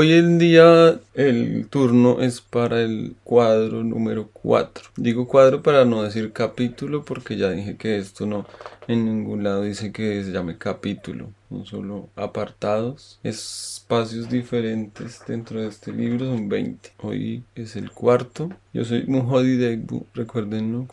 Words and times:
Hoy 0.00 0.12
en 0.12 0.38
día 0.38 1.00
el 1.14 1.66
turno 1.68 2.20
es 2.20 2.40
para 2.40 2.82
el 2.82 3.16
cuadro 3.24 3.82
número 3.82 4.28
4. 4.32 4.90
Digo 4.96 5.26
cuadro 5.26 5.60
para 5.60 5.84
no 5.84 6.04
decir 6.04 6.32
capítulo 6.32 7.02
porque 7.02 7.36
ya 7.36 7.50
dije 7.50 7.76
que 7.76 7.98
esto 7.98 8.24
no 8.24 8.46
en 8.86 9.06
ningún 9.06 9.42
lado 9.42 9.62
dice 9.62 9.90
que 9.90 10.22
se 10.22 10.30
llame 10.30 10.56
capítulo, 10.56 11.32
no 11.50 11.66
solo 11.66 12.10
apartados, 12.14 13.18
espacios 13.24 14.28
diferentes 14.28 15.20
dentro 15.26 15.62
de 15.62 15.66
este 15.66 15.90
libro 15.90 16.26
son 16.26 16.48
20. 16.48 16.90
Hoy 17.02 17.42
es 17.56 17.74
el 17.74 17.90
cuarto. 17.90 18.50
Yo 18.72 18.84
soy 18.84 19.02
Muhodi 19.08 19.56
Degbu, 19.56 20.06
recuerdenlo. 20.14 20.86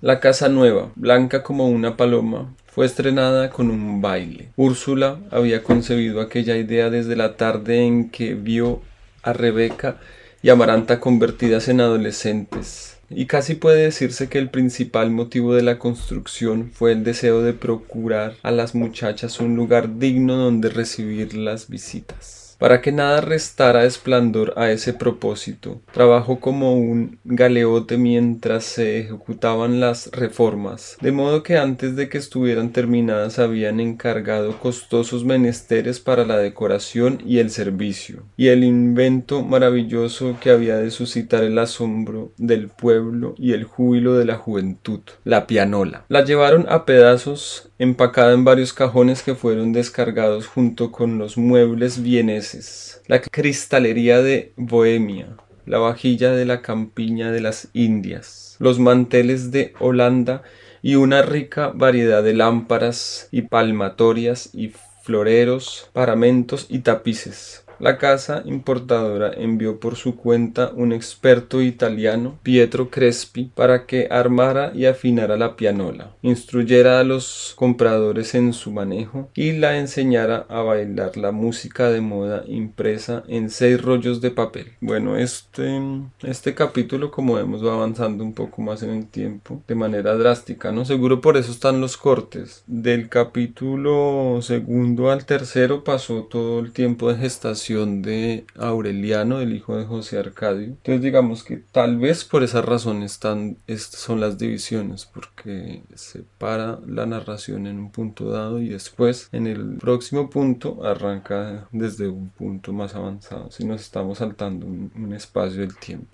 La 0.00 0.20
casa 0.20 0.48
nueva, 0.48 0.90
blanca 0.96 1.42
como 1.42 1.68
una 1.68 1.98
paloma, 1.98 2.54
fue 2.72 2.86
estrenada 2.86 3.50
con 3.50 3.70
un 3.70 4.00
baile. 4.00 4.48
Úrsula 4.56 5.18
había 5.30 5.62
concebido 5.62 6.20
aquella 6.20 6.56
idea 6.56 6.88
desde 6.90 7.16
la 7.16 7.36
tarde 7.36 7.84
en 7.84 8.10
que 8.10 8.34
vio 8.34 8.80
a 9.22 9.32
Rebeca 9.32 9.98
y 10.42 10.50
Amaranta 10.50 11.00
convertidas 11.00 11.68
en 11.68 11.80
adolescentes. 11.80 12.96
Y 13.10 13.26
casi 13.26 13.56
puede 13.56 13.82
decirse 13.82 14.28
que 14.28 14.38
el 14.38 14.50
principal 14.50 15.10
motivo 15.10 15.54
de 15.54 15.62
la 15.62 15.78
construcción 15.78 16.70
fue 16.72 16.92
el 16.92 17.02
deseo 17.02 17.42
de 17.42 17.52
procurar 17.52 18.36
a 18.44 18.52
las 18.52 18.76
muchachas 18.76 19.40
un 19.40 19.56
lugar 19.56 19.98
digno 19.98 20.36
donde 20.36 20.70
recibir 20.70 21.34
las 21.34 21.68
visitas. 21.68 22.39
Para 22.60 22.82
que 22.82 22.92
nada 22.92 23.22
restara 23.22 23.86
esplendor 23.86 24.52
a 24.54 24.70
ese 24.70 24.92
propósito, 24.92 25.80
trabajó 25.92 26.40
como 26.40 26.74
un 26.74 27.18
galeote 27.24 27.96
mientras 27.96 28.64
se 28.64 29.00
ejecutaban 29.00 29.80
las 29.80 30.10
reformas, 30.12 30.98
de 31.00 31.10
modo 31.10 31.42
que 31.42 31.56
antes 31.56 31.96
de 31.96 32.10
que 32.10 32.18
estuvieran 32.18 32.70
terminadas 32.70 33.38
habían 33.38 33.80
encargado 33.80 34.58
costosos 34.58 35.24
menesteres 35.24 36.00
para 36.00 36.26
la 36.26 36.36
decoración 36.36 37.22
y 37.24 37.38
el 37.38 37.48
servicio, 37.48 38.24
y 38.36 38.48
el 38.48 38.62
invento 38.62 39.42
maravilloso 39.42 40.36
que 40.38 40.50
había 40.50 40.76
de 40.76 40.90
suscitar 40.90 41.42
el 41.44 41.58
asombro 41.58 42.30
del 42.36 42.68
pueblo 42.68 43.34
y 43.38 43.54
el 43.54 43.64
júbilo 43.64 44.18
de 44.18 44.26
la 44.26 44.36
juventud, 44.36 45.00
la 45.24 45.46
pianola. 45.46 46.04
La 46.08 46.26
llevaron 46.26 46.66
a 46.68 46.84
pedazos 46.84 47.69
empacada 47.80 48.34
en 48.34 48.44
varios 48.44 48.74
cajones 48.74 49.22
que 49.22 49.34
fueron 49.34 49.72
descargados 49.72 50.46
junto 50.46 50.92
con 50.92 51.16
los 51.16 51.38
muebles 51.38 52.02
vieneses, 52.02 53.00
la 53.06 53.22
cristalería 53.22 54.20
de 54.20 54.52
Bohemia, 54.58 55.38
la 55.64 55.78
vajilla 55.78 56.32
de 56.32 56.44
la 56.44 56.60
campiña 56.60 57.32
de 57.32 57.40
las 57.40 57.70
Indias, 57.72 58.56
los 58.58 58.78
manteles 58.78 59.50
de 59.50 59.72
Holanda 59.80 60.42
y 60.82 60.96
una 60.96 61.22
rica 61.22 61.72
variedad 61.74 62.22
de 62.22 62.34
lámparas 62.34 63.28
y 63.30 63.42
palmatorias 63.42 64.50
y 64.52 64.74
floreros, 65.02 65.88
paramentos 65.94 66.66
y 66.68 66.80
tapices. 66.80 67.64
La 67.80 67.96
casa 67.96 68.42
importadora 68.44 69.32
envió 69.34 69.80
por 69.80 69.96
su 69.96 70.14
cuenta 70.14 70.70
un 70.76 70.92
experto 70.92 71.62
italiano, 71.62 72.38
Pietro 72.42 72.90
Crespi, 72.90 73.50
para 73.54 73.86
que 73.86 74.06
armara 74.10 74.70
y 74.74 74.84
afinara 74.84 75.38
la 75.38 75.56
pianola, 75.56 76.10
instruyera 76.20 77.00
a 77.00 77.04
los 77.04 77.54
compradores 77.56 78.34
en 78.34 78.52
su 78.52 78.70
manejo 78.70 79.30
y 79.34 79.52
la 79.52 79.78
enseñara 79.78 80.44
a 80.50 80.60
bailar 80.60 81.16
la 81.16 81.32
música 81.32 81.88
de 81.88 82.02
moda 82.02 82.44
impresa 82.46 83.24
en 83.28 83.48
seis 83.48 83.80
rollos 83.80 84.20
de 84.20 84.30
papel. 84.30 84.72
Bueno, 84.82 85.16
este, 85.16 85.80
este 86.22 86.54
capítulo, 86.54 87.10
como 87.10 87.36
vemos, 87.36 87.64
va 87.64 87.72
avanzando 87.72 88.22
un 88.22 88.34
poco 88.34 88.60
más 88.60 88.82
en 88.82 88.90
el 88.90 89.06
tiempo, 89.06 89.62
de 89.66 89.74
manera 89.74 90.14
drástica, 90.18 90.70
¿no? 90.70 90.84
Seguro 90.84 91.22
por 91.22 91.38
eso 91.38 91.50
están 91.50 91.80
los 91.80 91.96
cortes. 91.96 92.62
Del 92.66 93.08
capítulo 93.08 94.40
segundo 94.42 95.10
al 95.10 95.24
tercero 95.24 95.82
pasó 95.82 96.24
todo 96.24 96.60
el 96.60 96.72
tiempo 96.72 97.10
de 97.10 97.18
gestación 97.18 97.69
de 97.70 98.44
Aureliano, 98.56 99.40
el 99.40 99.54
hijo 99.54 99.76
de 99.76 99.84
José 99.84 100.18
Arcadio. 100.18 100.66
Entonces 100.66 101.02
digamos 101.02 101.44
que 101.44 101.62
tal 101.70 101.98
vez 101.98 102.24
por 102.24 102.42
esa 102.42 102.62
razón 102.62 103.02
están, 103.02 103.58
son 103.76 104.20
las 104.20 104.38
divisiones, 104.38 105.06
porque 105.06 105.82
separa 105.94 106.80
la 106.86 107.06
narración 107.06 107.68
en 107.68 107.78
un 107.78 107.92
punto 107.92 108.30
dado 108.30 108.60
y 108.60 108.68
después 108.68 109.28
en 109.30 109.46
el 109.46 109.76
próximo 109.76 110.30
punto 110.30 110.84
arranca 110.84 111.68
desde 111.70 112.08
un 112.08 112.30
punto 112.30 112.72
más 112.72 112.96
avanzado, 112.96 113.50
si 113.52 113.64
nos 113.64 113.80
estamos 113.82 114.18
saltando 114.18 114.66
un, 114.66 114.90
un 114.96 115.12
espacio 115.12 115.60
del 115.60 115.76
tiempo. 115.76 116.08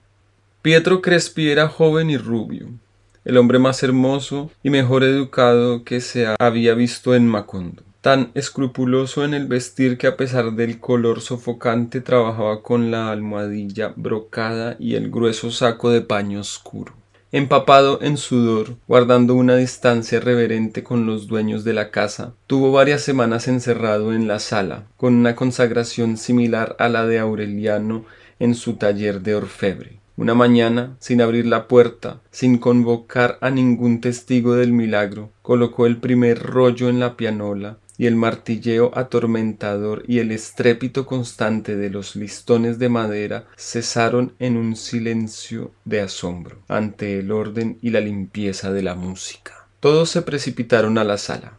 Pietro 0.61 1.01
Crespi 1.01 1.49
era 1.49 1.69
joven 1.69 2.11
y 2.11 2.19
rubio, 2.19 2.69
el 3.25 3.39
hombre 3.39 3.59
más 3.59 3.83
hermoso 3.83 4.51
y 4.63 4.69
mejor 4.69 5.05
educado 5.05 5.85
que 5.85 6.01
se 6.01 6.27
había 6.39 6.75
visto 6.75 7.15
en 7.15 7.27
Macondo 7.27 7.86
tan 8.07 8.31
escrupuloso 8.35 9.25
en 9.25 9.35
el 9.35 9.49
vestir 9.49 9.99
que 9.99 10.07
a 10.07 10.17
pesar 10.17 10.53
del 10.53 10.79
color 10.79 11.21
sofocante 11.21 12.01
trabajaba 12.01 12.63
con 12.63 12.93
la 12.93 13.11
almohadilla 13.11 13.95
brocada 13.97 14.77
y 14.79 14.95
el 14.95 15.11
grueso 15.11 15.51
saco 15.51 15.91
de 15.91 16.03
paño 16.03 16.39
oscuro. 16.39 16.93
Empapado 17.33 17.99
en 18.03 18.17
sudor, 18.17 18.77
guardando 18.87 19.35
una 19.35 19.57
distancia 19.57 20.21
reverente 20.21 20.85
con 20.85 21.05
los 21.05 21.27
dueños 21.27 21.65
de 21.65 21.73
la 21.73 21.91
casa, 21.91 22.35
tuvo 22.47 22.71
varias 22.71 23.03
semanas 23.03 23.49
encerrado 23.49 24.13
en 24.13 24.29
la 24.29 24.39
sala, 24.39 24.85
con 24.97 25.13
una 25.13 25.35
consagración 25.35 26.17
similar 26.17 26.77
a 26.79 26.89
la 26.89 27.07
de 27.07 27.19
Aureliano 27.19 28.05
en 28.39 28.55
su 28.55 28.75
taller 28.75 29.21
de 29.23 29.35
orfebre. 29.35 29.99
Una 30.19 30.35
mañana, 30.35 30.97
sin 30.99 31.21
abrir 31.21 31.45
la 31.45 31.69
puerta, 31.69 32.23
sin 32.31 32.57
convocar 32.57 33.37
a 33.43 33.51
ningún 33.51 34.01
testigo 34.01 34.55
del 34.55 34.73
milagro, 34.73 35.31
colocó 35.43 35.85
el 35.85 35.99
primer 35.99 36.43
rollo 36.43 36.89
en 36.89 37.01
la 37.01 37.19
pianola 37.19 37.79
y 37.99 38.07
el 38.07 38.17
martilleo 38.17 38.93
atormentador 38.95 40.05
y 40.09 40.21
el 40.21 40.31
estrépito 40.33 41.05
constante 41.05 41.77
de 41.77 41.91
los 41.91 42.17
listones 42.17 42.79
de 42.79 42.89
madera 42.89 43.47
cesaron 43.59 44.33
en 44.39 44.57
un 44.57 44.75
silencio 44.77 45.73
de 45.85 46.01
asombro 46.01 46.63
ante 46.67 47.19
el 47.19 47.31
orden 47.31 47.79
y 47.83 47.91
la 47.91 48.01
limpieza 48.01 48.73
de 48.73 48.83
la 48.83 48.95
música. 48.95 49.69
Todos 49.81 50.09
se 50.09 50.23
precipitaron 50.23 50.97
a 50.97 51.05
la 51.05 51.19
sala. 51.19 51.59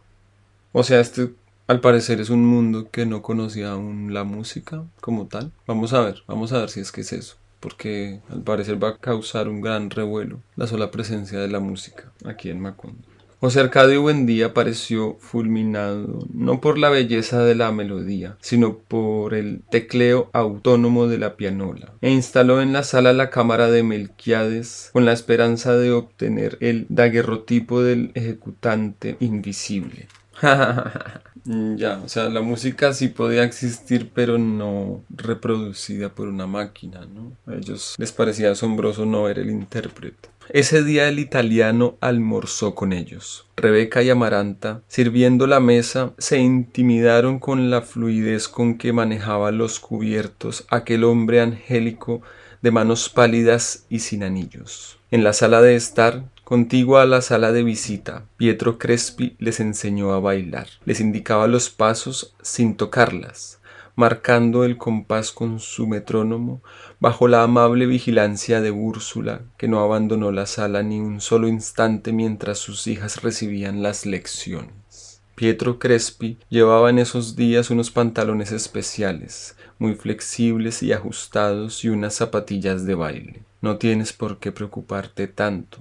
O 0.72 0.82
sea, 0.82 0.98
este 0.98 1.30
al 1.68 1.80
parecer 1.80 2.20
es 2.20 2.30
un 2.30 2.44
mundo 2.44 2.90
que 2.90 3.06
no 3.06 3.22
conocía 3.22 3.72
aún 3.72 4.12
la 4.12 4.24
música 4.24 4.82
como 5.00 5.26
tal. 5.28 5.52
Vamos 5.66 5.92
a 5.92 6.00
ver, 6.00 6.22
vamos 6.26 6.52
a 6.52 6.58
ver 6.58 6.70
si 6.70 6.80
es 6.80 6.90
que 6.90 7.02
es 7.02 7.12
eso 7.12 7.36
porque 7.60 8.20
al 8.30 8.42
parecer 8.42 8.82
va 8.82 8.90
a 8.90 8.98
causar 8.98 9.48
un 9.48 9.60
gran 9.60 9.90
revuelo 9.90 10.40
la 10.56 10.66
sola 10.66 10.90
presencia 10.90 11.38
de 11.38 11.48
la 11.48 11.60
música 11.60 12.12
aquí 12.24 12.50
en 12.50 12.60
Macondo. 12.60 13.08
José 13.40 13.60
Arcadio 13.60 14.02
Buendía 14.02 14.52
pareció 14.52 15.16
fulminado 15.20 16.26
no 16.34 16.60
por 16.60 16.76
la 16.76 16.88
belleza 16.88 17.44
de 17.44 17.54
la 17.54 17.70
melodía, 17.70 18.36
sino 18.40 18.78
por 18.78 19.32
el 19.32 19.62
tecleo 19.70 20.28
autónomo 20.32 21.06
de 21.06 21.18
la 21.18 21.36
pianola, 21.36 21.92
e 22.00 22.10
instaló 22.10 22.60
en 22.60 22.72
la 22.72 22.82
sala 22.82 23.12
la 23.12 23.30
cámara 23.30 23.70
de 23.70 23.84
Melquiades 23.84 24.90
con 24.92 25.04
la 25.04 25.12
esperanza 25.12 25.76
de 25.76 25.92
obtener 25.92 26.58
el 26.60 26.86
daguerrotipo 26.88 27.80
del 27.80 28.10
ejecutante 28.14 29.16
invisible. 29.20 30.08
ya, 31.44 32.00
o 32.04 32.08
sea, 32.08 32.28
la 32.28 32.40
música 32.40 32.92
sí 32.92 33.08
podía 33.08 33.44
existir, 33.44 34.10
pero 34.14 34.38
no 34.38 35.02
reproducida 35.10 36.08
por 36.10 36.28
una 36.28 36.46
máquina, 36.46 37.06
¿no? 37.06 37.32
A 37.46 37.56
ellos 37.56 37.94
les 37.98 38.12
parecía 38.12 38.52
asombroso 38.52 39.06
no 39.06 39.24
ver 39.24 39.38
el 39.38 39.50
intérprete. 39.50 40.28
Ese 40.50 40.82
día 40.82 41.08
el 41.08 41.18
italiano 41.18 41.98
almorzó 42.00 42.74
con 42.74 42.94
ellos. 42.94 43.46
Rebeca 43.56 44.02
y 44.02 44.08
Amaranta, 44.08 44.80
sirviendo 44.88 45.46
la 45.46 45.60
mesa, 45.60 46.14
se 46.16 46.38
intimidaron 46.38 47.38
con 47.38 47.68
la 47.68 47.82
fluidez 47.82 48.48
con 48.48 48.78
que 48.78 48.94
manejaba 48.94 49.52
los 49.52 49.78
cubiertos 49.78 50.64
aquel 50.70 51.04
hombre 51.04 51.42
angélico 51.42 52.22
de 52.62 52.70
manos 52.70 53.10
pálidas 53.10 53.84
y 53.90 53.98
sin 53.98 54.22
anillos. 54.22 54.98
En 55.10 55.22
la 55.22 55.34
sala 55.34 55.60
de 55.60 55.76
estar, 55.76 56.24
contigua 56.48 57.02
a 57.02 57.04
la 57.04 57.20
sala 57.20 57.52
de 57.52 57.62
visita, 57.62 58.24
Pietro 58.38 58.78
Crespi 58.78 59.36
les 59.38 59.60
enseñó 59.60 60.14
a 60.14 60.18
bailar, 60.18 60.66
les 60.86 60.98
indicaba 60.98 61.46
los 61.46 61.68
pasos 61.68 62.34
sin 62.40 62.74
tocarlas, 62.74 63.60
marcando 63.96 64.64
el 64.64 64.78
compás 64.78 65.30
con 65.30 65.60
su 65.60 65.86
metrónomo, 65.86 66.62
bajo 67.00 67.28
la 67.28 67.42
amable 67.42 67.84
vigilancia 67.84 68.62
de 68.62 68.70
Úrsula, 68.70 69.42
que 69.58 69.68
no 69.68 69.80
abandonó 69.80 70.32
la 70.32 70.46
sala 70.46 70.82
ni 70.82 70.98
un 70.98 71.20
solo 71.20 71.48
instante 71.48 72.14
mientras 72.14 72.56
sus 72.58 72.86
hijas 72.86 73.20
recibían 73.20 73.82
las 73.82 74.06
lecciones. 74.06 75.20
Pietro 75.34 75.78
Crespi 75.78 76.38
llevaba 76.48 76.88
en 76.88 76.98
esos 76.98 77.36
días 77.36 77.68
unos 77.68 77.90
pantalones 77.90 78.52
especiales, 78.52 79.54
muy 79.78 79.96
flexibles 79.96 80.82
y 80.82 80.94
ajustados, 80.94 81.84
y 81.84 81.90
unas 81.90 82.14
zapatillas 82.14 82.86
de 82.86 82.94
baile. 82.94 83.42
No 83.60 83.76
tienes 83.76 84.14
por 84.14 84.38
qué 84.38 84.50
preocuparte 84.50 85.28
tanto, 85.28 85.78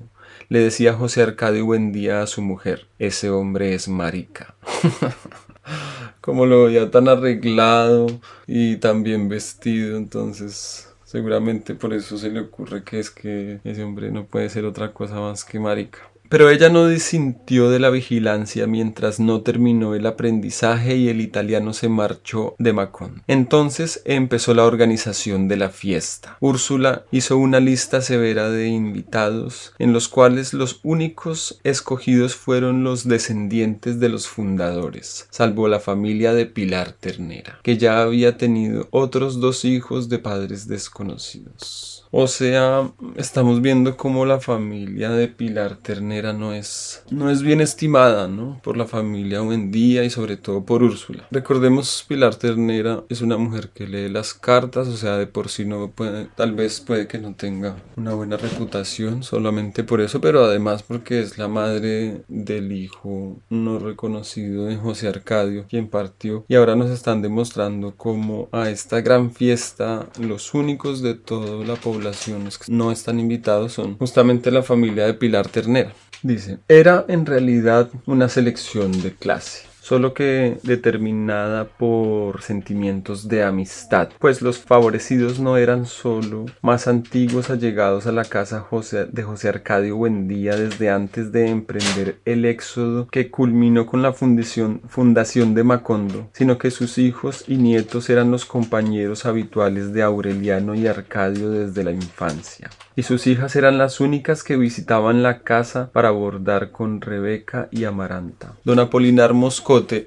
le 0.50 0.60
decía 0.60 0.94
José 0.94 1.22
Arcadio 1.22 1.66
Buendía 1.66 2.22
a 2.22 2.28
su 2.28 2.42
mujer. 2.42 2.88
Ese 3.00 3.30
hombre 3.30 3.74
es 3.74 3.88
marica. 3.88 4.56
como 6.22 6.46
lo 6.46 6.66
veía 6.66 6.92
tan 6.92 7.08
arreglado 7.08 8.08
y 8.48 8.78
tan 8.78 9.04
bien 9.04 9.30
vestido, 9.30 9.98
entonces 9.98 10.94
seguramente 11.06 11.74
por 11.74 11.94
eso 11.94 12.18
se 12.18 12.30
le 12.30 12.42
ocurre 12.42 12.84
que 12.84 13.00
es 13.00 13.10
que 13.10 13.62
ese 13.64 13.84
hombre 13.84 14.12
no 14.12 14.26
puede 14.26 14.50
ser 14.50 14.66
otra 14.66 14.92
cosa 14.92 15.22
más 15.22 15.46
que 15.46 15.60
marica. 15.60 16.00
Pero 16.30 16.50
ella 16.50 16.70
no 16.70 16.88
disintió 16.88 17.70
de 17.70 17.80
la 17.80 17.90
vigilancia 17.90 18.68
mientras 18.68 19.20
no 19.20 19.42
terminó 19.42 19.96
el 19.96 20.06
aprendizaje 20.06 20.96
y 20.98 21.10
el 21.10 21.22
italiano 21.22 21.74
se 21.74 21.90
marchó 21.90 22.56
de 22.60 22.74
Macón. 22.74 23.24
Entonces 23.28 24.02
empezó 24.06 24.54
la 24.54 24.66
organización 24.66 25.48
de 25.48 25.58
la 25.58 25.70
fiesta. 25.70 26.38
Úrsula 26.42 27.06
hizo 27.12 27.38
una 27.38 27.60
lista 27.60 28.02
severa 28.02 28.50
de 28.50 28.68
invitados 28.68 29.74
en 29.80 29.94
los 29.94 30.08
cuales 30.08 30.54
los 30.54 30.80
únicos 30.84 31.60
escogidos 31.64 32.36
fueron 32.36 32.84
los 32.84 33.08
descendientes 33.08 34.00
de 34.00 34.10
los 34.10 34.28
fundadores, 34.28 35.28
salvo 35.30 35.68
la 35.68 35.80
familia 35.80 36.34
de 36.34 36.46
Pilar 36.46 36.92
Ternera, 36.92 37.60
que 37.64 37.78
ya 37.78 38.02
había 38.02 38.38
tenido 38.38 38.88
otros 38.92 39.40
dos 39.40 39.66
hijos 39.66 40.10
de 40.10 40.20
padres 40.20 40.68
desconocidos. 40.68 42.06
O 42.12 42.28
sea, 42.28 42.90
estamos 43.18 43.62
viendo 43.62 43.98
cómo 43.98 44.26
la 44.26 44.40
familia 44.40 45.10
de 45.10 45.28
Pilar 45.28 45.76
Ternera 45.76 46.17
no 46.22 46.54
es, 46.54 47.04
no 47.10 47.30
es 47.30 47.42
bien 47.42 47.62
estimada, 47.62 48.28
¿no? 48.28 48.60
Por 48.64 48.78
la 48.78 48.86
familia 48.86 49.42
Buendía 49.42 50.04
y 50.04 50.10
sobre 50.10 50.38
todo 50.38 50.66
por 50.66 50.84
Úrsula. 50.84 51.28
Recordemos, 51.32 52.06
Pilar 52.08 52.36
Ternera 52.36 53.04
es 53.10 53.22
una 53.22 53.38
mujer 53.38 53.70
que 53.70 53.88
lee 53.88 54.10
las 54.10 54.34
cartas, 54.34 54.88
o 54.88 54.98
sea, 54.98 55.18
de 55.18 55.28
por 55.28 55.50
sí 55.50 55.66
no 55.66 55.92
puede, 55.92 56.28
tal 56.36 56.54
vez 56.54 56.82
puede 56.82 57.08
que 57.08 57.20
no 57.20 57.36
tenga 57.36 57.76
una 57.96 58.14
buena 58.14 58.38
reputación 58.38 59.24
solamente 59.24 59.84
por 59.84 60.02
eso, 60.02 60.22
pero 60.22 60.44
además 60.44 60.84
porque 60.84 61.22
es 61.22 61.38
la 61.38 61.48
madre 61.48 62.24
del 62.28 62.72
hijo 62.72 63.40
no 63.50 63.80
reconocido 63.80 64.66
de 64.66 64.76
José 64.76 65.08
Arcadio, 65.08 65.66
quien 65.70 65.88
partió. 65.88 66.46
Y 66.48 66.56
ahora 66.56 66.76
nos 66.76 66.90
están 66.90 67.22
demostrando 67.22 67.96
cómo 67.96 68.50
a 68.52 68.70
esta 68.70 69.02
gran 69.02 69.32
fiesta 69.32 70.08
los 70.20 70.54
únicos 70.54 71.02
de 71.02 71.16
toda 71.16 71.66
la 71.66 71.76
población 71.76 72.50
no 72.68 72.92
están 72.92 73.20
invitados 73.20 73.74
son 73.74 73.98
justamente 73.98 74.52
la 74.52 74.64
familia 74.64 75.06
de 75.06 75.14
Pilar 75.14 75.48
Ternera. 75.48 75.94
Dice, 76.24 76.60
era 76.68 77.06
en 77.08 77.26
realidad 77.26 77.90
una 78.06 78.30
selección 78.30 79.02
de 79.02 79.14
clase 79.14 79.68
solo 79.88 80.14
que 80.14 80.58
determinada 80.64 81.64
por 81.64 82.42
sentimientos 82.42 83.30
de 83.30 83.44
amistad, 83.44 84.10
pues 84.20 84.42
los 84.42 84.60
favorecidos 84.60 85.40
no 85.40 85.56
eran 85.56 85.86
solo 85.86 86.46
más 86.62 86.90
antiguos 86.90 87.50
allegados 87.50 88.06
a 88.06 88.12
la 88.12 88.26
casa 88.26 88.66
de 89.12 89.24
José 89.24 89.48
Arcadio 89.48 89.96
Buendía 89.96 90.58
desde 90.58 90.90
antes 90.90 91.32
de 91.32 91.48
emprender 91.48 92.20
el 92.26 92.44
éxodo 92.44 93.08
que 93.08 93.32
culminó 93.32 93.86
con 93.86 94.02
la 94.02 94.12
fundación, 94.12 94.82
fundación 94.90 95.56
de 95.56 95.64
Macondo, 95.64 96.28
sino 96.34 96.58
que 96.58 96.70
sus 96.70 96.98
hijos 96.98 97.46
y 97.48 97.56
nietos 97.56 98.10
eran 98.10 98.30
los 98.30 98.44
compañeros 98.44 99.26
habituales 99.26 99.94
de 99.94 100.04
Aureliano 100.04 100.76
y 100.76 100.86
Arcadio 100.88 101.50
desde 101.50 101.86
la 101.86 101.94
infancia 101.94 102.70
y 102.98 103.04
sus 103.04 103.28
hijas 103.28 103.56
eran 103.56 103.78
las 103.78 104.00
únicas 104.00 104.44
que 104.44 104.58
visitaban 104.58 105.22
la 105.22 105.44
casa 105.44 105.92
para 105.94 106.10
bordar 106.10 106.72
con 106.72 107.00
Rebeca 107.00 107.68
y 107.70 107.84
Amaranta. 107.84 108.56
Don 108.64 108.80
Apolinar 108.80 109.36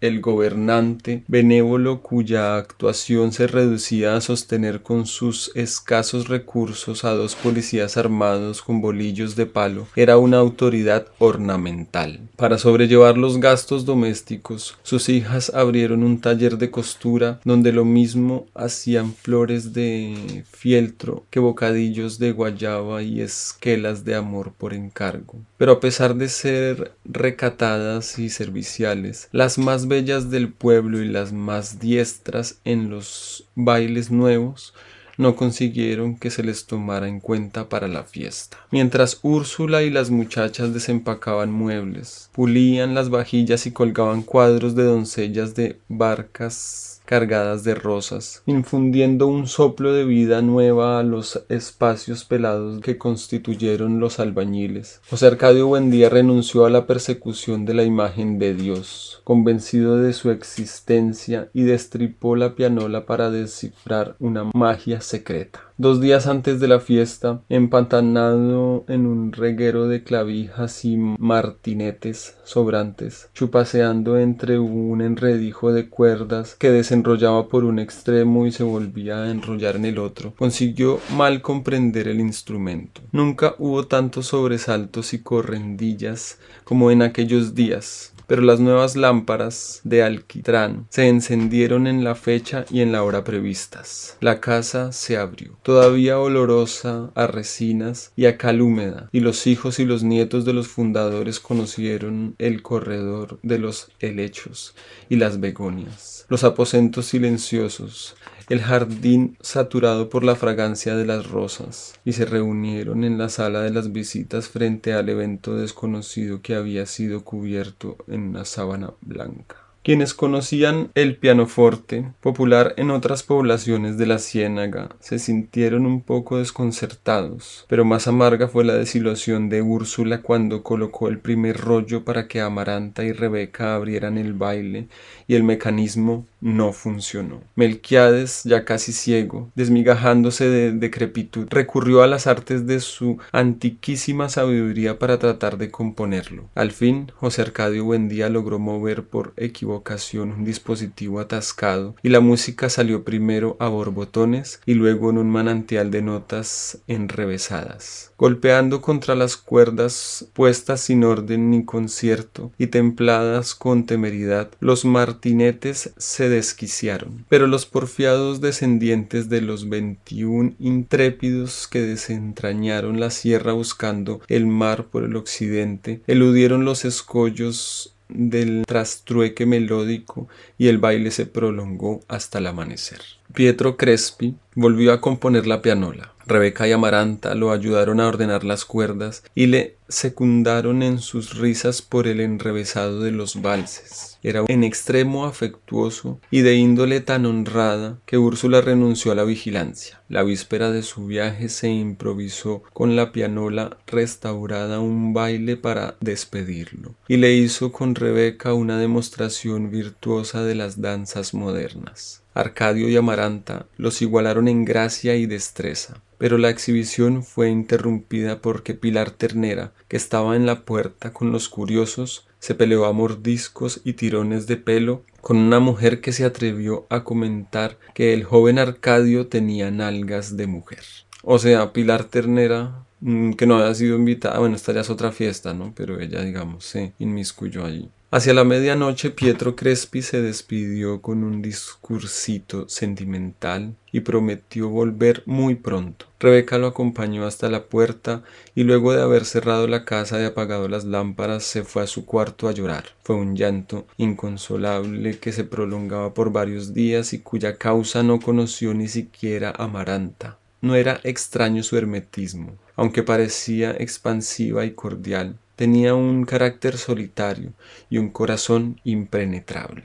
El 0.00 0.20
gobernante 0.20 1.22
benévolo 1.28 2.02
cuya 2.02 2.56
actuación 2.56 3.32
se 3.32 3.46
reducía 3.46 4.16
a 4.16 4.20
sostener 4.20 4.82
con 4.82 5.06
sus 5.06 5.52
escasos 5.54 6.28
recursos 6.28 7.04
a 7.04 7.10
dos 7.12 7.36
policías 7.36 7.96
armados 7.96 8.62
con 8.62 8.80
bolillos 8.80 9.36
de 9.36 9.46
palo, 9.46 9.86
era 9.94 10.18
una 10.18 10.38
autoridad 10.38 11.06
ornamental. 11.18 12.20
Para 12.36 12.58
sobrellevar 12.58 13.16
los 13.16 13.38
gastos 13.38 13.84
domésticos, 13.84 14.76
sus 14.82 15.08
hijas 15.08 15.52
abrieron 15.54 16.02
un 16.02 16.20
taller 16.20 16.58
de 16.58 16.70
costura 16.70 17.40
donde 17.44 17.72
lo 17.72 17.84
mismo 17.84 18.46
hacían 18.54 19.14
flores 19.14 19.72
de 19.72 20.44
fieltro 20.50 21.24
que 21.30 21.38
bocadillos 21.38 22.18
de 22.18 22.32
guayaba 22.32 23.02
y 23.02 23.20
esquelas 23.20 24.04
de 24.04 24.16
amor 24.16 24.52
por 24.56 24.74
encargo. 24.74 25.38
Pero 25.58 25.72
a 25.72 25.80
pesar 25.80 26.16
de 26.16 26.28
ser 26.28 26.92
recatadas 27.04 28.18
y 28.18 28.30
serviciales, 28.30 29.28
las 29.32 29.58
más 29.60 29.86
bellas 29.86 30.30
del 30.30 30.52
pueblo 30.52 31.00
y 31.00 31.08
las 31.08 31.32
más 31.32 31.78
diestras 31.78 32.58
en 32.64 32.90
los 32.90 33.48
bailes 33.54 34.10
nuevos, 34.10 34.74
no 35.20 35.36
consiguieron 35.36 36.16
que 36.16 36.30
se 36.30 36.42
les 36.42 36.66
tomara 36.66 37.06
en 37.06 37.20
cuenta 37.20 37.68
para 37.68 37.88
la 37.88 38.04
fiesta. 38.04 38.56
Mientras 38.70 39.20
Úrsula 39.22 39.82
y 39.82 39.90
las 39.90 40.10
muchachas 40.10 40.72
desempacaban 40.72 41.52
muebles, 41.52 42.30
pulían 42.32 42.94
las 42.94 43.10
vajillas 43.10 43.66
y 43.66 43.72
colgaban 43.72 44.22
cuadros 44.22 44.74
de 44.74 44.84
doncellas 44.84 45.54
de 45.54 45.78
barcas 45.88 46.99
cargadas 47.10 47.64
de 47.64 47.74
rosas, 47.74 48.40
infundiendo 48.46 49.26
un 49.26 49.48
soplo 49.48 49.92
de 49.92 50.04
vida 50.04 50.42
nueva 50.42 51.00
a 51.00 51.02
los 51.02 51.44
espacios 51.48 52.24
pelados 52.24 52.80
que 52.82 52.98
constituyeron 52.98 53.98
los 53.98 54.20
albañiles. 54.20 55.00
José 55.10 55.26
Arcadio 55.26 55.66
Buendía 55.66 56.08
renunció 56.08 56.66
a 56.66 56.70
la 56.70 56.86
persecución 56.86 57.66
de 57.66 57.74
la 57.74 57.82
imagen 57.82 58.38
de 58.38 58.54
Dios, 58.54 59.22
convencido 59.24 59.96
de 59.96 60.12
su 60.12 60.30
existencia, 60.30 61.50
y 61.52 61.64
destripó 61.64 62.36
la 62.36 62.54
pianola 62.54 63.06
para 63.06 63.28
descifrar 63.28 64.14
una 64.20 64.44
magia 64.54 65.00
secreta. 65.00 65.62
Dos 65.80 66.02
días 66.02 66.26
antes 66.26 66.60
de 66.60 66.68
la 66.68 66.78
fiesta, 66.78 67.40
empantanado 67.48 68.84
en 68.86 69.06
un 69.06 69.32
reguero 69.32 69.88
de 69.88 70.04
clavijas 70.04 70.84
y 70.84 70.98
martinetes 70.98 72.36
sobrantes, 72.44 73.30
chupaseando 73.32 74.18
entre 74.18 74.58
un 74.58 75.00
enredijo 75.00 75.72
de 75.72 75.88
cuerdas 75.88 76.54
que 76.54 76.70
desenrollaba 77.00 77.48
por 77.48 77.64
un 77.64 77.78
extremo 77.78 78.46
y 78.46 78.52
se 78.52 78.62
volvía 78.62 79.22
a 79.22 79.30
enrollar 79.30 79.76
en 79.76 79.86
el 79.86 79.98
otro, 79.98 80.34
consiguió 80.36 81.00
mal 81.16 81.40
comprender 81.40 82.08
el 82.08 82.20
instrumento. 82.20 83.00
Nunca 83.12 83.54
hubo 83.58 83.86
tantos 83.86 84.26
sobresaltos 84.26 85.14
y 85.14 85.22
correndillas 85.22 86.38
como 86.64 86.90
en 86.90 87.02
aquellos 87.02 87.54
días 87.54 88.12
pero 88.30 88.42
las 88.42 88.60
nuevas 88.60 88.94
lámparas 88.94 89.80
de 89.82 90.04
alquitrán 90.04 90.86
se 90.88 91.08
encendieron 91.08 91.88
en 91.88 92.04
la 92.04 92.14
fecha 92.14 92.64
y 92.70 92.80
en 92.80 92.92
la 92.92 93.02
hora 93.02 93.24
previstas. 93.24 94.16
La 94.20 94.38
casa 94.40 94.92
se 94.92 95.16
abrió, 95.16 95.58
todavía 95.64 96.16
olorosa 96.16 97.10
a 97.16 97.26
resinas 97.26 98.12
y 98.14 98.26
a 98.26 98.38
cal 98.38 98.62
húmeda, 98.62 99.08
y 99.10 99.18
los 99.18 99.48
hijos 99.48 99.80
y 99.80 99.84
los 99.84 100.04
nietos 100.04 100.44
de 100.44 100.52
los 100.52 100.68
fundadores 100.68 101.40
conocieron 101.40 102.36
el 102.38 102.62
corredor 102.62 103.40
de 103.42 103.58
los 103.58 103.90
helechos 103.98 104.76
y 105.08 105.16
las 105.16 105.40
begonias, 105.40 106.24
los 106.28 106.44
aposentos 106.44 107.06
silenciosos, 107.06 108.14
el 108.50 108.60
jardín 108.60 109.36
saturado 109.40 110.08
por 110.08 110.24
la 110.24 110.34
fragancia 110.34 110.96
de 110.96 111.06
las 111.06 111.30
rosas, 111.30 111.94
y 112.04 112.14
se 112.14 112.24
reunieron 112.24 113.04
en 113.04 113.16
la 113.16 113.28
sala 113.28 113.62
de 113.62 113.70
las 113.70 113.92
visitas 113.92 114.48
frente 114.48 114.92
al 114.92 115.08
evento 115.08 115.54
desconocido 115.54 116.42
que 116.42 116.56
había 116.56 116.84
sido 116.86 117.22
cubierto 117.22 117.96
en 118.08 118.22
una 118.22 118.44
sábana 118.44 118.90
blanca. 119.02 119.56
Quienes 119.82 120.12
conocían 120.12 120.90
el 120.94 121.16
pianoforte, 121.16 122.12
popular 122.20 122.74
en 122.76 122.90
otras 122.90 123.22
poblaciones 123.22 123.96
de 123.96 124.06
la 124.06 124.18
Ciénaga, 124.18 124.90
se 124.98 125.18
sintieron 125.18 125.86
un 125.86 126.02
poco 126.02 126.36
desconcertados, 126.36 127.64
pero 127.66 127.86
más 127.86 128.06
amarga 128.06 128.48
fue 128.48 128.64
la 128.64 128.74
desilusión 128.74 129.48
de 129.48 129.62
Úrsula 129.62 130.20
cuando 130.20 130.62
colocó 130.62 131.08
el 131.08 131.18
primer 131.18 131.56
rollo 131.56 132.04
para 132.04 132.28
que 132.28 132.42
Amaranta 132.42 133.04
y 133.04 133.12
Rebeca 133.12 133.74
abrieran 133.74 134.18
el 134.18 134.34
baile 134.34 134.88
y 135.26 135.36
el 135.36 135.44
mecanismo 135.44 136.26
no 136.40 136.72
funcionó. 136.72 137.42
Melquiades, 137.54 138.42
ya 138.44 138.64
casi 138.64 138.92
ciego, 138.92 139.50
desmigajándose 139.54 140.48
de 140.48 140.72
decrepitud, 140.72 141.46
recurrió 141.50 142.02
a 142.02 142.06
las 142.06 142.26
artes 142.26 142.66
de 142.66 142.80
su 142.80 143.18
antiquísima 143.32 144.28
sabiduría 144.28 144.98
para 144.98 145.18
tratar 145.18 145.58
de 145.58 145.70
componerlo. 145.70 146.48
Al 146.54 146.72
fin, 146.72 147.12
José 147.16 147.42
Arcadio 147.42 147.84
Buendía 147.84 148.28
logró 148.28 148.58
mover 148.58 149.04
por 149.04 149.32
equivocación 149.36 150.32
un 150.32 150.44
dispositivo 150.44 151.20
atascado 151.20 151.94
y 152.02 152.08
la 152.08 152.20
música 152.20 152.70
salió 152.70 153.04
primero 153.04 153.56
a 153.60 153.68
borbotones 153.68 154.60
y 154.66 154.74
luego 154.74 155.10
en 155.10 155.18
un 155.18 155.30
manantial 155.30 155.90
de 155.90 156.02
notas 156.02 156.78
enrevesadas, 156.86 158.12
golpeando 158.16 158.80
contra 158.80 159.14
las 159.14 159.36
cuerdas 159.36 160.26
puestas 160.32 160.80
sin 160.80 161.04
orden 161.04 161.50
ni 161.50 161.64
concierto 161.64 162.52
y 162.58 162.68
templadas 162.68 163.54
con 163.54 163.86
temeridad. 163.86 164.50
Los 164.60 164.84
martinetes 164.84 165.92
se 165.96 166.29
desquiciaron. 166.30 167.26
Pero 167.28 167.46
los 167.46 167.66
porfiados 167.66 168.40
descendientes 168.40 169.28
de 169.28 169.40
los 169.40 169.68
veintiún 169.68 170.56
intrépidos 170.58 171.68
que 171.68 171.80
desentrañaron 171.80 173.00
la 173.00 173.10
sierra 173.10 173.52
buscando 173.52 174.20
el 174.28 174.46
mar 174.46 174.86
por 174.86 175.04
el 175.04 175.16
occidente, 175.16 176.00
eludieron 176.06 176.64
los 176.64 176.84
escollos 176.84 177.94
del 178.08 178.64
trastrueque 178.66 179.46
melódico 179.46 180.28
y 180.58 180.68
el 180.68 180.78
baile 180.78 181.10
se 181.10 181.26
prolongó 181.26 182.00
hasta 182.08 182.38
el 182.38 182.46
amanecer. 182.46 183.00
Pietro 183.34 183.76
Crespi 183.76 184.34
volvió 184.56 184.92
a 184.92 185.00
componer 185.00 185.46
la 185.46 185.62
pianola. 185.62 186.12
Rebeca 186.26 186.68
y 186.68 186.72
Amaranta 186.72 187.34
lo 187.34 187.50
ayudaron 187.50 188.00
a 188.00 188.06
ordenar 188.06 188.44
las 188.44 188.64
cuerdas 188.64 189.24
y 189.34 189.46
le 189.46 189.76
secundaron 189.88 190.82
en 190.82 191.00
sus 191.00 191.36
risas 191.38 191.82
por 191.82 192.06
el 192.06 192.20
enrevesado 192.20 193.00
de 193.00 193.10
los 193.10 193.40
valses. 193.42 194.18
Era 194.22 194.44
en 194.46 194.62
extremo 194.62 195.26
afectuoso 195.26 196.20
y 196.30 196.42
de 196.42 196.54
índole 196.54 197.00
tan 197.00 197.26
honrada 197.26 197.98
que 198.06 198.18
Úrsula 198.18 198.60
renunció 198.60 199.12
a 199.12 199.16
la 199.16 199.24
vigilancia. 199.24 200.02
La 200.08 200.22
víspera 200.22 200.70
de 200.70 200.82
su 200.82 201.06
viaje 201.06 201.48
se 201.48 201.68
improvisó 201.68 202.62
con 202.72 202.94
la 202.94 203.12
pianola 203.12 203.78
restaurada 203.86 204.78
un 204.78 205.12
baile 205.12 205.56
para 205.56 205.96
despedirlo 206.00 206.94
y 207.08 207.16
le 207.16 207.32
hizo 207.32 207.72
con 207.72 207.94
Rebeca 207.94 208.54
una 208.54 208.78
demostración 208.78 209.70
virtuosa 209.70 210.44
de 210.44 210.54
las 210.54 210.80
danzas 210.80 211.34
modernas. 211.34 212.22
Arcadio 212.34 212.88
y 212.88 212.96
Amaranta 212.96 213.66
los 213.76 214.02
igualaron 214.02 214.48
en 214.48 214.64
gracia 214.64 215.16
y 215.16 215.26
destreza 215.26 216.02
pero 216.20 216.36
la 216.36 216.50
exhibición 216.50 217.22
fue 217.22 217.48
interrumpida 217.48 218.42
porque 218.42 218.74
Pilar 218.74 219.10
Ternera, 219.10 219.72
que 219.88 219.96
estaba 219.96 220.36
en 220.36 220.44
la 220.44 220.66
puerta 220.66 221.14
con 221.14 221.32
los 221.32 221.48
curiosos, 221.48 222.28
se 222.38 222.54
peleó 222.54 222.84
a 222.84 222.92
mordiscos 222.92 223.80
y 223.84 223.94
tirones 223.94 224.46
de 224.46 224.58
pelo 224.58 225.02
con 225.22 225.38
una 225.38 225.60
mujer 225.60 226.02
que 226.02 226.12
se 226.12 226.26
atrevió 226.26 226.86
a 226.90 227.04
comentar 227.04 227.78
que 227.94 228.12
el 228.12 228.24
joven 228.24 228.58
Arcadio 228.58 229.28
tenía 229.28 229.70
nalgas 229.70 230.36
de 230.36 230.46
mujer. 230.46 230.84
O 231.22 231.38
sea, 231.38 231.72
Pilar 231.72 232.04
Ternera, 232.04 232.84
mm, 233.00 233.32
que 233.32 233.46
no 233.46 233.56
había 233.56 233.74
sido 233.74 233.96
invitada, 233.96 234.40
bueno, 234.40 234.56
esta 234.56 234.74
ya 234.74 234.82
es 234.82 234.90
otra 234.90 235.12
fiesta, 235.12 235.54
¿no? 235.54 235.72
Pero 235.74 236.00
ella, 236.00 236.20
digamos, 236.20 236.66
se 236.66 236.92
inmiscuyó 236.98 237.64
allí. 237.64 237.88
Hacia 238.12 238.34
la 238.34 238.42
medianoche 238.42 239.10
Pietro 239.10 239.54
Crespi 239.54 240.02
se 240.02 240.20
despidió 240.20 241.00
con 241.00 241.22
un 241.22 241.42
discursito 241.42 242.68
sentimental 242.68 243.76
y 243.92 244.00
prometió 244.00 244.68
volver 244.68 245.22
muy 245.26 245.54
pronto. 245.54 246.06
Rebeca 246.18 246.58
lo 246.58 246.66
acompañó 246.66 247.24
hasta 247.24 247.48
la 247.48 247.66
puerta 247.66 248.24
y 248.56 248.64
luego 248.64 248.92
de 248.92 249.02
haber 249.02 249.24
cerrado 249.24 249.68
la 249.68 249.84
casa 249.84 250.20
y 250.20 250.24
apagado 250.24 250.66
las 250.66 250.84
lámparas 250.84 251.44
se 251.44 251.62
fue 251.62 251.84
a 251.84 251.86
su 251.86 252.04
cuarto 252.04 252.48
a 252.48 252.52
llorar. 252.52 252.86
Fue 253.04 253.14
un 253.14 253.36
llanto 253.36 253.86
inconsolable 253.96 255.20
que 255.20 255.30
se 255.30 255.44
prolongaba 255.44 256.12
por 256.12 256.32
varios 256.32 256.74
días 256.74 257.12
y 257.12 257.20
cuya 257.20 257.58
causa 257.58 258.02
no 258.02 258.18
conoció 258.18 258.74
ni 258.74 258.88
siquiera 258.88 259.54
Amaranta. 259.56 260.36
No 260.62 260.74
era 260.74 260.98
extraño 261.04 261.62
su 261.62 261.76
hermetismo, 261.76 262.56
aunque 262.74 263.04
parecía 263.04 263.70
expansiva 263.70 264.64
y 264.64 264.72
cordial 264.72 265.36
tenía 265.60 265.94
un 265.94 266.24
carácter 266.24 266.78
solitario 266.78 267.52
y 267.90 267.98
un 267.98 268.08
corazón 268.08 268.80
impenetrable. 268.82 269.82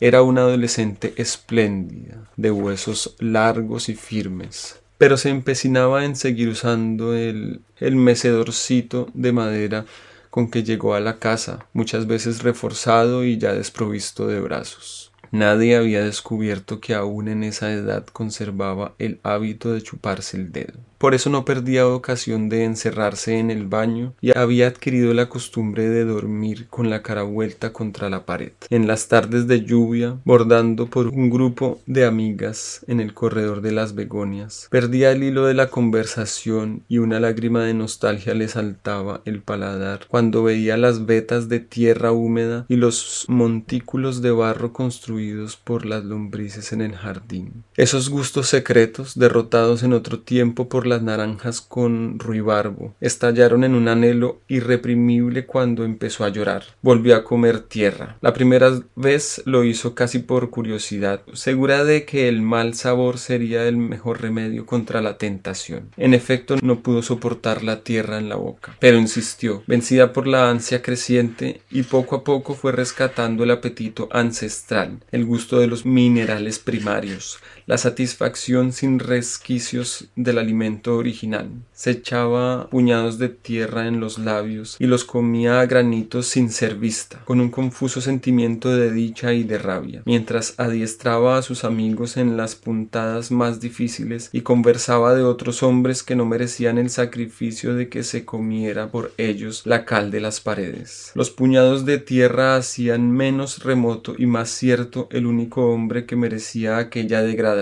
Era 0.00 0.22
una 0.22 0.40
adolescente 0.40 1.12
espléndida, 1.18 2.30
de 2.38 2.50
huesos 2.50 3.14
largos 3.18 3.90
y 3.90 3.94
firmes, 3.94 4.80
pero 4.96 5.18
se 5.18 5.28
empecinaba 5.28 6.06
en 6.06 6.16
seguir 6.16 6.48
usando 6.48 7.14
el, 7.14 7.60
mecedorcito 7.78 9.10
de 9.12 9.32
madera 9.32 9.84
con 10.30 10.50
que 10.50 10.62
llegó 10.62 10.94
a 10.94 11.00
la 11.00 11.18
casa, 11.18 11.66
muchas 11.74 12.06
veces 12.06 12.42
reforzado 12.42 13.22
y 13.22 13.36
ya 13.36 13.52
desprovisto 13.52 14.28
de 14.28 14.40
brazos. 14.40 15.12
Nadie 15.30 15.76
había 15.76 16.02
descubierto 16.02 16.80
que 16.80 16.94
aún 16.94 17.28
en 17.28 17.44
esa 17.44 17.70
edad 17.70 18.06
conservaba 18.06 18.94
el 18.98 19.20
hábito 19.24 19.74
de 19.74 19.82
chuparse 19.82 20.38
el 20.38 20.52
dedo. 20.52 20.78
Por 20.98 21.14
eso 21.14 21.30
no 21.30 21.44
perdía 21.44 21.86
ocasión 21.86 22.48
de 22.48 22.64
encerrarse 22.64 23.38
en 23.38 23.52
el 23.52 23.66
baño 23.66 24.14
y 24.20 24.36
había 24.36 24.66
adquirido 24.66 25.14
la 25.14 25.28
costumbre 25.28 25.88
de 25.88 26.04
dormir 26.04 26.66
con 26.68 26.90
la 26.90 27.02
cara 27.02 27.22
vuelta 27.22 27.72
contra 27.72 28.10
la 28.10 28.26
pared. 28.26 28.50
En 28.68 28.88
las 28.88 29.06
tardes 29.06 29.46
de 29.46 29.64
lluvia, 29.64 30.16
bordando 30.24 30.86
por 30.86 31.06
un 31.06 31.30
grupo 31.30 31.80
de 31.86 32.04
amigas 32.04 32.84
en 32.88 32.98
el 32.98 33.14
corredor 33.14 33.60
de 33.60 33.70
las 33.70 33.94
begonias, 33.94 34.66
perdía 34.72 35.12
el 35.12 35.22
hilo 35.22 35.46
de 35.46 35.54
la 35.54 35.70
conversación 35.70 36.82
y 36.88 36.98
una 36.98 37.20
lágrima 37.20 37.62
de 37.62 37.74
nostalgia 37.74 38.34
le 38.34 38.48
saltaba 38.48 39.20
el 39.24 39.40
paladar 39.40 40.00
cuando 40.08 40.42
veía 40.42 40.76
las 40.76 41.06
vetas 41.06 41.48
de 41.48 41.60
tierra 41.60 42.10
húmeda 42.10 42.66
y 42.68 42.74
los 42.74 43.24
montículos 43.28 44.20
de 44.20 44.32
barro 44.32 44.72
construidos 44.72 45.56
por 45.56 45.86
las 45.86 46.04
lombrices 46.04 46.72
en 46.72 46.80
el 46.80 46.96
jardín. 46.96 47.62
Esos 47.76 48.08
gustos 48.08 48.48
secretos, 48.48 49.16
derrotados 49.16 49.84
en 49.84 49.92
otro 49.92 50.18
tiempo 50.18 50.68
por 50.68 50.87
las 50.88 51.02
naranjas 51.02 51.60
con 51.60 52.18
ruibarbo. 52.18 52.94
Estallaron 53.00 53.64
en 53.64 53.74
un 53.74 53.88
anhelo 53.88 54.40
irreprimible 54.48 55.46
cuando 55.46 55.84
empezó 55.84 56.24
a 56.24 56.30
llorar. 56.30 56.64
Volvió 56.82 57.14
a 57.16 57.24
comer 57.24 57.60
tierra. 57.60 58.16
La 58.20 58.32
primera 58.32 58.72
vez 58.96 59.42
lo 59.44 59.64
hizo 59.64 59.94
casi 59.94 60.18
por 60.18 60.50
curiosidad, 60.50 61.22
segura 61.32 61.84
de 61.84 62.04
que 62.04 62.28
el 62.28 62.42
mal 62.42 62.74
sabor 62.74 63.18
sería 63.18 63.68
el 63.68 63.76
mejor 63.76 64.22
remedio 64.22 64.66
contra 64.66 65.02
la 65.02 65.18
tentación. 65.18 65.90
En 65.96 66.14
efecto, 66.14 66.56
no 66.62 66.80
pudo 66.80 67.02
soportar 67.02 67.62
la 67.62 67.82
tierra 67.82 68.18
en 68.18 68.28
la 68.28 68.36
boca, 68.36 68.76
pero 68.80 68.98
insistió, 68.98 69.62
vencida 69.66 70.12
por 70.12 70.26
la 70.26 70.50
ansia 70.50 70.82
creciente, 70.82 71.60
y 71.70 71.82
poco 71.82 72.16
a 72.16 72.24
poco 72.24 72.54
fue 72.54 72.72
rescatando 72.72 73.44
el 73.44 73.50
apetito 73.50 74.08
ancestral, 74.12 74.98
el 75.12 75.24
gusto 75.24 75.58
de 75.58 75.66
los 75.66 75.84
minerales 75.86 76.58
primarios, 76.58 77.38
la 77.66 77.78
satisfacción 77.78 78.72
sin 78.72 78.98
resquicios 78.98 80.08
del 80.16 80.38
alimento 80.38 80.77
original. 80.86 81.50
Se 81.72 81.90
echaba 81.90 82.68
puñados 82.70 83.18
de 83.18 83.28
tierra 83.28 83.86
en 83.86 84.00
los 84.00 84.18
labios 84.18 84.76
y 84.78 84.86
los 84.86 85.04
comía 85.04 85.60
a 85.60 85.66
granitos 85.66 86.26
sin 86.26 86.50
ser 86.50 86.76
vista, 86.76 87.22
con 87.24 87.40
un 87.40 87.50
confuso 87.50 88.00
sentimiento 88.00 88.74
de 88.74 88.90
dicha 88.90 89.32
y 89.32 89.44
de 89.44 89.58
rabia, 89.58 90.02
mientras 90.04 90.54
adiestraba 90.58 91.38
a 91.38 91.42
sus 91.42 91.64
amigos 91.64 92.16
en 92.16 92.36
las 92.36 92.54
puntadas 92.54 93.30
más 93.30 93.60
difíciles 93.60 94.30
y 94.32 94.42
conversaba 94.42 95.14
de 95.14 95.22
otros 95.22 95.62
hombres 95.62 96.02
que 96.02 96.16
no 96.16 96.24
merecían 96.24 96.78
el 96.78 96.90
sacrificio 96.90 97.74
de 97.74 97.88
que 97.88 98.02
se 98.02 98.24
comiera 98.24 98.90
por 98.90 99.12
ellos 99.18 99.62
la 99.64 99.84
cal 99.84 100.10
de 100.10 100.20
las 100.20 100.40
paredes. 100.40 101.12
Los 101.14 101.30
puñados 101.30 101.84
de 101.84 101.98
tierra 101.98 102.56
hacían 102.56 103.10
menos 103.10 103.64
remoto 103.64 104.14
y 104.16 104.26
más 104.26 104.50
cierto 104.50 105.08
el 105.10 105.26
único 105.26 105.68
hombre 105.70 106.06
que 106.06 106.16
merecía 106.16 106.78
aquella 106.78 107.22
degradación 107.22 107.58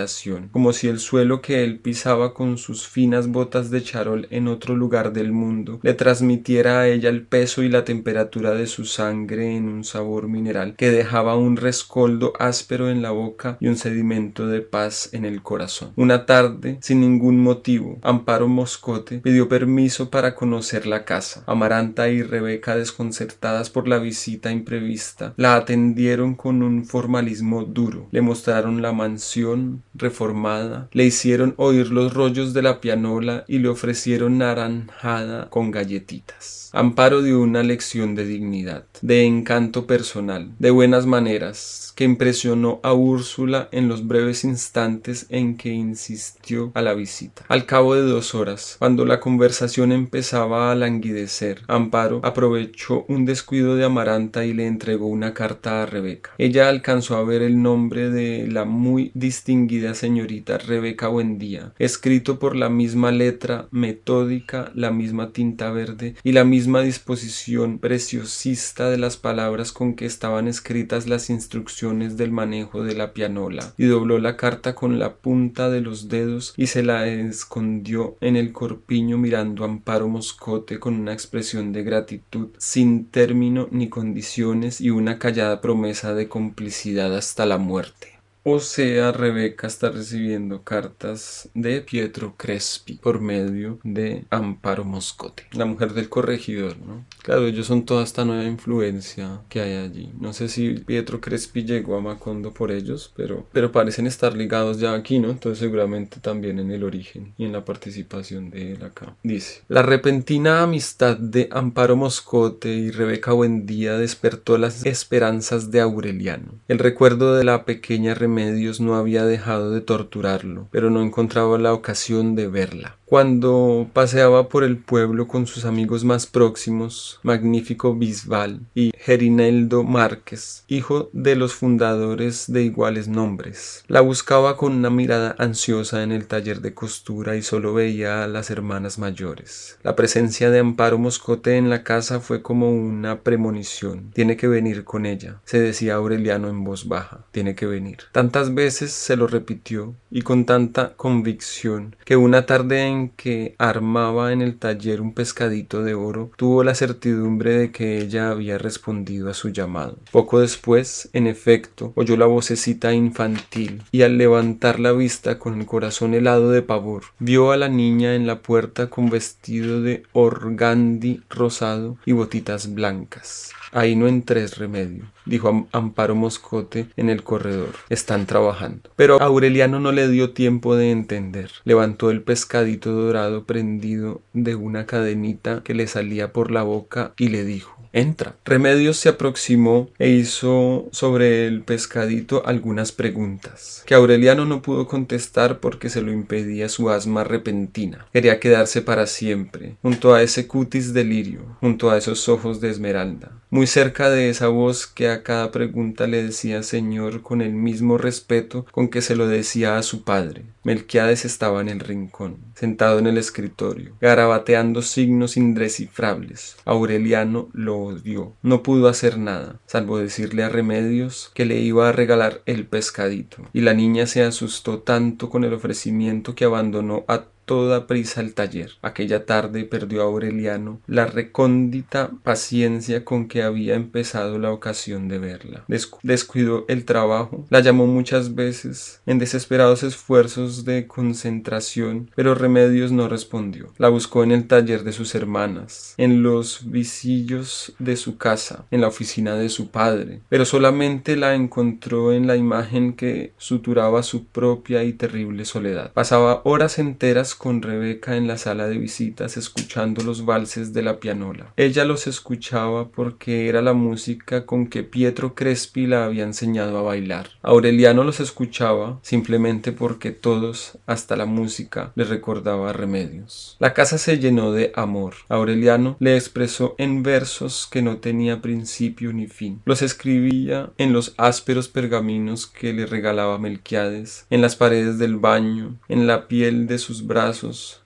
como 0.52 0.72
si 0.72 0.88
el 0.88 0.98
suelo 0.98 1.40
que 1.40 1.62
él 1.62 1.78
pisaba 1.78 2.34
con 2.34 2.58
sus 2.58 2.86
botas 3.30 3.70
de 3.70 3.82
charol 3.82 4.26
en 4.30 4.48
otro 4.48 4.76
lugar 4.76 5.12
del 5.12 5.32
mundo 5.32 5.80
le 5.82 5.94
transmitiera 5.94 6.80
a 6.80 6.88
ella 6.88 7.08
el 7.08 7.26
peso 7.26 7.62
y 7.62 7.68
la 7.68 7.84
temperatura 7.84 8.52
de 8.52 8.66
su 8.66 8.84
sangre 8.84 9.56
en 9.56 9.68
un 9.68 9.84
sabor 9.84 10.28
mineral 10.28 10.74
que 10.76 10.90
dejaba 10.90 11.36
un 11.36 11.56
rescoldo 11.56 12.32
áspero 12.38 12.90
en 12.90 13.02
la 13.02 13.10
boca 13.10 13.56
y 13.60 13.68
un 13.68 13.76
sedimento 13.76 14.46
de 14.46 14.60
paz 14.60 15.10
en 15.12 15.24
el 15.24 15.42
corazón. 15.42 15.92
Una 15.96 16.26
tarde, 16.26 16.78
sin 16.80 17.00
ningún 17.00 17.42
motivo, 17.42 17.98
Amparo 18.02 18.48
Moscote 18.48 19.18
pidió 19.18 19.48
permiso 19.48 20.10
para 20.10 20.34
conocer 20.34 20.86
la 20.86 21.04
casa. 21.04 21.42
Amaranta 21.46 22.08
y 22.08 22.22
Rebeca, 22.22 22.76
desconcertadas 22.76 23.70
por 23.70 23.88
la 23.88 23.98
visita 23.98 24.50
imprevista, 24.50 25.34
la 25.36 25.56
atendieron 25.56 26.34
con 26.34 26.62
un 26.62 26.84
formalismo 26.84 27.64
duro. 27.64 28.08
Le 28.10 28.20
mostraron 28.20 28.82
la 28.82 28.92
mansión, 28.92 29.82
reformada, 29.94 30.88
le 30.92 31.04
hicieron 31.04 31.54
oír 31.56 31.90
los 31.90 32.14
rollos 32.14 32.52
de 32.52 32.62
la 32.62 32.80
pianola 32.96 33.44
y 33.46 33.58
le 33.58 33.68
ofrecieron 33.68 34.38
naranjada 34.38 35.50
con 35.50 35.70
galletitas. 35.70 36.70
Amparo 36.72 37.22
dio 37.22 37.40
una 37.40 37.62
lección 37.62 38.14
de 38.14 38.26
dignidad, 38.26 38.84
de 39.00 39.24
encanto 39.24 39.86
personal, 39.86 40.50
de 40.58 40.70
buenas 40.70 41.06
maneras, 41.06 41.92
que 41.96 42.04
impresionó 42.04 42.80
a 42.82 42.92
Úrsula 42.92 43.68
en 43.72 43.88
los 43.88 44.06
breves 44.06 44.44
instantes 44.44 45.26
en 45.30 45.56
que 45.56 45.70
insistió 45.70 46.72
a 46.74 46.82
la 46.82 46.92
visita. 46.92 47.44
Al 47.48 47.64
cabo 47.64 47.94
de 47.94 48.02
dos 48.02 48.34
horas, 48.34 48.76
cuando 48.78 49.06
la 49.06 49.20
conversación 49.20 49.92
empezaba 49.92 50.70
a 50.70 50.74
languidecer, 50.74 51.62
Amparo 51.66 52.20
aprovechó 52.22 53.06
un 53.08 53.24
descuido 53.24 53.76
de 53.76 53.84
Amaranta 53.84 54.44
y 54.44 54.52
le 54.52 54.66
entregó 54.66 55.06
una 55.06 55.32
carta 55.32 55.82
a 55.82 55.86
Rebeca. 55.86 56.32
Ella 56.36 56.68
alcanzó 56.68 57.16
a 57.16 57.24
ver 57.24 57.42
el 57.42 57.62
nombre 57.62 58.10
de 58.10 58.48
la 58.48 58.64
muy 58.64 59.12
distinguida 59.14 59.94
señorita 59.94 60.58
Rebeca 60.58 61.08
Buendía, 61.08 61.72
escrito 61.78 62.38
por 62.38 62.54
la 62.54 62.68
misma 62.68 62.85
letra 62.94 63.68
metódica, 63.70 64.70
la 64.74 64.90
misma 64.90 65.32
tinta 65.32 65.70
verde 65.70 66.14
y 66.22 66.32
la 66.32 66.44
misma 66.44 66.82
disposición 66.82 67.78
preciosista 67.78 68.90
de 68.90 68.98
las 68.98 69.16
palabras 69.16 69.72
con 69.72 69.94
que 69.94 70.06
estaban 70.06 70.48
escritas 70.48 71.06
las 71.06 71.30
instrucciones 71.30 72.16
del 72.16 72.30
manejo 72.30 72.82
de 72.82 72.94
la 72.94 73.12
pianola 73.12 73.74
y 73.76 73.86
dobló 73.86 74.18
la 74.18 74.36
carta 74.36 74.74
con 74.74 74.98
la 74.98 75.16
punta 75.16 75.70
de 75.70 75.80
los 75.80 76.08
dedos 76.08 76.54
y 76.56 76.66
se 76.66 76.82
la 76.82 77.06
escondió 77.06 78.16
en 78.20 78.36
el 78.36 78.52
corpiño 78.52 79.18
mirando 79.18 79.64
a 79.64 79.66
Amparo 79.66 80.08
Moscote 80.08 80.78
con 80.78 80.94
una 80.94 81.12
expresión 81.12 81.72
de 81.72 81.82
gratitud 81.82 82.48
sin 82.58 83.06
término 83.06 83.68
ni 83.70 83.88
condiciones 83.88 84.80
y 84.80 84.90
una 84.90 85.18
callada 85.18 85.60
promesa 85.60 86.14
de 86.14 86.28
complicidad 86.28 87.16
hasta 87.16 87.46
la 87.46 87.58
muerte. 87.58 88.15
O 88.48 88.60
sea, 88.60 89.10
Rebeca 89.10 89.66
está 89.66 89.90
recibiendo 89.90 90.62
cartas 90.62 91.48
de 91.52 91.80
Pietro 91.80 92.34
Crespi 92.36 92.94
por 92.94 93.20
medio 93.20 93.80
de 93.82 94.24
Amparo 94.30 94.84
Moscote, 94.84 95.48
la 95.50 95.64
mujer 95.64 95.94
del 95.94 96.08
corregidor, 96.08 96.76
¿no? 96.78 97.04
Claro, 97.24 97.48
ellos 97.48 97.66
son 97.66 97.84
toda 97.84 98.04
esta 98.04 98.24
nueva 98.24 98.44
influencia 98.44 99.40
que 99.48 99.62
hay 99.62 99.74
allí. 99.74 100.12
No 100.20 100.32
sé 100.32 100.48
si 100.48 100.74
Pietro 100.74 101.20
Crespi 101.20 101.64
llegó 101.64 101.96
a 101.96 102.00
Macondo 102.00 102.54
por 102.54 102.70
ellos, 102.70 103.12
pero, 103.16 103.48
pero 103.50 103.72
parecen 103.72 104.06
estar 104.06 104.36
ligados 104.36 104.78
ya 104.78 104.94
aquí, 104.94 105.18
¿no? 105.18 105.30
Entonces 105.30 105.58
seguramente 105.58 106.20
también 106.20 106.60
en 106.60 106.70
el 106.70 106.84
origen 106.84 107.34
y 107.36 107.46
en 107.46 107.52
la 107.52 107.64
participación 107.64 108.50
de 108.50 108.74
él 108.74 108.84
acá. 108.84 109.16
Dice, 109.24 109.62
la 109.66 109.82
repentina 109.82 110.62
amistad 110.62 111.16
de 111.16 111.48
Amparo 111.50 111.96
Moscote 111.96 112.72
y 112.72 112.92
Rebeca 112.92 113.32
Buendía 113.32 113.98
despertó 113.98 114.56
las 114.56 114.86
esperanzas 114.86 115.72
de 115.72 115.80
Aureliano. 115.80 116.60
El 116.68 116.78
recuerdo 116.78 117.34
de 117.34 117.42
la 117.42 117.64
pequeña 117.64 118.14
Remedios 118.36 118.82
no 118.82 118.96
había 118.96 119.24
dejado 119.24 119.70
de 119.70 119.80
torturarlo, 119.80 120.68
pero 120.70 120.90
no 120.90 121.00
encontraba 121.00 121.56
la 121.56 121.72
ocasión 121.72 122.34
de 122.34 122.48
verla. 122.48 122.98
Cuando 123.06 123.88
paseaba 123.92 124.48
por 124.48 124.64
el 124.64 124.78
pueblo 124.78 125.28
con 125.28 125.46
sus 125.46 125.64
amigos 125.64 126.02
más 126.02 126.26
próximos, 126.26 127.20
Magnífico 127.22 127.94
Bisbal 127.94 128.62
y 128.74 128.90
Gerineldo 128.98 129.84
Márquez, 129.84 130.64
hijo 130.66 131.08
de 131.12 131.36
los 131.36 131.54
fundadores 131.54 132.50
de 132.52 132.64
iguales 132.64 133.06
nombres, 133.06 133.84
la 133.86 134.00
buscaba 134.00 134.56
con 134.56 134.72
una 134.72 134.90
mirada 134.90 135.36
ansiosa 135.38 136.02
en 136.02 136.10
el 136.10 136.26
taller 136.26 136.60
de 136.62 136.74
costura 136.74 137.36
y 137.36 137.42
solo 137.42 137.74
veía 137.74 138.24
a 138.24 138.26
las 138.26 138.50
hermanas 138.50 138.98
mayores. 138.98 139.78
La 139.84 139.94
presencia 139.94 140.50
de 140.50 140.58
Amparo 140.58 140.98
Moscote 140.98 141.58
en 141.58 141.70
la 141.70 141.84
casa 141.84 142.18
fue 142.18 142.42
como 142.42 142.72
una 142.72 143.20
premonición. 143.20 144.10
Tiene 144.14 144.36
que 144.36 144.48
venir 144.48 144.82
con 144.82 145.06
ella, 145.06 145.40
se 145.44 145.60
decía 145.60 145.94
Aureliano 145.94 146.48
en 146.48 146.64
voz 146.64 146.88
baja. 146.88 147.24
Tiene 147.30 147.54
que 147.54 147.66
venir. 147.66 147.98
Tantas 148.10 148.52
veces 148.52 148.90
se 148.90 149.14
lo 149.14 149.28
repitió 149.28 149.94
y 150.10 150.22
con 150.22 150.44
tanta 150.44 150.94
convicción 150.96 151.94
que 152.04 152.16
una 152.16 152.46
tarde 152.46 152.86
en 152.88 152.95
que 153.16 153.54
armaba 153.58 154.32
en 154.32 154.42
el 154.42 154.58
taller 154.58 155.00
un 155.00 155.14
pescadito 155.14 155.82
de 155.82 155.94
oro, 155.94 156.30
tuvo 156.36 156.64
la 156.64 156.74
certidumbre 156.74 157.56
de 157.56 157.72
que 157.72 157.98
ella 157.98 158.30
había 158.30 158.58
respondido 158.58 159.30
a 159.30 159.34
su 159.34 159.50
llamado. 159.50 159.98
Poco 160.10 160.40
después, 160.40 161.08
en 161.12 161.26
efecto, 161.26 161.92
oyó 161.94 162.16
la 162.16 162.26
vocecita 162.26 162.92
infantil 162.92 163.82
y 163.92 164.02
al 164.02 164.18
levantar 164.18 164.80
la 164.80 164.92
vista 164.92 165.38
con 165.38 165.60
el 165.60 165.66
corazón 165.66 166.14
helado 166.14 166.50
de 166.50 166.62
pavor, 166.62 167.02
vio 167.18 167.52
a 167.52 167.56
la 167.56 167.68
niña 167.68 168.14
en 168.14 168.26
la 168.26 168.40
puerta 168.40 168.88
con 168.88 169.10
vestido 169.10 169.82
de 169.82 170.02
organdi 170.12 171.22
rosado 171.28 171.98
y 172.04 172.12
botitas 172.12 172.74
blancas. 172.74 173.52
Ahí 173.72 173.96
no 173.96 174.08
entres 174.08 174.58
remedio, 174.58 175.04
dijo 175.24 175.68
Amparo 175.72 176.14
Moscote 176.14 176.88
en 176.96 177.10
el 177.10 177.22
corredor. 177.22 177.74
Están 177.88 178.26
trabajando. 178.26 178.90
Pero 178.96 179.20
Aureliano 179.20 179.80
no 179.80 179.92
le 179.92 180.08
dio 180.08 180.30
tiempo 180.30 180.76
de 180.76 180.90
entender. 180.90 181.50
Levantó 181.64 182.10
el 182.10 182.22
pescadito 182.22 182.92
dorado 182.92 183.44
prendido 183.44 184.22
de 184.32 184.54
una 184.54 184.86
cadenita 184.86 185.62
que 185.62 185.74
le 185.74 185.86
salía 185.86 186.32
por 186.32 186.50
la 186.50 186.62
boca 186.62 187.12
y 187.16 187.28
le 187.28 187.44
dijo 187.44 187.75
Entra. 187.96 188.36
Remedios 188.44 188.98
se 188.98 189.08
aproximó 189.08 189.88
e 189.98 190.10
hizo 190.10 190.86
sobre 190.92 191.46
el 191.46 191.62
pescadito 191.62 192.42
algunas 192.44 192.92
preguntas, 192.92 193.82
que 193.86 193.94
Aureliano 193.94 194.44
no 194.44 194.60
pudo 194.60 194.86
contestar 194.86 195.60
porque 195.60 195.88
se 195.88 196.02
lo 196.02 196.12
impedía 196.12 196.68
su 196.68 196.90
asma 196.90 197.24
repentina. 197.24 198.06
Quería 198.12 198.38
quedarse 198.38 198.82
para 198.82 199.06
siempre, 199.06 199.76
junto 199.80 200.12
a 200.12 200.20
ese 200.20 200.46
cutis 200.46 200.92
delirio, 200.92 201.40
junto 201.60 201.90
a 201.90 201.96
esos 201.96 202.28
ojos 202.28 202.60
de 202.60 202.68
esmeralda, 202.68 203.32
muy 203.48 203.66
cerca 203.66 204.10
de 204.10 204.28
esa 204.28 204.48
voz 204.48 204.86
que 204.86 205.08
a 205.08 205.22
cada 205.22 205.50
pregunta 205.50 206.06
le 206.06 206.22
decía 206.22 206.62
Señor 206.62 207.22
con 207.22 207.40
el 207.40 207.54
mismo 207.54 207.96
respeto 207.96 208.66
con 208.72 208.88
que 208.88 209.00
se 209.00 209.16
lo 209.16 209.26
decía 209.26 209.78
a 209.78 209.82
su 209.82 210.04
padre. 210.04 210.44
Melquiades 210.66 211.24
estaba 211.24 211.60
en 211.60 211.68
el 211.68 211.78
rincón, 211.78 212.38
sentado 212.56 212.98
en 212.98 213.06
el 213.06 213.18
escritorio, 213.18 213.94
garabateando 214.00 214.82
signos 214.82 215.36
indescifrables. 215.36 216.56
Aureliano 216.64 217.48
lo 217.52 217.78
odió. 217.78 218.34
No 218.42 218.64
pudo 218.64 218.88
hacer 218.88 219.16
nada, 219.16 219.60
salvo 219.66 219.98
decirle 219.98 220.42
a 220.42 220.48
Remedios 220.48 221.30
que 221.34 221.44
le 221.44 221.60
iba 221.60 221.88
a 221.88 221.92
regalar 221.92 222.42
el 222.46 222.66
pescadito. 222.66 223.44
Y 223.52 223.60
la 223.60 223.74
niña 223.74 224.08
se 224.08 224.24
asustó 224.24 224.80
tanto 224.80 225.30
con 225.30 225.44
el 225.44 225.54
ofrecimiento 225.54 226.34
que 226.34 226.46
abandonó 226.46 227.04
a 227.06 227.26
toda 227.46 227.86
prisa 227.86 228.20
el 228.20 228.34
taller. 228.34 228.72
Aquella 228.82 229.24
tarde 229.24 229.64
perdió 229.64 230.02
a 230.02 230.04
Aureliano 230.04 230.80
la 230.86 231.06
recóndita 231.06 232.10
paciencia 232.22 233.04
con 233.04 233.28
que 233.28 233.42
había 233.42 233.74
empezado 233.74 234.38
la 234.38 234.52
ocasión 234.52 235.08
de 235.08 235.18
verla. 235.18 235.64
descuidó 236.02 236.64
el 236.68 236.84
trabajo, 236.84 237.46
la 237.48 237.60
llamó 237.60 237.86
muchas 237.86 238.34
veces 238.34 239.00
en 239.06 239.18
desesperados 239.18 239.82
esfuerzos 239.82 240.64
de 240.64 240.86
concentración, 240.86 242.10
pero 242.14 242.34
Remedios 242.34 242.92
no 242.92 243.08
respondió. 243.08 243.72
La 243.78 243.88
buscó 243.88 244.24
en 244.24 244.32
el 244.32 244.46
taller 244.48 244.82
de 244.82 244.92
sus 244.92 245.14
hermanas, 245.14 245.94
en 245.96 246.22
los 246.22 246.70
visillos 246.70 247.74
de 247.78 247.96
su 247.96 248.18
casa, 248.18 248.66
en 248.70 248.80
la 248.80 248.88
oficina 248.88 249.36
de 249.36 249.48
su 249.48 249.70
padre, 249.70 250.20
pero 250.28 250.44
solamente 250.44 251.16
la 251.16 251.34
encontró 251.34 252.12
en 252.12 252.26
la 252.26 252.36
imagen 252.36 252.94
que 252.94 253.32
suturaba 253.38 254.02
su 254.02 254.26
propia 254.26 254.82
y 254.82 254.92
terrible 254.92 255.44
soledad. 255.44 255.92
Pasaba 255.92 256.40
horas 256.44 256.78
enteras 256.80 257.35
con 257.36 257.62
Rebeca 257.62 258.16
en 258.16 258.26
la 258.26 258.38
sala 258.38 258.66
de 258.68 258.78
visitas 258.78 259.36
escuchando 259.36 260.02
los 260.02 260.24
valses 260.24 260.72
de 260.72 260.82
la 260.82 260.98
pianola. 261.00 261.52
Ella 261.56 261.84
los 261.84 262.06
escuchaba 262.06 262.88
porque 262.88 263.48
era 263.48 263.62
la 263.62 263.72
música 263.72 264.46
con 264.46 264.68
que 264.68 264.82
Pietro 264.82 265.34
Crespi 265.34 265.86
la 265.86 266.04
había 266.04 266.24
enseñado 266.24 266.78
a 266.78 266.82
bailar. 266.82 267.30
Aureliano 267.42 268.04
los 268.04 268.20
escuchaba 268.20 268.98
simplemente 269.02 269.72
porque 269.72 270.12
todos, 270.12 270.78
hasta 270.86 271.16
la 271.16 271.26
música, 271.26 271.92
le 271.94 272.04
recordaba 272.04 272.72
remedios. 272.72 273.56
La 273.58 273.74
casa 273.74 273.98
se 273.98 274.18
llenó 274.18 274.52
de 274.52 274.72
amor. 274.74 275.14
Aureliano 275.28 275.96
le 276.00 276.16
expresó 276.16 276.74
en 276.78 277.02
versos 277.02 277.68
que 277.70 277.82
no 277.82 277.98
tenía 277.98 278.40
principio 278.40 279.12
ni 279.12 279.26
fin. 279.26 279.60
Los 279.64 279.82
escribía 279.82 280.70
en 280.78 280.92
los 280.92 281.14
ásperos 281.18 281.68
pergaminos 281.68 282.46
que 282.46 282.72
le 282.72 282.86
regalaba 282.86 283.38
Melquiades, 283.38 284.26
en 284.30 284.40
las 284.40 284.56
paredes 284.56 284.98
del 284.98 285.16
baño, 285.16 285.76
en 285.88 286.06
la 286.06 286.28
piel 286.28 286.66
de 286.66 286.78
sus 286.78 287.06
brazos 287.06 287.25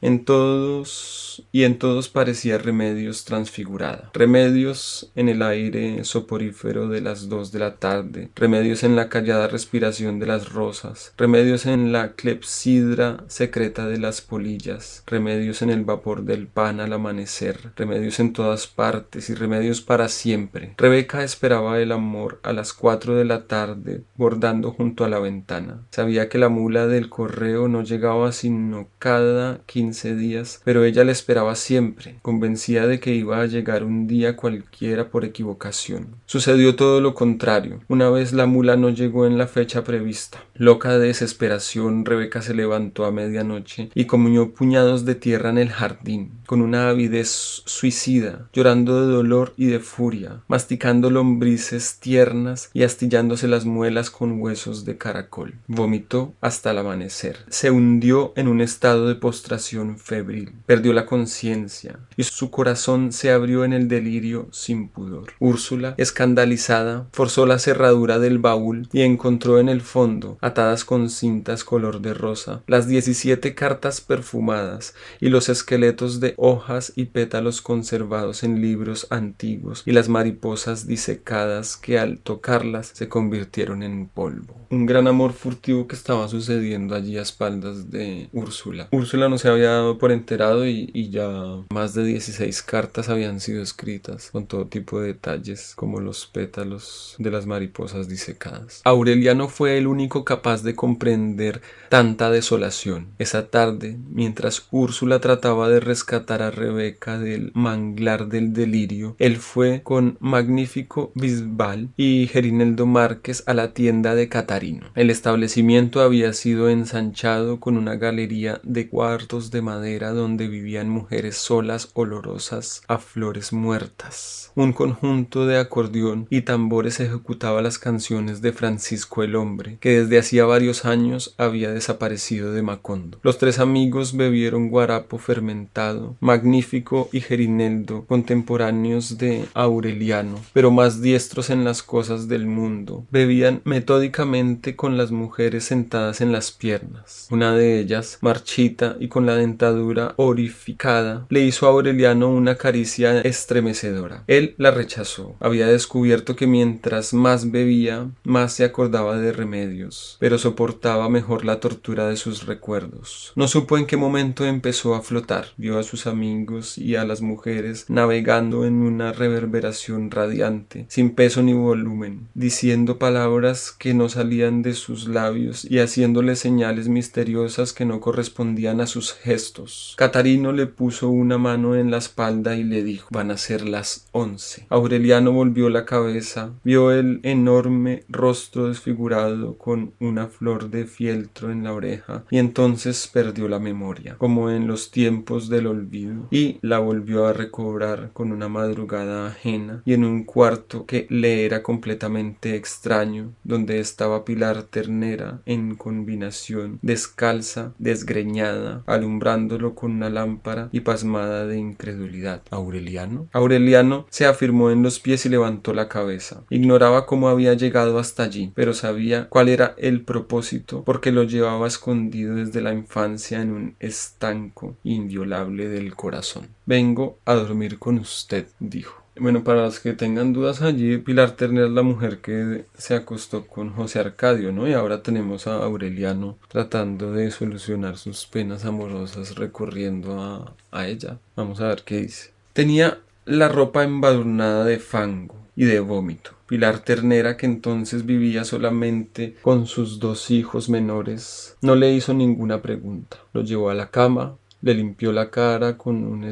en 0.03 0.25
todos 0.27 1.47
y 1.51 1.65
en 1.65 1.79
todos 1.79 2.09
parecía 2.11 2.59
Remedios 2.59 3.25
transfigurada. 3.25 4.11
Remedios 4.13 5.11
en 5.15 5.31
el 5.31 5.41
aire 5.43 6.05
soporífero 6.05 6.89
de 6.89 7.01
las 7.01 7.31
dos 7.31 7.51
de 7.51 7.59
la 7.59 7.77
tarde, 7.77 8.29
remedios 8.35 8.83
en 8.83 8.97
la 8.97 9.09
callada 9.09 9.49
respiración 9.49 10.19
de 10.19 10.27
las 10.27 10.53
rosas, 10.53 11.15
remedios 11.17 11.65
en 11.65 11.91
la 11.91 12.13
clepsidra 12.13 13.25
secreta 13.29 13.87
de 13.87 13.99
las 13.99 14.21
polillas, 14.21 15.05
remedios 15.07 15.63
en 15.63 15.71
el 15.71 15.85
vapor 15.85 16.25
del 16.25 16.47
pan 16.47 16.81
al 16.81 16.93
amanecer, 16.93 17.73
remedios 17.77 18.21
en 18.21 18.35
todas 18.35 18.67
partes 18.67 19.31
y 19.31 19.35
remedios 19.35 19.81
para 19.81 20.09
siempre. 20.09 20.75
Rebeca 20.77 21.25
esperaba 21.25 21.81
el 21.81 21.93
amor 21.93 22.41
a 22.43 22.53
las 22.53 22.75
cuatro 22.75 23.15
de 23.15 23.25
la 23.25 23.47
tarde, 23.47 24.03
bordando 24.17 24.73
junto 24.73 25.05
a 25.05 25.09
la 25.09 25.19
ventana. 25.19 25.87
Sabía 25.91 26.29
que 26.29 26.39
la 26.39 26.51
mula 26.51 26.87
del 26.87 27.09
correo 27.09 27.69
no 27.69 27.83
llegaba 27.83 28.33
sino 28.33 28.89
cada 28.99 29.30
quince 29.67 30.15
días, 30.15 30.61
pero 30.65 30.85
ella 30.85 31.05
le 31.05 31.13
esperaba 31.13 31.55
siempre, 31.55 32.17
convencida 32.23 32.87
de 32.87 33.01
que 33.01 33.15
iba 33.15 33.41
a 33.41 33.47
llegar 33.47 33.85
un 33.85 34.07
día 34.07 34.37
cualquiera 34.37 35.11
por 35.11 35.25
equivocación. 35.25 36.17
Sucedió 36.27 36.77
todo 36.77 37.01
lo 37.01 37.15
contrario. 37.15 37.81
Una 37.89 38.11
vez 38.11 38.33
la 38.33 38.47
mula 38.47 38.77
no 38.77 38.91
llegó 38.91 39.27
en 39.27 39.39
la 39.39 39.47
fecha 39.47 39.85
prevista. 39.85 40.45
Loca 40.55 40.99
de 40.99 41.09
desesperación, 41.09 42.05
Rebeca 42.05 42.43
se 42.43 42.55
levantó 42.55 43.05
a 43.05 43.13
medianoche 43.13 43.91
y 43.95 44.05
comió 44.05 44.53
puñados 44.53 45.05
de 45.05 45.15
tierra 45.15 45.51
en 45.51 45.59
el 45.59 45.71
jardín, 45.71 46.33
con 46.47 46.61
una 46.61 46.89
avidez 46.89 47.63
suicida, 47.65 48.49
llorando 48.53 49.07
de 49.07 49.13
dolor 49.13 49.55
y 49.57 49.67
de 49.67 49.81
furia, 49.81 50.43
masticando 50.49 51.11
lombrices 51.11 51.99
tiernas 52.01 52.71
y 52.73 52.83
astillándose 52.83 53.49
las 53.49 53.65
muelas 53.65 54.11
con 54.11 54.41
huesos 54.41 54.85
de 54.85 54.99
caracol. 54.99 55.55
Vomitó 55.67 56.35
hasta 56.41 56.71
el 56.73 56.79
amanecer. 56.79 57.39
Se 57.49 57.71
hundió 57.71 58.33
en 58.37 58.49
un 58.49 58.61
estado 58.61 59.09
de 59.09 59.15
postración 59.21 59.99
febril, 59.99 60.53
perdió 60.67 60.93
la 60.93 61.07
conciencia 61.07 62.01
y 62.17 62.25
su 62.25 62.51
corazón 62.51 63.13
se 63.13 63.31
abrió 63.31 63.65
en 63.65 63.73
el 63.73 63.87
delirio 63.87 64.49
sin 64.51 64.89
pudor. 64.89 65.35
Úrsula, 65.39 65.95
escandalizada, 65.99 67.07
forzó 67.13 67.47
la 67.47 67.59
cerradura 67.59 68.19
del 68.19 68.39
baúl 68.39 68.89
y 68.93 69.03
encontró 69.03 69.61
en 69.61 69.69
el 69.69 69.81
fondo, 69.81 70.39
atadas 70.41 70.85
con 70.85 71.11
cintas 71.11 71.65
color 71.65 72.01
de 72.01 72.15
rosa, 72.15 72.63
las 72.67 72.89
diecisiete 72.89 73.55
cartas 73.55 74.01
perfumadas 74.01 74.95
y 75.21 75.29
los 75.29 75.49
esqueletos 75.49 76.21
de 76.21 76.35
hojas 76.37 76.93
y 76.97 77.07
pétalos 77.07 77.63
conservados 77.63 78.43
en 78.43 78.61
libros 78.61 79.07
antiguos 79.11 79.83
y 79.87 79.93
las 79.93 80.09
mariposas 80.09 80.87
disecadas 80.87 81.77
que 81.77 81.99
al 81.99 82.19
tocarlas 82.19 82.91
se 82.95 83.09
convirtieron 83.09 83.83
en 83.83 84.09
polvo. 84.09 84.57
Un 84.71 84.87
gran 84.87 85.07
amor 85.09 85.33
furtivo 85.33 85.87
que 85.87 85.97
estaba 85.97 86.29
sucediendo 86.29 86.95
allí 86.95 87.19
a 87.19 87.23
espaldas 87.23 87.91
de 87.91 88.29
Úrsula 88.33 88.89
no 89.17 89.39
se 89.39 89.49
había 89.49 89.71
dado 89.71 89.99
por 89.99 90.13
enterado 90.13 90.67
y, 90.67 90.91
y, 90.93 91.11
ya 91.11 91.29
más 91.71 91.95
de 91.95 92.05
16 92.05 92.63
cartas 92.63 93.09
habían 93.09 93.41
sido 93.41 93.63
escritas 93.63 94.31
con 94.31 94.47
todo 94.47 94.67
tipo 94.67 95.01
de 95.01 95.09
detalles 95.09 95.75
como 95.75 96.01
los 96.01 96.27
pétalos 96.27 97.17
de 97.19 97.31
las 97.31 97.47
mariposas 97.47 98.09
disecadas. 98.09 98.83
Aureliano 98.85 99.49
fue 99.49 99.79
el 99.79 99.87
único 99.87 100.25
capaz 100.25 100.63
de 100.63 100.75
comprender 100.75 101.61
tanta 101.89 102.31
desolación. 102.31 103.09
Esa 103.19 103.49
tarde, 103.49 103.97
mientras 104.11 104.67
Úrsula 104.71 105.21
trataba 105.21 105.69
de 105.69 105.81
rescatar 105.81 106.43
a 106.43 106.51
Rebeca 106.51 107.19
del 107.19 107.51
manglar 107.55 108.29
del 108.29 108.53
delirio, 108.53 109.17
él 109.19 109.37
fue 109.37 109.83
con 109.83 110.17
magnífico 110.21 111.13
Bisbal 111.15 111.89
y 111.97 112.29
Gerineldo 112.29 112.87
Márquez 112.87 113.43
a 113.47 113.55
la 113.55 113.73
tienda 113.73 114.15
de 114.15 114.29
Catarino. 114.29 114.91
El 114.95 115.11
establecimiento 115.11 116.01
había 116.01 116.33
sido 116.33 116.69
ensanchado 116.69 117.61
con 117.61 117.77
una 117.77 117.97
galería 117.97 118.61
de 118.63 118.90
cuartos 118.91 119.51
de 119.51 119.63
madera 119.63 120.11
donde 120.11 120.49
vivían 120.49 120.91
mujeres 120.91 121.37
solas 121.37 121.91
olorosas 121.95 122.83
a 122.89 122.99
flores 122.99 123.53
muertas. 123.53 124.51
Un 124.57 124.73
conjunto 124.73 125.47
de 125.47 125.59
acordeón 125.59 126.27
y 126.29 126.43
tambores 126.43 126.99
ejecutaba 126.99 127.63
las 127.63 127.79
canciones 127.79 128.43
de 128.43 128.53
Francisco 128.53 129.23
el 129.23 129.37
Hombre, 129.37 129.79
que 129.81 130.01
desde 130.01 130.19
hacía 130.19 130.45
varios 130.45 130.85
años 130.85 131.35
había 131.39 131.71
desaparecido 131.71 132.53
de 132.53 132.63
Macondo. 132.63 133.21
Los 133.23 133.39
tres 133.39 133.61
amigos 133.61 134.17
bebieron 134.17 134.69
guarapo 134.69 135.19
fermentado, 135.19 136.17
magnífico 136.21 137.09
y 137.13 137.21
gerineldo, 137.21 138.05
contemporáneos 138.07 139.19
de 139.19 139.45
Aureliano, 139.55 140.41
pero 140.53 140.73
más 140.73 141.01
diestros 141.01 141.49
en 141.51 141.65
las 141.65 141.85
cosas 141.85 142.27
del 142.27 142.47
mundo. 142.47 143.07
Bebían 143.11 143.63
metódicamente 143.65 144.75
con 144.75 144.97
las 144.97 145.13
mujeres 145.13 145.65
sentadas 145.65 146.21
en 146.21 146.33
las 146.33 146.51
piernas. 146.51 147.29
Una 147.31 147.55
de 147.55 147.79
ellas, 147.79 148.19
marchita 148.21 148.80
y 148.99 149.09
con 149.09 149.27
la 149.27 149.37
dentadura 149.37 150.15
orificada, 150.17 151.27
le 151.29 151.41
hizo 151.41 151.67
a 151.67 151.71
Aureliano 151.71 152.29
una 152.29 152.57
caricia 152.57 153.21
estremecedora. 153.21 154.25
Él 154.27 154.55
la 154.59 154.71
rechazó. 154.71 155.37
Había 155.41 155.67
descubierto 155.67 156.37
que 156.37 156.47
mientras 156.47 157.13
más 157.15 157.51
bebía, 157.51 158.11
más 158.25 158.53
se 158.53 158.65
acordaba 158.65 159.19
de 159.19 159.33
remedios, 159.33 160.17
pero 160.21 160.39
soportaba 160.39 161.09
mejor 161.09 161.45
la 161.45 161.61
tortura 161.61 162.09
de 162.09 162.17
sus 162.17 162.47
recuerdos. 162.47 163.33
No 163.37 163.49
supo 163.49 163.77
en 163.77 163.87
qué 163.87 163.97
momento 163.97 164.45
empezó 164.45 164.95
a 164.95 165.03
flotar. 165.03 165.47
Vio 165.57 165.79
a 165.79 165.83
sus 165.83 166.07
amigos 166.07 166.79
y 166.79 166.97
a 166.97 167.05
las 167.05 167.21
mujeres 167.21 167.87
navegando 167.89 168.65
en 168.65 168.75
una 168.75 169.13
reverberación 169.13 170.11
radiante, 170.11 170.87
sin 170.89 171.11
peso 171.11 171.43
ni 171.43 171.53
volumen, 171.53 172.29
diciendo 172.35 172.99
palabras 172.99 173.73
que 173.77 173.95
no 173.95 174.09
salían 174.09 174.63
de 174.63 174.75
sus 174.75 175.09
labios 175.09 175.65
y 175.65 175.79
haciéndole 175.79 176.37
señales 176.37 176.89
misteriosas 176.89 177.73
que 177.73 177.85
no 177.85 178.01
correspondían 178.01 178.70
a 178.79 178.87
sus 178.87 179.13
gestos. 179.13 179.95
Catarino 179.97 180.53
le 180.53 180.67
puso 180.67 181.09
una 181.11 181.39
mano 181.39 181.75
en 181.75 181.91
la 181.91 181.97
espalda 181.97 182.55
y 182.55 182.63
le 182.63 182.85
dijo 182.85 183.09
van 183.11 183.31
a 183.31 183.37
ser 183.37 183.67
las 183.67 184.07
once. 184.13 184.67
Aureliano 184.69 185.33
volvió 185.33 185.69
la 185.71 185.85
cabeza, 185.85 186.53
vio 186.63 186.93
el 186.93 187.21
enorme 187.25 188.05
rostro 188.09 188.69
desfigurado 188.69 189.57
con 189.57 189.95
una 189.99 190.29
flor 190.29 190.71
de 190.71 190.87
fieltro 190.87 191.51
en 191.51 191.65
la 191.65 191.73
oreja 191.73 192.25
y 192.31 192.39
entonces 192.39 193.09
perdió 193.13 193.49
la 193.49 193.59
memoria, 193.59 194.17
como 194.19 194.51
en 194.51 194.67
los 194.67 194.91
tiempos 194.91 195.49
del 195.49 195.67
olvido, 195.67 196.29
y 196.31 196.59
la 196.63 196.79
volvió 196.79 197.27
a 197.27 197.33
recobrar 197.33 198.11
con 198.13 198.33
una 198.33 198.49
madrugada 198.49 199.27
ajena 199.27 199.83
y 199.85 199.95
en 199.95 200.05
un 200.05 200.25
cuarto 200.25 200.87
que 200.87 201.07
le 201.09 201.45
era 201.45 201.63
completamente 201.63 202.55
extraño, 202.57 203.33
donde 203.45 203.81
estaba 203.81 204.25
Pilar 204.25 204.65
Ternera 204.65 205.41
en 205.47 205.75
combinación, 205.77 206.79
descalza, 206.83 207.73
desgreñada, 207.79 208.60
alumbrándolo 208.87 209.75
con 209.75 209.93
una 209.93 210.11
lámpara 210.11 210.69
y 210.73 210.81
pasmada 210.81 211.47
de 211.47 211.59
incredulidad. 211.59 212.43
¿Aureliano? 212.51 213.29
Aureliano 213.33 214.07
se 214.11 214.27
afirmó 214.27 214.71
en 214.71 214.83
los 214.83 215.01
pies 215.01 215.27
y 215.27 215.29
levantó 215.29 215.73
la 215.75 215.89
cabeza. 215.89 216.43
Ignoraba 216.51 217.07
cómo 217.07 217.29
había 217.29 217.55
llegado 217.55 217.99
hasta 217.99 218.23
allí, 218.23 218.53
pero 218.55 218.75
sabía 218.75 219.29
cuál 219.29 219.49
era 219.49 219.75
el 219.79 220.03
propósito, 220.03 220.85
porque 220.85 221.13
lo 221.13 221.25
llevaba 221.25 221.67
escondido 221.67 222.35
desde 222.37 222.61
la 222.61 222.73
infancia 222.73 223.41
en 223.41 223.53
un 223.53 223.77
estanco 223.81 224.77
inviolable 224.83 225.69
del 225.69 225.95
corazón. 225.95 226.49
Vengo 226.67 227.19
a 227.25 227.35
dormir 227.35 227.79
con 227.79 227.99
usted, 227.99 228.47
dijo. 228.59 229.00
Bueno, 229.17 229.45
para 229.45 229.63
los 229.63 229.81
que 229.81 229.93
tengan 229.93 230.33
dudas 230.33 230.63
allí, 230.63 230.97
Pilar 230.99 231.33
Turner 231.33 231.65
es 231.65 231.71
la 231.71 231.83
mujer 231.83 232.19
que 232.19 232.65
se 232.79 232.95
acostó 232.95 233.47
con 233.47 233.71
José 233.71 233.99
Arcadio, 233.99 234.53
¿no? 234.53 234.69
Y 234.69 234.73
ahora 234.73 235.03
tenemos 235.03 235.47
a 235.47 235.57
Aureliano 235.57 236.39
tratando 236.49 237.13
de 237.13 237.31
solucionar 237.31 237.99
sus 237.99 238.25
penas 238.27 238.65
amorosas 238.65 239.35
recurriendo 239.35 240.21
a, 240.21 240.55
a 240.71 240.87
ella. 240.87 241.19
Vamos 241.37 241.61
a 241.61 241.69
ver 241.69 241.83
qué 241.85 242.03
dice. 242.03 242.31
Tenía 242.53 243.01
la 243.27 243.49
ropa 243.49 243.85
embadurnada 243.85 244.65
de 244.65 244.79
fango 244.79 245.37
y 245.55 245.65
de 245.65 245.81
vómito. 245.81 246.31
Pilar 246.47 246.81
Ternera, 246.81 247.37
que 247.37 247.47
entonces 247.47 248.07
vivía 248.07 248.45
solamente 248.45 249.37
con 249.43 249.67
sus 249.67 250.01
dos 250.01 250.31
hijos 250.31 250.69
menores, 250.69 251.57
no 251.63 251.75
le 251.75 251.93
hizo 251.93 252.15
ninguna 252.15 252.63
pregunta. 252.63 253.19
Lo 253.33 253.43
llevó 253.43 253.71
a 253.71 253.75
la 253.75 253.91
cama, 253.91 254.37
le 254.63 254.75
limpió 254.75 255.13
la 255.13 255.31
cara 255.31 255.77
con 255.77 256.05
un 256.05 256.25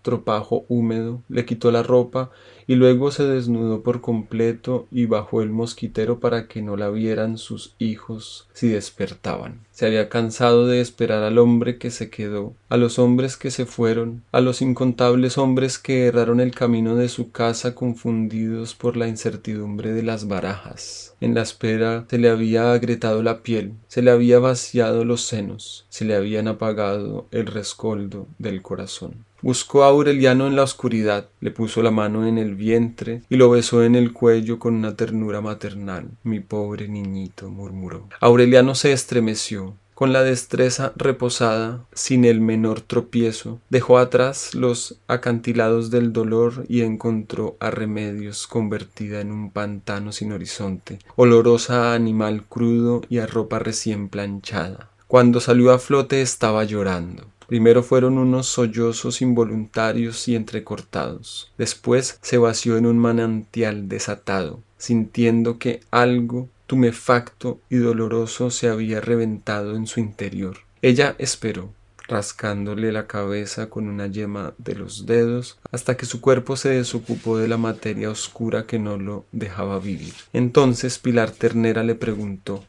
estropajo 0.00 0.64
húmedo, 0.68 1.22
le 1.28 1.44
quitó 1.44 1.70
la 1.70 1.82
ropa 1.82 2.30
y 2.66 2.76
luego 2.76 3.10
se 3.10 3.24
desnudó 3.24 3.82
por 3.82 4.00
completo 4.00 4.86
y 4.90 5.06
bajó 5.06 5.42
el 5.42 5.50
mosquitero 5.50 6.20
para 6.20 6.46
que 6.46 6.62
no 6.62 6.76
la 6.76 6.88
vieran 6.88 7.36
sus 7.36 7.74
hijos 7.78 8.48
si 8.52 8.68
despertaban. 8.68 9.60
Se 9.72 9.86
había 9.86 10.08
cansado 10.08 10.66
de 10.66 10.80
esperar 10.80 11.22
al 11.22 11.38
hombre 11.38 11.78
que 11.78 11.90
se 11.90 12.10
quedó, 12.10 12.54
a 12.68 12.76
los 12.76 12.98
hombres 12.98 13.36
que 13.36 13.50
se 13.50 13.66
fueron, 13.66 14.22
a 14.30 14.40
los 14.40 14.62
incontables 14.62 15.36
hombres 15.36 15.78
que 15.78 16.06
erraron 16.06 16.38
el 16.38 16.54
camino 16.54 16.96
de 16.96 17.08
su 17.08 17.30
casa 17.30 17.74
confundidos 17.74 18.74
por 18.74 18.96
la 18.96 19.08
incertidumbre 19.08 19.92
de 19.92 20.02
las 20.02 20.28
barajas. 20.28 21.14
En 21.20 21.34
la 21.34 21.42
espera 21.42 22.06
se 22.08 22.18
le 22.18 22.30
había 22.30 22.72
agrietado 22.72 23.22
la 23.22 23.42
piel, 23.42 23.72
se 23.88 24.00
le 24.00 24.12
había 24.12 24.38
vaciado 24.38 25.04
los 25.04 25.22
senos, 25.22 25.86
se 25.88 26.04
le 26.04 26.14
habían 26.14 26.46
apagado 26.46 27.26
el 27.32 27.46
rescoldo 27.46 28.28
del 28.38 28.62
corazón. 28.62 29.24
Buscó 29.42 29.84
a 29.84 29.88
Aureliano 29.88 30.46
en 30.46 30.56
la 30.56 30.62
oscuridad, 30.62 31.28
le 31.40 31.50
puso 31.50 31.82
la 31.82 31.90
mano 31.90 32.26
en 32.26 32.38
el 32.38 32.54
vientre 32.54 33.22
y 33.28 33.36
lo 33.36 33.50
besó 33.50 33.82
en 33.82 33.94
el 33.94 34.12
cuello 34.12 34.58
con 34.58 34.74
una 34.74 34.96
ternura 34.96 35.40
maternal. 35.40 36.10
Mi 36.22 36.40
pobre 36.40 36.88
niñito, 36.88 37.48
murmuró. 37.50 38.08
Aureliano 38.20 38.74
se 38.74 38.92
estremeció. 38.92 39.76
Con 40.00 40.14
la 40.14 40.22
destreza 40.22 40.94
reposada, 40.96 41.84
sin 41.92 42.24
el 42.24 42.40
menor 42.40 42.80
tropiezo, 42.80 43.60
dejó 43.68 43.98
atrás 43.98 44.54
los 44.54 44.98
acantilados 45.08 45.90
del 45.90 46.14
dolor 46.14 46.64
y 46.68 46.80
encontró 46.80 47.58
a 47.60 47.70
Remedios 47.70 48.46
convertida 48.46 49.20
en 49.20 49.30
un 49.30 49.50
pantano 49.50 50.12
sin 50.12 50.32
horizonte, 50.32 51.00
olorosa 51.16 51.92
a 51.92 51.94
animal 51.94 52.44
crudo 52.48 53.02
y 53.10 53.18
a 53.18 53.26
ropa 53.26 53.58
recién 53.58 54.08
planchada. 54.08 54.88
Cuando 55.06 55.38
salió 55.38 55.70
a 55.70 55.78
flote 55.78 56.22
estaba 56.22 56.64
llorando. 56.64 57.26
Primero 57.50 57.82
fueron 57.82 58.16
unos 58.16 58.46
sollozos 58.46 59.20
involuntarios 59.20 60.28
y 60.28 60.36
entrecortados. 60.36 61.50
Después 61.58 62.20
se 62.22 62.38
vació 62.38 62.76
en 62.76 62.86
un 62.86 62.96
manantial 62.96 63.88
desatado, 63.88 64.62
sintiendo 64.78 65.58
que 65.58 65.80
algo 65.90 66.48
tumefacto 66.68 67.58
y 67.68 67.78
doloroso 67.78 68.52
se 68.52 68.68
había 68.68 69.00
reventado 69.00 69.74
en 69.74 69.88
su 69.88 69.98
interior. 69.98 70.58
Ella 70.80 71.16
esperó, 71.18 71.72
rascándole 72.06 72.92
la 72.92 73.08
cabeza 73.08 73.68
con 73.68 73.88
una 73.88 74.06
yema 74.06 74.54
de 74.58 74.76
los 74.76 75.06
dedos, 75.06 75.58
hasta 75.72 75.96
que 75.96 76.06
su 76.06 76.20
cuerpo 76.20 76.56
se 76.56 76.68
desocupó 76.68 77.36
de 77.36 77.48
la 77.48 77.56
materia 77.56 78.10
oscura 78.10 78.64
que 78.64 78.78
no 78.78 78.96
lo 78.96 79.24
dejaba 79.32 79.80
vivir. 79.80 80.14
Entonces 80.32 81.00
Pilar 81.00 81.32
Ternera 81.32 81.82
le 81.82 81.96
preguntó 81.96 82.62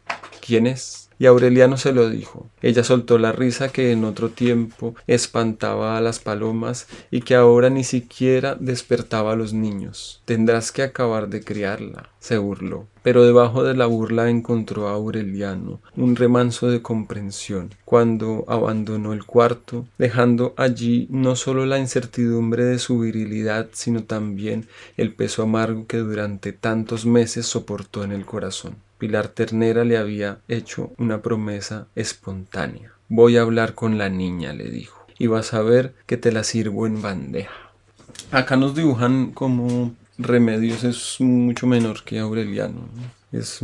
¿Quién 0.44 0.66
es? 0.66 1.11
Y 1.22 1.28
Aureliano 1.28 1.78
se 1.78 1.94
lo 1.94 2.10
dijo. 2.10 2.48
Ella 2.64 2.84
soltó 2.84 3.20
la 3.20 3.32
risa 3.32 3.72
que 3.72 3.92
en 3.92 4.06
otro 4.06 4.30
tiempo 4.30 4.96
espantaba 5.06 5.96
a 5.96 6.02
las 6.02 6.18
palomas 6.18 6.88
y 7.12 7.22
que 7.22 7.36
ahora 7.36 7.70
ni 7.70 7.84
siquiera 7.84 8.58
despertaba 8.60 9.34
a 9.34 9.36
los 9.36 9.54
niños. 9.54 10.24
Tendrás 10.26 10.72
que 10.72 10.82
acabar 10.82 11.30
de 11.30 11.44
criarla, 11.44 12.10
se 12.20 12.40
burló. 12.40 12.88
Pero 13.04 13.24
debajo 13.24 13.64
de 13.64 13.76
la 13.76 13.86
burla 13.86 14.32
encontró 14.32 14.88
a 14.88 14.94
Aureliano 14.94 15.80
un 15.96 16.16
remanso 16.16 16.72
de 16.72 16.82
comprensión 16.82 17.70
cuando 17.86 18.44
abandonó 18.48 19.14
el 19.14 19.24
cuarto, 19.24 19.86
dejando 20.00 20.56
allí 20.58 21.06
no 21.12 21.36
solo 21.36 21.68
la 21.68 21.78
incertidumbre 21.78 22.64
de 22.64 22.80
su 22.80 22.98
virilidad, 22.98 23.68
sino 23.74 24.06
también 24.06 24.68
el 24.98 25.14
peso 25.14 25.44
amargo 25.44 25.86
que 25.86 25.98
durante 25.98 26.52
tantos 26.52 27.06
meses 27.06 27.46
soportó 27.46 28.04
en 28.04 28.12
el 28.12 28.26
corazón. 28.26 28.78
Pilar 29.02 29.30
Ternera 29.30 29.84
le 29.84 29.98
había 29.98 30.42
hecho 30.48 30.92
una 31.00 31.24
promesa 31.24 31.88
espontánea. 31.96 32.94
Voy 33.10 33.36
a 33.36 33.42
hablar 33.42 33.74
con 33.74 33.98
la 33.98 34.10
niña, 34.10 34.54
le 34.54 34.70
dijo, 34.70 35.08
y 35.18 35.26
vas 35.26 35.56
a 35.56 35.64
ver 35.64 35.96
que 36.06 36.18
te 36.18 36.32
la 36.32 36.44
sirvo 36.44 36.86
en 36.86 37.02
bandeja. 37.02 37.72
Acá 38.30 38.58
nos 38.58 38.76
dibujan 38.76 39.32
como 39.32 39.96
Remedios 40.20 40.84
es 40.84 41.16
mucho 41.20 41.66
menor 41.66 42.04
que 42.04 42.20
Aureliano. 42.20 42.90
Es, 43.32 43.62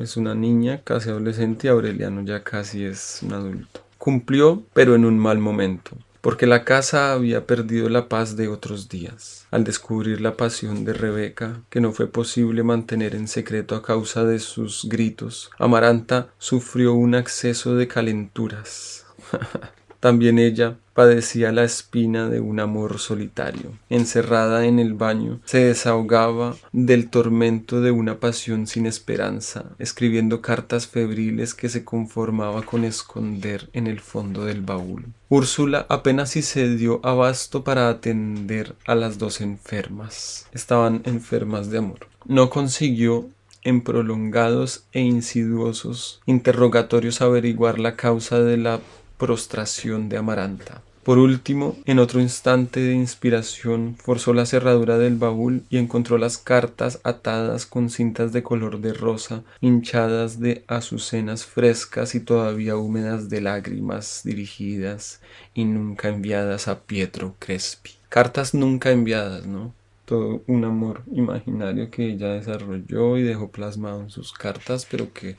es 0.00 0.16
una 0.16 0.34
niña 0.34 0.80
casi 0.82 1.10
adolescente 1.10 1.66
y 1.66 1.70
Aureliano 1.70 2.22
ya 2.22 2.42
casi 2.42 2.82
es 2.82 3.18
un 3.22 3.34
adulto. 3.34 3.82
Cumplió, 3.98 4.62
pero 4.72 4.94
en 4.94 5.04
un 5.04 5.18
mal 5.18 5.40
momento 5.40 5.94
porque 6.20 6.46
la 6.46 6.64
casa 6.64 7.12
había 7.12 7.46
perdido 7.46 7.88
la 7.88 8.08
paz 8.08 8.36
de 8.36 8.48
otros 8.48 8.88
días. 8.88 9.46
Al 9.50 9.64
descubrir 9.64 10.20
la 10.20 10.36
pasión 10.36 10.84
de 10.84 10.92
Rebeca, 10.92 11.62
que 11.70 11.80
no 11.80 11.92
fue 11.92 12.06
posible 12.06 12.62
mantener 12.62 13.14
en 13.14 13.28
secreto 13.28 13.74
a 13.74 13.82
causa 13.82 14.24
de 14.24 14.38
sus 14.38 14.86
gritos, 14.88 15.50
Amaranta 15.58 16.28
sufrió 16.38 16.94
un 16.94 17.14
acceso 17.14 17.74
de 17.74 17.88
calenturas. 17.88 19.06
También 20.00 20.38
ella 20.38 20.76
padecía 21.00 21.50
la 21.50 21.64
espina 21.64 22.28
de 22.28 22.40
un 22.40 22.60
amor 22.60 22.98
solitario. 22.98 23.72
Encerrada 23.88 24.66
en 24.66 24.78
el 24.78 24.92
baño, 24.92 25.40
se 25.46 25.64
desahogaba 25.64 26.56
del 26.72 27.08
tormento 27.08 27.80
de 27.80 27.90
una 27.90 28.20
pasión 28.20 28.66
sin 28.66 28.84
esperanza, 28.84 29.64
escribiendo 29.78 30.42
cartas 30.42 30.86
febriles 30.86 31.54
que 31.54 31.70
se 31.70 31.86
conformaba 31.86 32.66
con 32.66 32.84
esconder 32.84 33.70
en 33.72 33.86
el 33.86 34.00
fondo 34.00 34.44
del 34.44 34.60
baúl. 34.60 35.06
Úrsula 35.30 35.86
apenas 35.88 36.32
si 36.32 36.42
se 36.42 36.76
dio 36.76 37.00
abasto 37.02 37.64
para 37.64 37.88
atender 37.88 38.74
a 38.86 38.94
las 38.94 39.16
dos 39.16 39.40
enfermas. 39.40 40.48
Estaban 40.52 41.00
enfermas 41.06 41.70
de 41.70 41.78
amor. 41.78 42.08
No 42.26 42.50
consiguió 42.50 43.30
en 43.62 43.80
prolongados 43.80 44.84
e 44.92 45.00
insidiosos 45.00 46.20
interrogatorios 46.26 47.22
averiguar 47.22 47.78
la 47.78 47.96
causa 47.96 48.40
de 48.40 48.58
la 48.58 48.80
prostración 49.16 50.10
de 50.10 50.18
Amaranta. 50.18 50.82
Por 51.02 51.16
último, 51.16 51.78
en 51.86 51.98
otro 51.98 52.20
instante 52.20 52.78
de 52.80 52.92
inspiración, 52.92 53.96
forzó 53.96 54.34
la 54.34 54.44
cerradura 54.44 54.98
del 54.98 55.16
baúl 55.16 55.62
y 55.70 55.78
encontró 55.78 56.18
las 56.18 56.36
cartas 56.36 57.00
atadas 57.04 57.64
con 57.64 57.88
cintas 57.88 58.34
de 58.34 58.42
color 58.42 58.82
de 58.82 58.92
rosa, 58.92 59.42
hinchadas 59.62 60.40
de 60.40 60.62
azucenas 60.66 61.46
frescas 61.46 62.14
y 62.14 62.20
todavía 62.20 62.76
húmedas 62.76 63.30
de 63.30 63.40
lágrimas 63.40 64.20
dirigidas 64.24 65.22
y 65.54 65.64
nunca 65.64 66.10
enviadas 66.10 66.68
a 66.68 66.80
Pietro 66.80 67.34
Crespi. 67.38 67.92
Cartas 68.10 68.52
nunca 68.52 68.90
enviadas, 68.90 69.46
¿no? 69.46 69.72
Todo 70.04 70.42
un 70.48 70.64
amor 70.66 71.02
imaginario 71.12 71.90
que 71.90 72.10
ella 72.10 72.34
desarrolló 72.34 73.16
y 73.16 73.22
dejó 73.22 73.48
plasmado 73.50 74.02
en 74.02 74.10
sus 74.10 74.34
cartas, 74.34 74.86
pero 74.90 75.10
que 75.14 75.36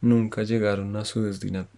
nunca 0.00 0.44
llegaron 0.44 0.94
a 0.94 1.04
su 1.04 1.22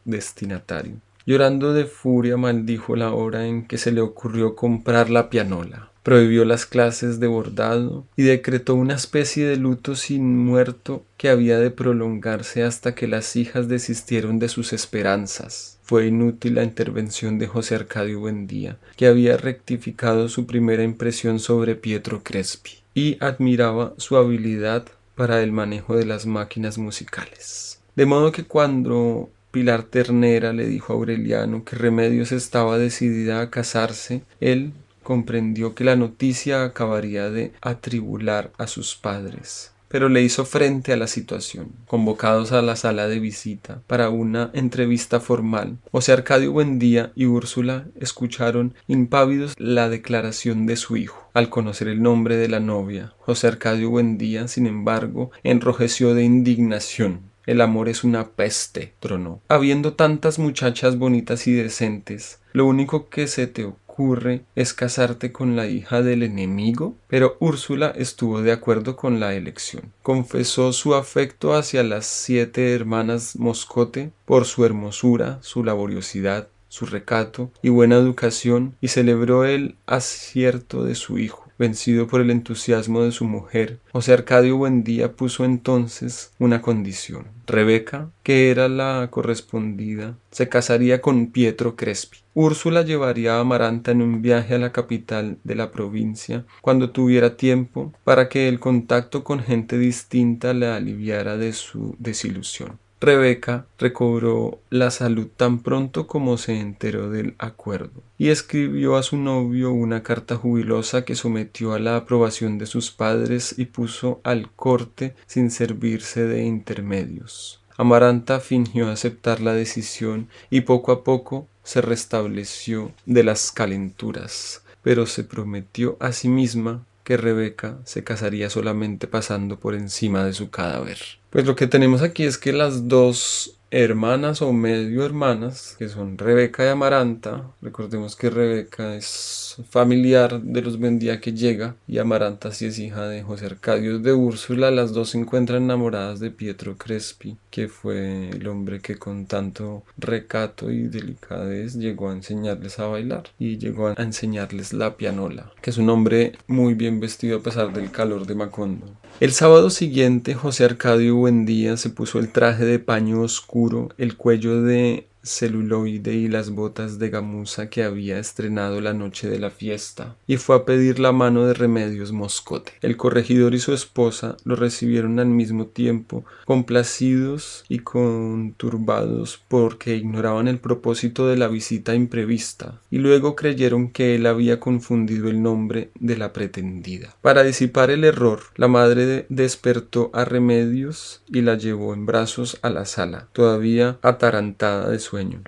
destinatario. 0.05 0.97
Llorando 1.28 1.74
de 1.74 1.84
furia 1.84 2.38
maldijo 2.38 2.96
la 2.96 3.12
hora 3.12 3.46
en 3.46 3.66
que 3.66 3.76
se 3.76 3.92
le 3.92 4.00
ocurrió 4.00 4.56
comprar 4.56 5.10
la 5.10 5.28
pianola, 5.28 5.90
prohibió 6.02 6.46
las 6.46 6.64
clases 6.64 7.20
de 7.20 7.26
bordado 7.26 8.06
y 8.16 8.22
decretó 8.22 8.74
una 8.74 8.94
especie 8.94 9.46
de 9.46 9.58
luto 9.58 9.94
sin 9.94 10.38
muerto 10.38 11.04
que 11.18 11.28
había 11.28 11.58
de 11.58 11.70
prolongarse 11.70 12.62
hasta 12.62 12.94
que 12.94 13.06
las 13.06 13.36
hijas 13.36 13.68
desistieron 13.68 14.38
de 14.38 14.48
sus 14.48 14.72
esperanzas. 14.72 15.78
Fue 15.82 16.06
inútil 16.06 16.54
la 16.54 16.64
intervención 16.64 17.38
de 17.38 17.46
José 17.46 17.74
Arcadio 17.74 18.20
Buendía, 18.20 18.78
que 18.96 19.06
había 19.06 19.36
rectificado 19.36 20.30
su 20.30 20.46
primera 20.46 20.82
impresión 20.82 21.40
sobre 21.40 21.74
Pietro 21.74 22.22
Crespi 22.22 22.70
y 22.94 23.18
admiraba 23.20 23.92
su 23.98 24.16
habilidad 24.16 24.86
para 25.14 25.42
el 25.42 25.52
manejo 25.52 25.94
de 25.94 26.06
las 26.06 26.24
máquinas 26.24 26.78
musicales. 26.78 27.82
De 27.96 28.06
modo 28.06 28.32
que 28.32 28.44
cuando 28.44 29.28
Pilar 29.50 29.82
Ternera 29.82 30.52
le 30.52 30.66
dijo 30.66 30.92
a 30.92 30.96
Aureliano 30.96 31.64
que 31.64 31.76
Remedios 31.76 32.32
estaba 32.32 32.78
decidida 32.78 33.40
a 33.40 33.50
casarse, 33.50 34.22
él 34.40 34.72
comprendió 35.02 35.74
que 35.74 35.84
la 35.84 35.96
noticia 35.96 36.64
acabaría 36.64 37.30
de 37.30 37.52
atribular 37.62 38.52
a 38.58 38.66
sus 38.66 38.94
padres 38.94 39.72
pero 39.88 40.08
le 40.08 40.22
hizo 40.22 40.44
frente 40.44 40.92
a 40.92 40.96
la 40.96 41.06
situación. 41.06 41.72
Convocados 41.87 42.52
a 42.52 42.62
la 42.62 42.76
sala 42.76 43.08
de 43.08 43.18
visita 43.18 43.82
para 43.87 44.11
una 44.11 44.50
entrevista 44.52 45.18
formal, 45.18 45.78
José 45.90 46.12
Arcadio 46.12 46.52
Buendía 46.52 47.12
y 47.14 47.26
Úrsula 47.26 47.87
escucharon 47.98 48.74
impávidos 48.87 49.54
la 49.58 49.88
declaración 49.88 50.66
de 50.66 50.76
su 50.76 50.96
hijo. 50.96 51.30
Al 51.34 51.48
conocer 51.48 51.88
el 51.88 52.02
nombre 52.02 52.37
de 52.37 52.48
la 52.48 52.61
novia, 52.61 53.14
José 53.18 53.48
Arcadio 53.48 53.90
Buendía, 53.90 54.48
sin 54.48 54.66
embargo, 54.66 55.30
enrojeció 55.42 56.14
de 56.14 56.24
indignación. 56.24 57.27
El 57.48 57.62
amor 57.62 57.88
es 57.88 58.04
una 58.04 58.28
peste, 58.28 58.92
tronó. 59.00 59.40
Habiendo 59.48 59.94
tantas 59.94 60.38
muchachas 60.38 60.98
bonitas 60.98 61.46
y 61.46 61.52
decentes, 61.54 62.40
lo 62.52 62.66
único 62.66 63.08
que 63.08 63.26
se 63.26 63.46
te 63.46 63.64
ocurre 63.64 64.42
es 64.54 64.74
casarte 64.74 65.32
con 65.32 65.56
la 65.56 65.66
hija 65.66 66.02
del 66.02 66.24
enemigo. 66.24 66.94
Pero 67.08 67.38
Úrsula 67.40 67.90
estuvo 67.96 68.42
de 68.42 68.52
acuerdo 68.52 68.96
con 68.96 69.18
la 69.18 69.32
elección. 69.32 69.94
Confesó 70.02 70.74
su 70.74 70.94
afecto 70.94 71.54
hacia 71.54 71.82
las 71.82 72.04
siete 72.04 72.74
hermanas 72.74 73.34
Moscote 73.37 74.11
por 74.26 74.44
su 74.44 74.66
hermosura, 74.66 75.38
su 75.40 75.64
laboriosidad, 75.64 76.48
su 76.68 76.84
recato 76.84 77.50
y 77.62 77.70
buena 77.70 77.96
educación, 77.96 78.76
y 78.82 78.88
celebró 78.88 79.46
el 79.46 79.76
acierto 79.87 80.84
de 80.84 80.94
su 80.94 81.18
hijo 81.18 81.47
vencido 81.59 82.07
por 82.07 82.21
el 82.21 82.31
entusiasmo 82.31 83.03
de 83.03 83.12
su 83.12 83.25
mujer, 83.25 83.81
José 83.92 84.12
Arcadio 84.12 84.57
Buendía 84.57 85.12
puso 85.12 85.44
entonces 85.44 86.33
una 86.38 86.62
condición. 86.62 87.27
Rebeca, 87.47 88.11
que 88.23 88.51
era 88.51 88.68
la 88.68 89.09
correspondida, 89.11 90.16
se 90.31 90.49
casaría 90.49 91.01
con 91.01 91.29
Pietro 91.29 91.77
Crespi. 91.77 92.18
Úrsula 92.35 92.83
llevaría 92.83 93.37
a 93.37 93.40
Amaranta 93.40 93.90
en 93.90 94.03
un 94.03 94.23
viaje 94.23 94.55
a 94.55 94.59
la 94.59 94.71
capital 94.71 95.38
de 95.44 95.55
la 95.55 95.71
provincia 95.71 96.44
cuando 96.61 96.90
tuviera 96.90 97.37
tiempo 97.37 97.92
para 98.05 98.29
que 98.29 98.49
el 98.49 98.61
contacto 98.61 99.25
con 99.25 99.40
gente 99.40 99.79
distinta 99.79 100.53
le 100.53 100.66
aliviara 100.66 101.37
de 101.37 101.53
su 101.53 101.97
desilusión. 101.99 102.79
Rebeca 103.00 103.66
recobró 103.78 104.58
la 104.70 104.90
salud 104.90 105.28
tan 105.37 105.61
pronto 105.61 106.08
como 106.08 106.37
se 106.37 106.58
enteró 106.58 107.11
del 107.11 107.37
acuerdo 107.38 108.02
y 108.18 108.30
escribió 108.30 108.96
a 108.96 109.04
su 109.04 109.16
novio 109.16 109.72
una 109.72 110.02
carta 110.02 110.34
jubilosa 110.34 111.04
que 111.04 111.14
sometió 111.14 111.74
a 111.74 111.78
la 111.78 111.94
aprobación 111.94 112.58
de 112.58 112.66
sus 112.66 112.90
padres 112.90 113.54
y 113.56 113.66
puso 113.66 114.20
al 114.24 114.50
corte 114.50 115.14
sin 115.26 115.52
servirse 115.52 116.26
de 116.26 116.42
intermedios. 116.42 117.61
Amaranta 117.76 118.40
fingió 118.40 118.90
aceptar 118.90 119.40
la 119.40 119.52
decisión 119.52 120.28
y 120.50 120.62
poco 120.62 120.90
a 120.90 121.04
poco 121.04 121.46
se 121.62 121.80
restableció 121.80 122.90
de 123.06 123.22
las 123.22 123.52
calenturas, 123.52 124.64
pero 124.82 125.06
se 125.06 125.22
prometió 125.22 125.96
a 126.00 126.11
sí 126.11 126.28
misma 126.28 126.84
que 127.04 127.16
Rebeca 127.16 127.78
se 127.84 128.02
casaría 128.02 128.50
solamente 128.50 129.06
pasando 129.06 129.61
por 129.61 129.76
encima 129.76 130.24
de 130.24 130.32
su 130.32 130.50
cadáver. 130.50 130.98
Pues 131.30 131.46
lo 131.46 131.56
que 131.56 131.66
tenemos 131.66 132.02
aquí 132.02 132.24
es 132.24 132.38
que 132.38 132.52
las 132.52 132.88
dos 132.88 133.58
hermanas 133.70 134.40
o 134.40 134.52
medio 134.52 135.04
hermanas, 135.04 135.76
que 135.78 135.88
son 135.88 136.16
Rebeca 136.16 136.64
y 136.64 136.68
Amaranta. 136.68 137.50
Recordemos 137.61 138.16
que 138.16 138.31
Rebeca 138.31 138.94
es 138.94 139.57
familiar 139.68 140.40
de 140.40 140.62
los 140.62 140.78
Bendía 140.78 141.20
que 141.20 141.33
llega 141.33 141.76
y 141.87 141.98
Amaranta 141.98 142.52
sí 142.52 142.66
es 142.66 142.78
hija 142.78 143.09
de 143.09 143.22
José 143.22 143.46
Arcadio 143.46 143.98
de 143.98 144.12
Úrsula. 144.12 144.70
Las 144.70 144.92
dos 144.92 145.11
se 145.11 145.18
encuentran 145.18 145.64
enamoradas 145.64 146.20
de 146.20 146.31
Pietro 146.31 146.76
Crespi, 146.78 147.37
que 147.50 147.68
fue 147.68 148.31
el 148.31 148.46
hombre 148.48 148.81
que 148.81 148.96
con 148.96 149.26
tanto 149.26 149.83
recato 149.98 150.70
y 150.70 150.88
delicadez 150.88 151.74
llegó 151.74 152.11
a 152.11 152.14
enseñarles 152.14 152.78
a 152.78 152.87
bailar 152.87 153.24
y 153.38 153.59
llegó 153.59 153.88
a 153.88 153.94
enseñarles 153.98 154.72
la 154.72 154.96
pianola, 154.96 155.52
que 155.61 155.70
es 155.70 155.78
un 155.78 155.90
hombre 155.90 156.33
muy 156.46 156.74
bien 156.74 157.00
vestido 157.00 157.38
a 157.38 157.42
pesar 157.42 157.72
del 157.72 157.90
calor 157.90 158.26
de 158.26 158.35
Macondo. 158.35 158.87
El 159.20 159.33
sábado 159.33 159.70
siguiente 159.70 160.35
José 160.35 160.64
Arcadio 160.64 161.16
Buendía 161.16 161.76
se 161.76 161.90
puso 161.90 162.20
el 162.20 162.31
traje 162.31 162.64
de 162.64 162.78
paño 162.78 163.20
oscuro 163.22 163.58
el 163.99 164.16
cuello 164.16 164.62
de 164.62 165.09
celuloide 165.28 166.14
y 166.14 166.28
las 166.28 166.50
botas 166.50 166.98
de 166.98 167.10
gamuza 167.10 167.70
que 167.70 167.82
había 167.82 168.18
estrenado 168.18 168.80
la 168.80 168.94
noche 168.94 169.28
de 169.28 169.38
la 169.38 169.50
fiesta, 169.50 170.16
y 170.26 170.36
fue 170.36 170.56
a 170.56 170.64
pedir 170.64 170.98
la 170.98 171.12
mano 171.12 171.46
de 171.46 171.54
Remedios 171.54 172.12
Moscote. 172.12 172.72
El 172.82 172.96
corregidor 172.96 173.54
y 173.54 173.60
su 173.60 173.72
esposa 173.72 174.36
lo 174.44 174.56
recibieron 174.56 175.18
al 175.18 175.28
mismo 175.28 175.66
tiempo, 175.66 176.24
complacidos 176.44 177.64
y 177.68 177.80
conturbados 177.80 179.40
porque 179.48 179.96
ignoraban 179.96 180.48
el 180.48 180.58
propósito 180.58 181.28
de 181.28 181.36
la 181.36 181.48
visita 181.48 181.94
imprevista, 181.94 182.80
y 182.90 182.98
luego 182.98 183.36
creyeron 183.36 183.90
que 183.90 184.14
él 184.14 184.26
había 184.26 184.60
confundido 184.60 185.28
el 185.28 185.42
nombre 185.42 185.90
de 185.98 186.16
la 186.16 186.32
pretendida. 186.32 187.14
Para 187.20 187.44
disipar 187.44 187.90
el 187.90 188.04
error, 188.04 188.40
la 188.56 188.68
madre 188.68 189.26
despertó 189.28 190.10
a 190.12 190.24
Remedios 190.24 191.22
y 191.26 191.42
la 191.42 191.56
llevó 191.56 191.94
en 191.94 192.06
brazos 192.06 192.58
a 192.62 192.70
la 192.70 192.84
sala, 192.84 193.28
todavía 193.32 193.98
atarantada 194.02 194.88
de 194.88 194.98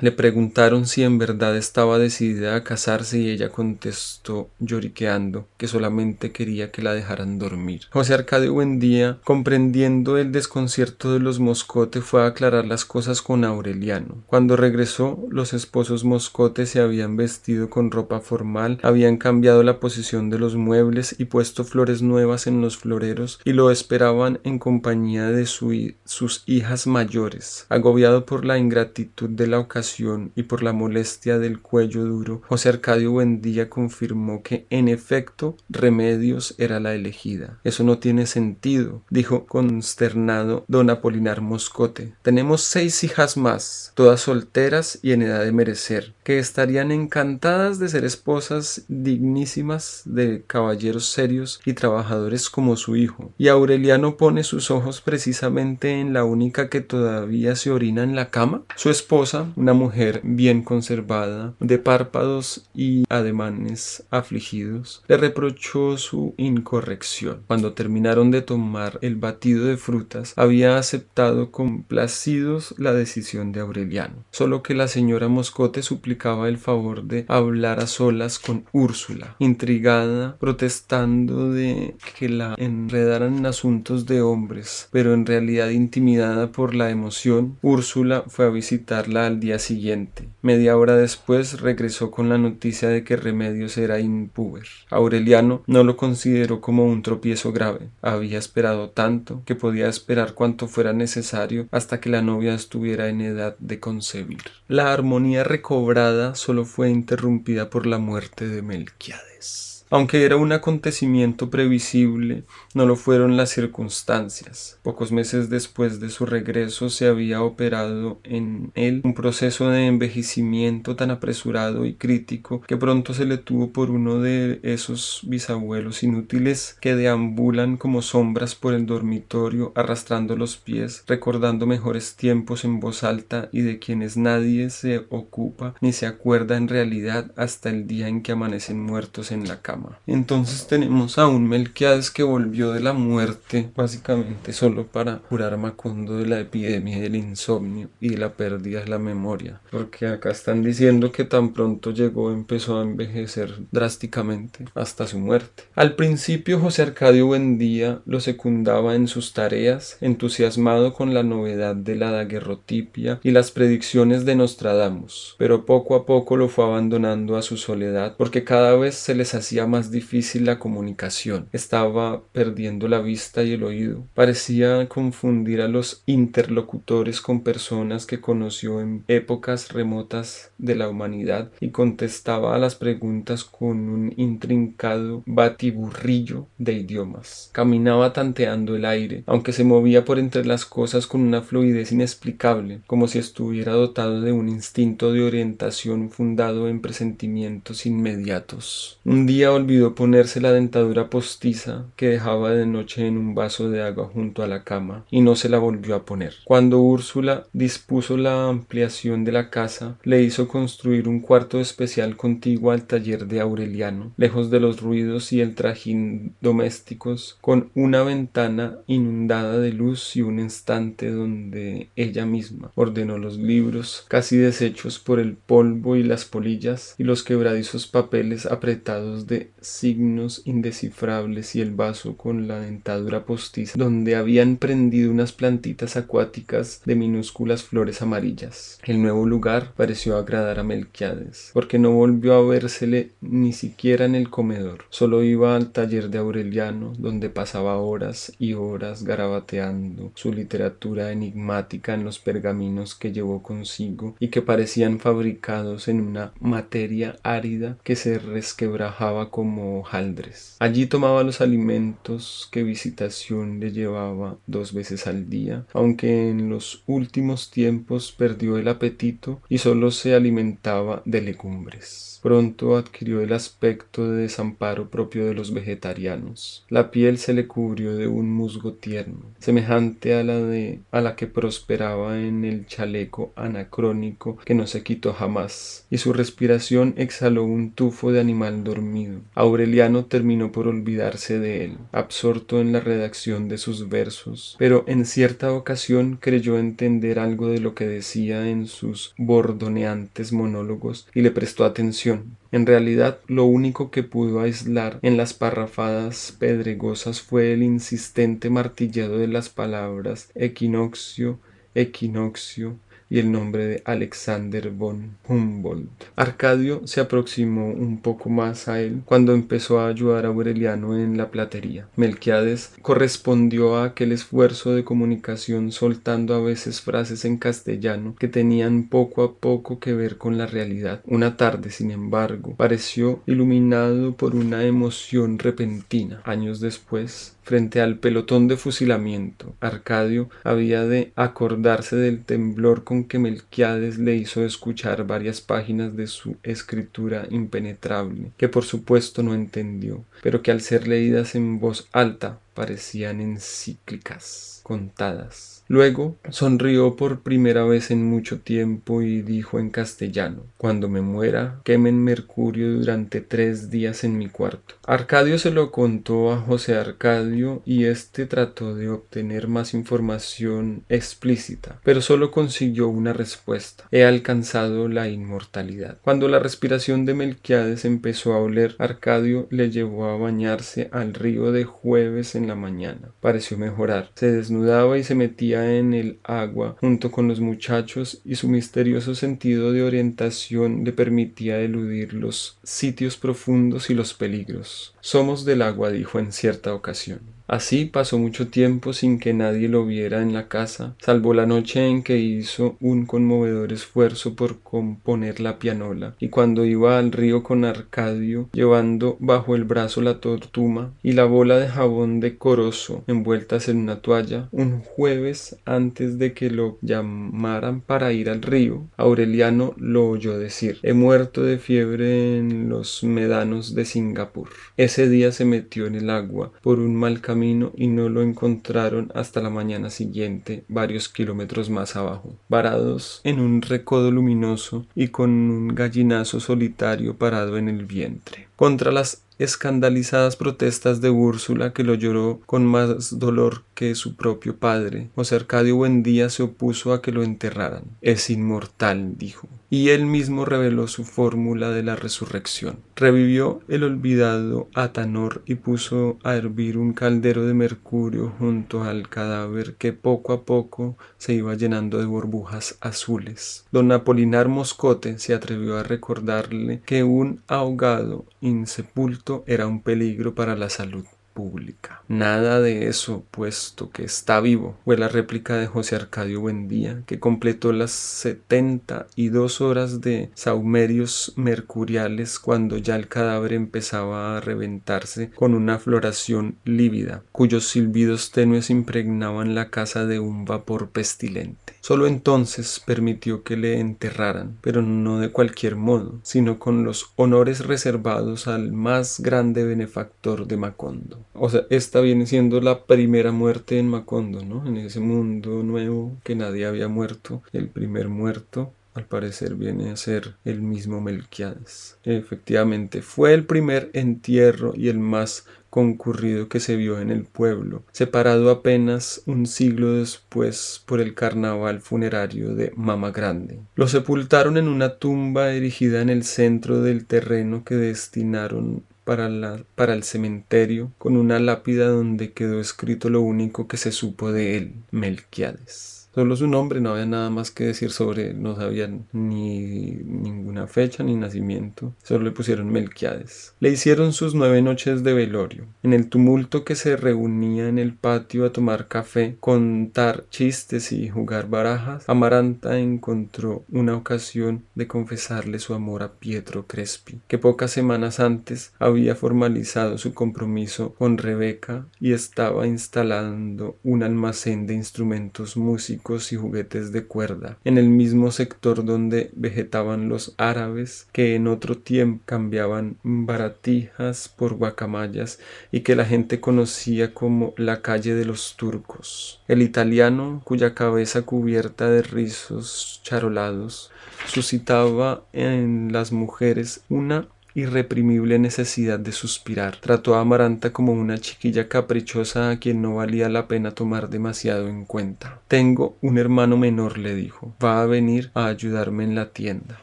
Le 0.00 0.12
preguntaron 0.12 0.86
si 0.86 1.02
en 1.02 1.18
verdad 1.18 1.56
estaba 1.56 1.98
decidida 1.98 2.56
a 2.56 2.64
casarse 2.64 3.18
y 3.18 3.30
ella 3.30 3.50
contestó 3.50 4.48
lloriqueando 4.58 5.46
que 5.56 5.68
solamente 5.68 6.32
quería 6.32 6.70
que 6.70 6.82
la 6.82 6.94
dejaran 6.94 7.38
dormir. 7.38 7.82
José 7.90 8.14
Arcadio 8.14 8.52
Buendía, 8.54 9.18
comprendiendo 9.24 10.18
el 10.18 10.32
desconcierto 10.32 11.12
de 11.12 11.20
los 11.20 11.40
Moscote, 11.40 12.00
fue 12.00 12.22
a 12.22 12.26
aclarar 12.26 12.66
las 12.66 12.84
cosas 12.84 13.22
con 13.22 13.44
Aureliano. 13.44 14.24
Cuando 14.26 14.56
regresó, 14.56 15.24
los 15.30 15.52
esposos 15.52 16.04
Moscote 16.04 16.66
se 16.66 16.80
habían 16.80 17.16
vestido 17.16 17.70
con 17.70 17.90
ropa 17.90 18.20
formal, 18.20 18.78
habían 18.82 19.16
cambiado 19.16 19.62
la 19.62 19.80
posición 19.80 20.30
de 20.30 20.38
los 20.38 20.56
muebles 20.56 21.14
y 21.18 21.26
puesto 21.26 21.64
flores 21.64 22.02
nuevas 22.02 22.46
en 22.46 22.60
los 22.60 22.76
floreros 22.76 23.40
y 23.44 23.52
lo 23.52 23.70
esperaban 23.70 24.40
en 24.44 24.58
compañía 24.58 25.30
de 25.30 25.46
sus 25.46 26.42
hijas 26.46 26.86
mayores. 26.86 27.66
Agobiado 27.68 28.26
por 28.26 28.44
la 28.44 28.58
ingratitud 28.58 29.30
de 29.30 29.46
la 29.46 29.59
ocasión 29.60 30.32
y 30.34 30.44
por 30.44 30.62
la 30.62 30.72
molestia 30.72 31.38
del 31.38 31.60
cuello 31.60 32.04
duro, 32.04 32.42
José 32.48 32.70
Arcadio 32.70 33.12
Buendía 33.12 33.70
confirmó 33.70 34.42
que 34.42 34.66
en 34.70 34.88
efecto 34.88 35.56
Remedios 35.68 36.54
era 36.58 36.80
la 36.80 36.94
elegida. 36.94 37.58
Eso 37.64 37.84
no 37.84 37.98
tiene 37.98 38.26
sentido, 38.26 39.02
dijo 39.10 39.46
consternado 39.46 40.64
don 40.68 40.90
Apolinar 40.90 41.40
Moscote. 41.40 42.14
Tenemos 42.22 42.62
seis 42.62 43.04
hijas 43.04 43.36
más, 43.36 43.92
todas 43.94 44.20
solteras 44.20 44.98
y 45.02 45.12
en 45.12 45.22
edad 45.22 45.44
de 45.44 45.52
merecer, 45.52 46.14
que 46.24 46.38
estarían 46.38 46.92
encantadas 46.92 47.78
de 47.78 47.88
ser 47.88 48.04
esposas 48.04 48.84
dignísimas 48.88 50.02
de 50.04 50.42
caballeros 50.46 51.06
serios 51.06 51.60
y 51.64 51.74
trabajadores 51.74 52.50
como 52.50 52.76
su 52.76 52.96
hijo. 52.96 53.32
Y 53.38 53.48
Aureliano 53.48 54.16
pone 54.16 54.44
sus 54.44 54.70
ojos 54.70 55.00
precisamente 55.00 56.00
en 56.00 56.12
la 56.12 56.24
única 56.24 56.68
que 56.68 56.80
todavía 56.80 57.56
se 57.56 57.70
orina 57.70 58.02
en 58.02 58.16
la 58.16 58.30
cama. 58.30 58.62
Su 58.76 58.90
esposa, 58.90 59.39
una 59.56 59.72
mujer 59.72 60.20
bien 60.22 60.62
conservada, 60.62 61.54
de 61.60 61.78
párpados 61.78 62.68
y 62.74 63.04
ademanes 63.08 64.04
afligidos, 64.10 65.02
le 65.08 65.16
reprochó 65.16 65.96
su 65.96 66.34
incorrección. 66.36 67.42
Cuando 67.46 67.72
terminaron 67.72 68.30
de 68.30 68.42
tomar 68.42 68.98
el 69.02 69.16
batido 69.16 69.66
de 69.66 69.76
frutas, 69.76 70.34
había 70.36 70.78
aceptado 70.78 71.50
complacidos 71.50 72.74
la 72.78 72.92
decisión 72.92 73.52
de 73.52 73.60
Aureliano, 73.60 74.24
solo 74.30 74.62
que 74.62 74.74
la 74.74 74.88
señora 74.88 75.28
Moscote 75.28 75.82
suplicaba 75.82 76.48
el 76.48 76.58
favor 76.58 77.04
de 77.04 77.24
hablar 77.28 77.80
a 77.80 77.86
solas 77.86 78.38
con 78.38 78.64
Úrsula, 78.72 79.36
intrigada, 79.38 80.36
protestando 80.38 81.50
de 81.50 81.96
que 82.18 82.28
la 82.28 82.54
enredaran 82.58 83.38
en 83.38 83.46
asuntos 83.46 84.06
de 84.06 84.22
hombres, 84.22 84.88
pero 84.90 85.14
en 85.14 85.26
realidad 85.26 85.70
intimidada 85.70 86.52
por 86.52 86.74
la 86.74 86.90
emoción, 86.90 87.58
Úrsula 87.62 88.24
fue 88.26 88.46
a 88.46 88.50
visitarla 88.50 89.29
al 89.30 89.40
día 89.40 89.58
siguiente. 89.58 90.28
Media 90.42 90.76
hora 90.76 90.96
después 90.96 91.60
regresó 91.60 92.10
con 92.10 92.28
la 92.28 92.36
noticia 92.36 92.88
de 92.88 93.04
que 93.04 93.16
Remedios 93.16 93.78
era 93.78 94.00
impúber. 94.00 94.66
Aureliano 94.90 95.62
no 95.66 95.84
lo 95.84 95.96
consideró 95.96 96.60
como 96.60 96.84
un 96.84 97.02
tropiezo 97.02 97.52
grave. 97.52 97.88
Había 98.02 98.38
esperado 98.38 98.90
tanto 98.90 99.42
que 99.46 99.54
podía 99.54 99.88
esperar 99.88 100.34
cuanto 100.34 100.68
fuera 100.68 100.92
necesario 100.92 101.68
hasta 101.70 102.00
que 102.00 102.10
la 102.10 102.22
novia 102.22 102.54
estuviera 102.54 103.08
en 103.08 103.20
edad 103.20 103.56
de 103.58 103.80
concebir. 103.80 104.42
La 104.68 104.92
armonía 104.92 105.44
recobrada 105.44 106.34
solo 106.34 106.64
fue 106.64 106.90
interrumpida 106.90 107.70
por 107.70 107.86
la 107.86 107.98
muerte 107.98 108.48
de 108.48 108.62
Melquiades. 108.62 109.69
Aunque 109.92 110.24
era 110.24 110.36
un 110.36 110.52
acontecimiento 110.52 111.50
previsible, 111.50 112.44
no 112.74 112.86
lo 112.86 112.94
fueron 112.94 113.36
las 113.36 113.50
circunstancias. 113.50 114.78
Pocos 114.84 115.10
meses 115.10 115.50
después 115.50 115.98
de 115.98 116.10
su 116.10 116.26
regreso 116.26 116.90
se 116.90 117.08
había 117.08 117.42
operado 117.42 118.20
en 118.22 118.70
él 118.76 119.00
un 119.02 119.14
proceso 119.14 119.68
de 119.68 119.86
envejecimiento 119.86 120.94
tan 120.94 121.10
apresurado 121.10 121.86
y 121.86 121.94
crítico 121.94 122.60
que 122.60 122.76
pronto 122.76 123.14
se 123.14 123.24
le 123.24 123.36
tuvo 123.36 123.72
por 123.72 123.90
uno 123.90 124.20
de 124.20 124.60
esos 124.62 125.22
bisabuelos 125.24 126.04
inútiles 126.04 126.76
que 126.80 126.94
deambulan 126.94 127.76
como 127.76 128.00
sombras 128.00 128.54
por 128.54 128.74
el 128.74 128.86
dormitorio 128.86 129.72
arrastrando 129.74 130.36
los 130.36 130.56
pies, 130.56 131.02
recordando 131.08 131.66
mejores 131.66 132.14
tiempos 132.14 132.64
en 132.64 132.78
voz 132.78 133.02
alta 133.02 133.48
y 133.50 133.62
de 133.62 133.80
quienes 133.80 134.16
nadie 134.16 134.70
se 134.70 135.04
ocupa 135.10 135.74
ni 135.80 135.92
se 135.92 136.06
acuerda 136.06 136.56
en 136.56 136.68
realidad 136.68 137.32
hasta 137.36 137.70
el 137.70 137.88
día 137.88 138.06
en 138.06 138.22
que 138.22 138.30
amanecen 138.30 138.80
muertos 138.80 139.32
en 139.32 139.48
la 139.48 139.60
cama. 139.60 139.79
Entonces 140.06 140.66
tenemos 140.66 141.18
a 141.18 141.26
un 141.26 141.48
Melquiades 141.48 142.10
que 142.10 142.22
volvió 142.22 142.72
de 142.72 142.80
la 142.80 142.92
muerte 142.92 143.70
básicamente 143.74 144.52
solo 144.52 144.86
para 144.86 145.18
curar 145.18 145.54
a 145.54 145.56
Macondo 145.56 146.16
de 146.16 146.26
la 146.26 146.40
epidemia 146.40 147.00
del 147.00 147.16
insomnio 147.16 147.88
y 148.00 148.10
la 148.10 148.34
pérdida 148.34 148.80
de 148.80 148.88
la 148.88 148.98
memoria. 148.98 149.60
Porque 149.70 150.06
acá 150.06 150.30
están 150.30 150.62
diciendo 150.62 151.12
que 151.12 151.24
tan 151.24 151.52
pronto 151.52 151.92
llegó 151.92 152.32
empezó 152.32 152.78
a 152.78 152.82
envejecer 152.82 153.54
drásticamente 153.70 154.64
hasta 154.74 155.06
su 155.06 155.18
muerte. 155.18 155.64
Al 155.74 155.94
principio 155.96 156.60
José 156.60 156.82
Arcadio 156.82 157.26
Buendía 157.26 158.00
lo 158.06 158.20
secundaba 158.20 158.94
en 158.94 159.08
sus 159.08 159.32
tareas, 159.32 159.98
entusiasmado 160.00 160.92
con 160.92 161.14
la 161.14 161.22
novedad 161.22 161.74
de 161.74 161.96
la 161.96 162.10
daguerrotipia 162.10 163.20
y 163.22 163.30
las 163.30 163.50
predicciones 163.50 164.24
de 164.24 164.34
Nostradamus, 164.34 165.34
pero 165.38 165.64
poco 165.64 165.94
a 165.94 166.06
poco 166.06 166.36
lo 166.36 166.48
fue 166.48 166.64
abandonando 166.64 167.36
a 167.36 167.42
su 167.42 167.56
soledad 167.56 168.16
porque 168.16 168.44
cada 168.44 168.76
vez 168.76 168.94
se 168.94 169.14
les 169.14 169.34
hacía 169.34 169.66
más 169.70 169.90
difícil 169.90 170.44
la 170.44 170.58
comunicación. 170.58 171.48
Estaba 171.52 172.22
perdiendo 172.32 172.88
la 172.88 173.00
vista 173.00 173.42
y 173.42 173.52
el 173.52 173.62
oído. 173.62 174.04
Parecía 174.14 174.86
confundir 174.88 175.62
a 175.62 175.68
los 175.68 176.02
interlocutores 176.06 177.20
con 177.20 177.40
personas 177.40 178.04
que 178.04 178.20
conoció 178.20 178.80
en 178.80 179.04
épocas 179.08 179.72
remotas 179.72 180.50
de 180.58 180.74
la 180.74 180.88
humanidad 180.88 181.50
y 181.60 181.70
contestaba 181.70 182.54
a 182.54 182.58
las 182.58 182.74
preguntas 182.74 183.44
con 183.44 183.88
un 183.88 184.12
intrincado 184.16 185.22
batiburrillo 185.26 186.46
de 186.58 186.74
idiomas. 186.74 187.50
Caminaba 187.52 188.12
tanteando 188.12 188.76
el 188.76 188.84
aire, 188.84 189.22
aunque 189.26 189.52
se 189.52 189.64
movía 189.64 190.04
por 190.04 190.18
entre 190.18 190.44
las 190.44 190.66
cosas 190.66 191.06
con 191.06 191.20
una 191.20 191.42
fluidez 191.42 191.92
inexplicable, 191.92 192.80
como 192.86 193.08
si 193.08 193.18
estuviera 193.18 193.72
dotado 193.72 194.20
de 194.20 194.32
un 194.32 194.48
instinto 194.48 195.12
de 195.12 195.22
orientación 195.22 196.10
fundado 196.10 196.68
en 196.68 196.80
presentimientos 196.80 197.86
inmediatos. 197.86 198.98
Un 199.04 199.26
día 199.26 199.52
olvidó 199.60 199.94
ponerse 199.94 200.40
la 200.40 200.52
dentadura 200.52 201.10
postiza 201.10 201.86
que 201.96 202.08
dejaba 202.08 202.50
de 202.50 202.66
noche 202.66 203.06
en 203.06 203.16
un 203.16 203.34
vaso 203.34 203.70
de 203.70 203.82
agua 203.82 204.10
junto 204.12 204.42
a 204.42 204.48
la 204.48 204.64
cama 204.64 205.04
y 205.10 205.20
no 205.20 205.36
se 205.36 205.48
la 205.48 205.58
volvió 205.58 205.94
a 205.94 206.04
poner. 206.04 206.34
Cuando 206.44 206.80
Úrsula 206.80 207.46
dispuso 207.52 208.16
la 208.16 208.48
ampliación 208.48 209.24
de 209.24 209.32
la 209.32 209.50
casa, 209.50 209.98
le 210.02 210.22
hizo 210.22 210.48
construir 210.48 211.08
un 211.08 211.20
cuarto 211.20 211.60
especial 211.60 212.16
contiguo 212.16 212.72
al 212.72 212.86
taller 212.86 213.26
de 213.26 213.40
Aureliano, 213.40 214.12
lejos 214.16 214.50
de 214.50 214.60
los 214.60 214.80
ruidos 214.80 215.32
y 215.32 215.40
el 215.40 215.54
trajín 215.54 216.34
domésticos, 216.40 217.38
con 217.40 217.70
una 217.74 218.02
ventana 218.02 218.78
inundada 218.86 219.58
de 219.58 219.72
luz 219.72 220.16
y 220.16 220.22
un 220.22 220.38
instante 220.38 221.10
donde 221.10 221.88
ella 221.96 222.26
misma 222.26 222.72
ordenó 222.74 223.18
los 223.18 223.38
libros 223.38 224.04
casi 224.08 224.36
deshechos 224.36 224.98
por 224.98 225.20
el 225.20 225.34
polvo 225.34 225.96
y 225.96 226.02
las 226.02 226.24
polillas 226.24 226.94
y 226.98 227.04
los 227.04 227.22
quebradizos 227.22 227.86
papeles 227.86 228.46
apretados 228.46 229.26
de 229.26 229.49
signos 229.60 230.42
indescifrables 230.44 231.54
y 231.56 231.60
el 231.60 231.72
vaso 231.72 232.16
con 232.16 232.48
la 232.48 232.60
dentadura 232.60 233.24
postiza 233.24 233.74
donde 233.76 234.16
habían 234.16 234.56
prendido 234.56 235.10
unas 235.10 235.32
plantitas 235.32 235.96
acuáticas 235.96 236.82
de 236.84 236.94
minúsculas 236.94 237.62
flores 237.62 238.02
amarillas. 238.02 238.78
El 238.84 239.02
nuevo 239.02 239.26
lugar 239.26 239.72
pareció 239.76 240.16
agradar 240.16 240.58
a 240.58 240.64
Melquiades, 240.64 241.50
porque 241.52 241.78
no 241.78 241.92
volvió 241.92 242.34
a 242.34 242.46
vérsele 242.46 243.12
ni 243.20 243.52
siquiera 243.52 244.04
en 244.04 244.14
el 244.14 244.30
comedor. 244.30 244.84
Solo 244.90 245.22
iba 245.22 245.56
al 245.56 245.70
taller 245.70 246.10
de 246.10 246.18
Aureliano, 246.18 246.92
donde 246.98 247.30
pasaba 247.30 247.78
horas 247.78 248.32
y 248.38 248.54
horas 248.54 249.04
garabateando 249.04 250.12
su 250.14 250.32
literatura 250.32 251.12
enigmática 251.12 251.94
en 251.94 252.04
los 252.04 252.18
pergaminos 252.18 252.94
que 252.94 253.12
llevó 253.12 253.42
consigo 253.42 254.14
y 254.18 254.28
que 254.28 254.42
parecían 254.42 254.98
fabricados 254.98 255.88
en 255.88 256.00
una 256.00 256.32
materia 256.40 257.16
árida 257.22 257.76
que 257.82 257.96
se 257.96 258.18
resquebrajaba 258.18 259.29
como 259.30 259.80
hojaldres. 259.80 260.56
Allí 260.58 260.86
tomaba 260.86 261.22
los 261.22 261.40
alimentos 261.40 262.48
que 262.50 262.62
visitación 262.62 263.60
le 263.60 263.72
llevaba 263.72 264.36
dos 264.46 264.72
veces 264.72 265.06
al 265.06 265.30
día, 265.30 265.66
aunque 265.72 266.30
en 266.30 266.48
los 266.48 266.82
últimos 266.86 267.50
tiempos 267.50 268.12
perdió 268.12 268.58
el 268.58 268.68
apetito 268.68 269.40
y 269.48 269.58
solo 269.58 269.90
se 269.90 270.14
alimentaba 270.14 271.02
de 271.04 271.22
legumbres 271.22 272.19
pronto 272.20 272.76
adquirió 272.76 273.20
el 273.20 273.32
aspecto 273.32 274.10
de 274.10 274.22
desamparo 274.22 274.90
propio 274.90 275.26
de 275.26 275.34
los 275.34 275.52
vegetarianos. 275.52 276.64
La 276.68 276.90
piel 276.90 277.18
se 277.18 277.32
le 277.32 277.46
cubrió 277.46 277.96
de 277.96 278.06
un 278.06 278.30
musgo 278.30 278.74
tierno, 278.74 279.20
semejante 279.38 280.14
a 280.14 280.22
la 280.22 280.38
de 280.38 280.80
a 280.90 281.00
la 281.00 281.16
que 281.16 281.26
prosperaba 281.26 282.20
en 282.20 282.44
el 282.44 282.66
chaleco 282.66 283.32
anacrónico 283.36 284.36
que 284.44 284.54
no 284.54 284.66
se 284.66 284.82
quitó 284.82 285.12
jamás, 285.12 285.86
y 285.90 285.98
su 285.98 286.12
respiración 286.12 286.94
exhaló 286.96 287.44
un 287.44 287.72
tufo 287.72 288.12
de 288.12 288.20
animal 288.20 288.64
dormido. 288.64 289.20
Aureliano 289.34 290.04
terminó 290.04 290.52
por 290.52 290.68
olvidarse 290.68 291.38
de 291.38 291.64
él, 291.64 291.78
absorto 291.92 292.60
en 292.60 292.72
la 292.72 292.80
redacción 292.80 293.48
de 293.48 293.58
sus 293.58 293.88
versos, 293.88 294.56
pero 294.58 294.84
en 294.86 295.04
cierta 295.06 295.52
ocasión 295.52 296.18
creyó 296.20 296.58
entender 296.58 297.18
algo 297.18 297.48
de 297.48 297.60
lo 297.60 297.74
que 297.74 297.86
decía 297.86 298.48
en 298.48 298.66
sus 298.66 299.14
bordoneantes 299.16 300.32
monólogos 300.32 301.08
y 301.14 301.22
le 301.22 301.30
prestó 301.30 301.64
atención 301.64 302.09
en 302.52 302.66
realidad, 302.66 303.20
lo 303.28 303.44
único 303.44 303.90
que 303.90 304.02
pudo 304.02 304.40
aislar 304.40 304.98
en 305.02 305.16
las 305.16 305.34
parrafadas 305.34 306.34
pedregosas 306.38 307.20
fue 307.20 307.52
el 307.52 307.62
insistente 307.62 308.50
martillado 308.50 309.18
de 309.18 309.28
las 309.28 309.48
palabras 309.48 310.30
equinoccio, 310.34 311.38
equinoccio, 311.74 312.76
y 313.10 313.18
el 313.18 313.30
nombre 313.30 313.66
de 313.66 313.82
Alexander 313.84 314.70
von 314.70 315.16
Humboldt. 315.28 315.90
Arcadio 316.14 316.86
se 316.86 317.00
aproximó 317.00 317.66
un 317.66 318.00
poco 318.00 318.30
más 318.30 318.68
a 318.68 318.80
él 318.80 319.02
cuando 319.04 319.34
empezó 319.34 319.80
a 319.80 319.88
ayudar 319.88 320.24
a 320.24 320.28
Aureliano 320.28 320.96
en 320.96 321.18
la 321.18 321.30
platería. 321.30 321.88
Melquiades 321.96 322.72
correspondió 322.80 323.76
a 323.76 323.84
aquel 323.84 324.12
esfuerzo 324.12 324.72
de 324.74 324.84
comunicación 324.84 325.72
soltando 325.72 326.34
a 326.34 326.40
veces 326.40 326.80
frases 326.80 327.24
en 327.24 327.36
castellano 327.36 328.14
que 328.18 328.28
tenían 328.28 328.84
poco 328.84 329.24
a 329.24 329.34
poco 329.34 329.80
que 329.80 329.92
ver 329.92 330.16
con 330.16 330.38
la 330.38 330.46
realidad. 330.46 331.02
Una 331.04 331.36
tarde, 331.36 331.70
sin 331.70 331.90
embargo, 331.90 332.54
pareció 332.56 333.22
iluminado 333.26 334.12
por 334.12 334.36
una 334.36 334.64
emoción 334.64 335.38
repentina. 335.38 336.22
Años 336.24 336.60
después, 336.60 337.36
frente 337.42 337.80
al 337.80 337.98
pelotón 337.98 338.48
de 338.48 338.56
fusilamiento, 338.56 339.54
Arcadio 339.60 340.30
había 340.44 340.84
de 340.84 341.12
acordarse 341.16 341.96
del 341.96 342.24
temblor 342.24 342.84
con 342.84 343.04
que 343.04 343.18
Melquiades 343.18 343.98
le 343.98 344.16
hizo 344.16 344.44
escuchar 344.44 345.06
varias 345.06 345.40
páginas 345.40 345.96
de 345.96 346.06
su 346.06 346.36
escritura 346.42 347.26
impenetrable, 347.30 348.30
que 348.36 348.48
por 348.48 348.64
supuesto 348.64 349.22
no 349.22 349.34
entendió, 349.34 350.04
pero 350.22 350.42
que 350.42 350.50
al 350.50 350.60
ser 350.60 350.86
leídas 350.86 351.34
en 351.34 351.60
voz 351.60 351.88
alta 351.92 352.38
parecían 352.54 353.20
encíclicas 353.20 354.60
contadas. 354.62 355.49
Luego 355.70 356.18
sonrió 356.30 356.96
por 356.96 357.20
primera 357.20 357.62
vez 357.62 357.92
en 357.92 358.04
mucho 358.04 358.40
tiempo 358.40 359.02
y 359.02 359.22
dijo 359.22 359.60
en 359.60 359.70
castellano 359.70 360.42
Cuando 360.56 360.88
me 360.88 361.00
muera, 361.00 361.60
quemen 361.62 362.02
mercurio 362.02 362.72
durante 362.72 363.20
tres 363.20 363.70
días 363.70 364.02
en 364.02 364.18
mi 364.18 364.28
cuarto. 364.28 364.74
Arcadio 364.84 365.38
se 365.38 365.52
lo 365.52 365.70
contó 365.70 366.32
a 366.32 366.38
José 366.38 366.74
Arcadio 366.74 367.62
y 367.64 367.84
éste 367.84 368.26
trató 368.26 368.74
de 368.74 368.88
obtener 368.88 369.46
más 369.46 369.72
información 369.72 370.82
explícita, 370.88 371.78
pero 371.84 372.00
solo 372.00 372.32
consiguió 372.32 372.88
una 372.88 373.12
respuesta. 373.12 373.84
He 373.92 374.04
alcanzado 374.04 374.88
la 374.88 375.08
inmortalidad. 375.08 375.98
Cuando 376.02 376.26
la 376.26 376.40
respiración 376.40 377.06
de 377.06 377.14
Melquiades 377.14 377.84
empezó 377.84 378.32
a 378.32 378.40
oler, 378.40 378.74
Arcadio 378.80 379.46
le 379.50 379.70
llevó 379.70 380.06
a 380.06 380.16
bañarse 380.16 380.88
al 380.90 381.14
río 381.14 381.52
de 381.52 381.62
jueves 381.62 382.34
en 382.34 382.48
la 382.48 382.56
mañana. 382.56 383.12
Pareció 383.20 383.56
mejorar. 383.56 384.10
Se 384.16 384.32
desnudaba 384.32 384.98
y 384.98 385.04
se 385.04 385.14
metía 385.14 385.59
en 385.68 385.94
el 385.94 386.18
agua 386.22 386.76
junto 386.80 387.10
con 387.10 387.28
los 387.28 387.40
muchachos 387.40 388.20
y 388.24 388.36
su 388.36 388.48
misterioso 388.48 389.14
sentido 389.14 389.72
de 389.72 389.82
orientación 389.82 390.84
le 390.84 390.92
permitía 390.92 391.58
eludir 391.60 392.14
los 392.14 392.58
sitios 392.62 393.16
profundos 393.16 393.90
y 393.90 393.94
los 393.94 394.14
peligros. 394.14 394.94
Somos 395.00 395.44
del 395.44 395.62
agua, 395.62 395.90
dijo 395.90 396.18
en 396.18 396.32
cierta 396.32 396.74
ocasión. 396.74 397.20
Así 397.50 397.84
pasó 397.84 398.16
mucho 398.16 398.46
tiempo 398.46 398.92
sin 398.92 399.18
que 399.18 399.34
nadie 399.34 399.68
lo 399.68 399.84
viera 399.84 400.22
en 400.22 400.32
la 400.32 400.46
casa, 400.46 400.94
salvo 401.00 401.34
la 401.34 401.46
noche 401.46 401.84
en 401.84 402.04
que 402.04 402.16
hizo 402.16 402.76
un 402.78 403.06
conmovedor 403.06 403.72
esfuerzo 403.72 404.36
por 404.36 404.60
componer 404.60 405.40
la 405.40 405.58
pianola, 405.58 406.14
y 406.20 406.28
cuando 406.28 406.64
iba 406.64 406.96
al 406.96 407.10
río 407.10 407.42
con 407.42 407.64
Arcadio, 407.64 408.48
llevando 408.52 409.16
bajo 409.18 409.56
el 409.56 409.64
brazo 409.64 410.00
la 410.00 410.20
tortuma 410.20 410.92
y 411.02 411.10
la 411.10 411.24
bola 411.24 411.58
de 411.58 411.66
jabón 411.66 412.20
decoroso 412.20 413.02
envueltas 413.08 413.68
en 413.68 413.78
una 413.78 414.00
toalla, 414.00 414.48
un 414.52 414.82
jueves 414.82 415.56
antes 415.64 416.20
de 416.20 416.34
que 416.34 416.50
lo 416.50 416.78
llamaran 416.82 417.80
para 417.80 418.12
ir 418.12 418.30
al 418.30 418.42
río, 418.42 418.84
Aureliano 418.96 419.74
lo 419.76 420.08
oyó 420.08 420.38
decir 420.38 420.78
He 420.84 420.92
muerto 420.92 421.42
de 421.42 421.58
fiebre 421.58 422.38
en 422.38 422.68
los 422.68 423.02
medanos 423.02 423.74
de 423.74 423.86
Singapur. 423.86 424.50
Ese 424.76 425.08
día 425.08 425.32
se 425.32 425.44
metió 425.44 425.86
en 425.86 425.96
el 425.96 426.10
agua 426.10 426.52
por 426.62 426.78
un 426.78 426.94
mal 426.94 427.20
camino 427.20 427.39
y 427.42 427.86
no 427.86 428.08
lo 428.08 428.22
encontraron 428.22 429.10
hasta 429.14 429.40
la 429.40 429.50
mañana 429.50 429.90
siguiente, 429.90 430.64
varios 430.68 431.08
kilómetros 431.08 431.70
más 431.70 431.96
abajo, 431.96 432.36
varados 432.48 433.20
en 433.24 433.40
un 433.40 433.62
recodo 433.62 434.10
luminoso 434.10 434.86
y 434.94 435.08
con 435.08 435.30
un 435.30 435.68
gallinazo 435.74 436.40
solitario 436.40 437.16
parado 437.16 437.56
en 437.56 437.68
el 437.68 437.84
vientre. 437.86 438.48
Contra 438.56 438.92
las 438.92 439.22
escandalizadas 439.40 440.36
protestas 440.36 441.00
de 441.00 441.10
Úrsula, 441.10 441.72
que 441.72 441.82
lo 441.82 441.94
lloró 441.94 442.40
con 442.46 442.64
más 442.66 443.18
dolor 443.18 443.62
que 443.74 443.94
su 443.94 444.14
propio 444.14 444.56
padre. 444.56 445.08
José 445.14 445.36
Arcadio 445.36 445.76
Buendía 445.76 446.28
se 446.28 446.42
opuso 446.42 446.92
a 446.92 447.00
que 447.00 447.12
lo 447.12 447.22
enterraran. 447.22 447.84
Es 448.02 448.28
inmortal, 448.28 449.16
dijo. 449.16 449.48
Y 449.72 449.90
él 449.90 450.04
mismo 450.04 450.44
reveló 450.44 450.88
su 450.88 451.04
fórmula 451.04 451.70
de 451.70 451.84
la 451.84 451.94
resurrección. 451.94 452.78
Revivió 452.96 453.60
el 453.68 453.84
olvidado 453.84 454.68
Atanor 454.74 455.42
y 455.46 455.54
puso 455.54 456.18
a 456.24 456.34
hervir 456.34 456.76
un 456.76 456.92
caldero 456.92 457.46
de 457.46 457.54
mercurio 457.54 458.34
junto 458.38 458.82
al 458.82 459.08
cadáver 459.08 459.76
que 459.76 459.92
poco 459.92 460.32
a 460.32 460.44
poco 460.44 460.98
se 461.18 461.34
iba 461.34 461.54
llenando 461.54 461.98
de 461.98 462.06
burbujas 462.06 462.76
azules. 462.80 463.64
Don 463.70 463.92
Apolinar 463.92 464.48
Moscote 464.48 465.18
se 465.18 465.34
atrevió 465.34 465.78
a 465.78 465.84
recordarle 465.84 466.82
que 466.84 467.04
un 467.04 467.40
ahogado 467.46 468.26
insepulto 468.40 469.44
era 469.46 469.66
un 469.66 469.82
peligro 469.82 470.34
para 470.34 470.56
la 470.56 470.70
salud 470.70 471.04
pública. 471.32 472.02
Nada 472.08 472.60
de 472.60 472.88
eso, 472.88 473.24
puesto 473.30 473.90
que 473.90 474.04
está 474.04 474.40
vivo, 474.40 474.76
fue 474.84 474.96
la 474.98 475.08
réplica 475.08 475.56
de 475.56 475.66
José 475.66 475.96
Arcadio 475.96 476.40
Buendía, 476.40 477.02
que 477.06 477.20
completó 477.20 477.72
las 477.72 477.92
setenta 477.92 479.06
y 479.16 479.28
dos 479.28 479.60
horas 479.60 480.00
de 480.00 480.30
saumerios 480.34 481.32
mercuriales 481.36 482.38
cuando 482.38 482.78
ya 482.78 482.96
el 482.96 483.08
cadáver 483.08 483.52
empezaba 483.52 484.36
a 484.36 484.40
reventarse 484.40 485.30
con 485.30 485.54
una 485.54 485.78
floración 485.78 486.56
lívida, 486.64 487.22
cuyos 487.32 487.68
silbidos 487.68 488.32
tenues 488.32 488.70
impregnaban 488.70 489.54
la 489.54 489.70
casa 489.70 490.06
de 490.06 490.18
un 490.18 490.44
vapor 490.44 490.90
pestilente. 490.90 491.59
Solo 491.80 492.06
entonces 492.06 492.82
permitió 492.84 493.42
que 493.42 493.56
le 493.56 493.80
enterraran, 493.80 494.58
pero 494.60 494.82
no 494.82 495.18
de 495.18 495.30
cualquier 495.30 495.76
modo, 495.76 496.20
sino 496.22 496.58
con 496.58 496.84
los 496.84 497.12
honores 497.16 497.66
reservados 497.66 498.46
al 498.46 498.72
más 498.72 499.20
grande 499.20 499.64
benefactor 499.64 500.46
de 500.46 500.56
Macondo. 500.56 501.18
O 501.34 501.48
sea, 501.48 501.62
esta 501.70 502.00
viene 502.00 502.26
siendo 502.26 502.60
la 502.60 502.84
primera 502.84 503.32
muerte 503.32 503.78
en 503.78 503.88
Macondo, 503.88 504.44
¿no? 504.44 504.66
En 504.66 504.76
ese 504.76 505.00
mundo 505.00 505.62
nuevo 505.62 506.16
que 506.22 506.34
nadie 506.34 506.66
había 506.66 506.88
muerto, 506.88 507.42
el 507.52 507.68
primer 507.68 508.08
muerto 508.08 508.72
al 508.94 509.06
parecer 509.06 509.54
viene 509.54 509.90
a 509.90 509.96
ser 509.96 510.34
el 510.44 510.60
mismo 510.62 511.00
Melquiades. 511.00 511.96
Efectivamente, 512.04 513.02
fue 513.02 513.34
el 513.34 513.44
primer 513.44 513.90
entierro 513.92 514.72
y 514.76 514.88
el 514.88 514.98
más 514.98 515.46
concurrido 515.70 516.48
que 516.48 516.58
se 516.58 516.74
vio 516.74 517.00
en 517.00 517.10
el 517.10 517.24
pueblo, 517.24 517.84
separado 517.92 518.50
apenas 518.50 519.22
un 519.26 519.46
siglo 519.46 519.92
después 519.92 520.82
por 520.84 521.00
el 521.00 521.14
carnaval 521.14 521.80
funerario 521.80 522.54
de 522.54 522.72
Mama 522.76 523.12
Grande. 523.12 523.60
Lo 523.76 523.86
sepultaron 523.86 524.56
en 524.56 524.66
una 524.66 524.96
tumba 524.96 525.52
erigida 525.52 526.02
en 526.02 526.10
el 526.10 526.24
centro 526.24 526.82
del 526.82 527.06
terreno 527.06 527.62
que 527.64 527.76
destinaron 527.76 528.82
para, 529.04 529.94
el 529.94 530.02
cementerio, 530.04 530.92
con 530.98 531.16
una 531.16 531.40
lápida 531.40 531.88
donde 531.88 532.32
quedó 532.32 532.60
escrito 532.60 533.10
lo 533.10 533.20
único 533.22 533.66
que 533.66 533.76
se 533.76 533.90
supo 533.90 534.30
de 534.30 534.56
él, 534.56 534.74
Melquiades. 534.92 535.99
Solo 536.12 536.34
su 536.34 536.48
nombre, 536.48 536.80
no 536.80 536.90
había 536.90 537.06
nada 537.06 537.30
más 537.30 537.52
que 537.52 537.64
decir 537.64 537.92
sobre 537.92 538.34
no 538.34 538.56
sabían 538.56 539.06
ni 539.12 539.92
ninguna 539.92 540.66
fecha 540.66 541.04
ni 541.04 541.14
nacimiento, 541.14 541.94
solo 542.02 542.24
le 542.24 542.32
pusieron 542.32 542.68
Melquiades. 542.70 543.54
Le 543.60 543.70
hicieron 543.70 544.12
sus 544.12 544.34
nueve 544.34 544.60
noches 544.60 545.04
de 545.04 545.14
velorio. 545.14 545.66
En 545.84 545.92
el 545.92 546.08
tumulto 546.08 546.64
que 546.64 546.74
se 546.74 546.96
reunía 546.96 547.68
en 547.68 547.78
el 547.78 547.94
patio 547.94 548.44
a 548.44 548.52
tomar 548.52 548.88
café, 548.88 549.36
contar 549.38 550.24
chistes 550.30 550.90
y 550.90 551.08
jugar 551.08 551.48
barajas, 551.48 552.08
Amaranta 552.08 552.76
encontró 552.78 553.64
una 553.70 553.96
ocasión 553.96 554.64
de 554.74 554.88
confesarle 554.88 555.60
su 555.60 555.74
amor 555.74 556.02
a 556.02 556.14
Pietro 556.14 556.66
Crespi, 556.66 557.20
que 557.28 557.38
pocas 557.38 557.70
semanas 557.70 558.18
antes 558.18 558.72
había 558.80 559.14
formalizado 559.14 559.96
su 559.96 560.12
compromiso 560.12 560.92
con 560.94 561.18
Rebeca 561.18 561.86
y 562.00 562.14
estaba 562.14 562.66
instalando 562.66 563.76
un 563.84 564.02
almacén 564.02 564.66
de 564.66 564.74
instrumentos 564.74 565.56
músicos 565.56 565.99
y 566.32 566.36
juguetes 566.36 566.92
de 566.92 567.04
cuerda, 567.04 567.58
en 567.64 567.78
el 567.78 567.88
mismo 567.88 568.30
sector 568.32 568.84
donde 568.84 569.30
vegetaban 569.34 570.08
los 570.08 570.34
árabes 570.38 571.06
que 571.12 571.34
en 571.36 571.46
otro 571.46 571.78
tiempo 571.78 572.22
cambiaban 572.26 572.96
baratijas 573.02 574.28
por 574.28 574.54
guacamayas 574.54 575.38
y 575.70 575.80
que 575.80 575.94
la 575.94 576.04
gente 576.04 576.40
conocía 576.40 577.14
como 577.14 577.54
la 577.56 577.80
calle 577.80 578.14
de 578.14 578.24
los 578.24 578.56
turcos. 578.56 579.42
El 579.46 579.62
italiano, 579.62 580.42
cuya 580.44 580.74
cabeza 580.74 581.22
cubierta 581.22 581.88
de 581.88 582.02
rizos 582.02 583.00
charolados 583.04 583.92
suscitaba 584.26 585.24
en 585.32 585.92
las 585.92 586.12
mujeres 586.12 586.82
una 586.88 587.28
irreprimible 587.54 588.38
necesidad 588.38 588.98
de 588.98 589.12
suspirar. 589.12 589.76
Trató 589.76 590.14
a 590.14 590.20
Amaranta 590.20 590.72
como 590.72 590.92
una 590.92 591.18
chiquilla 591.18 591.68
caprichosa 591.68 592.50
a 592.50 592.58
quien 592.58 592.82
no 592.82 592.96
valía 592.96 593.28
la 593.28 593.48
pena 593.48 593.72
tomar 593.72 594.08
demasiado 594.08 594.68
en 594.68 594.84
cuenta. 594.84 595.40
Tengo 595.48 595.98
un 596.00 596.18
hermano 596.18 596.56
menor, 596.56 596.98
le 596.98 597.14
dijo. 597.14 597.54
Va 597.62 597.82
a 597.82 597.86
venir 597.86 598.30
a 598.34 598.46
ayudarme 598.46 599.04
en 599.04 599.14
la 599.14 599.30
tienda. 599.30 599.80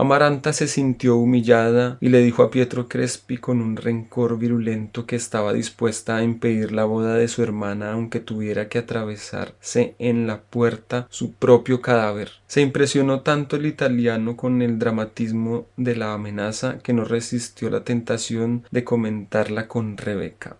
Amaranta 0.00 0.54
se 0.54 0.66
sintió 0.66 1.16
humillada 1.16 1.98
y 2.00 2.08
le 2.08 2.22
dijo 2.22 2.42
a 2.42 2.50
Pietro 2.50 2.88
Crespi 2.88 3.36
con 3.36 3.60
un 3.60 3.76
rencor 3.76 4.38
virulento 4.38 5.04
que 5.04 5.14
estaba 5.14 5.52
dispuesta 5.52 6.16
a 6.16 6.22
impedir 6.22 6.72
la 6.72 6.86
boda 6.86 7.16
de 7.16 7.28
su 7.28 7.42
hermana 7.42 7.92
aunque 7.92 8.18
tuviera 8.18 8.70
que 8.70 8.78
atravesarse 8.78 9.96
en 9.98 10.26
la 10.26 10.40
puerta 10.40 11.06
su 11.10 11.34
propio 11.34 11.82
cadáver. 11.82 12.30
Se 12.46 12.62
impresionó 12.62 13.20
tanto 13.20 13.56
el 13.56 13.66
italiano 13.66 14.38
con 14.38 14.62
el 14.62 14.78
dramatismo 14.78 15.66
de 15.76 15.94
la 15.94 16.14
amenaza 16.14 16.78
que 16.78 16.94
no 16.94 17.04
resistió 17.04 17.68
la 17.68 17.84
tentación 17.84 18.64
de 18.70 18.84
comentarla 18.84 19.68
con 19.68 19.98
Rebeca. 19.98 20.56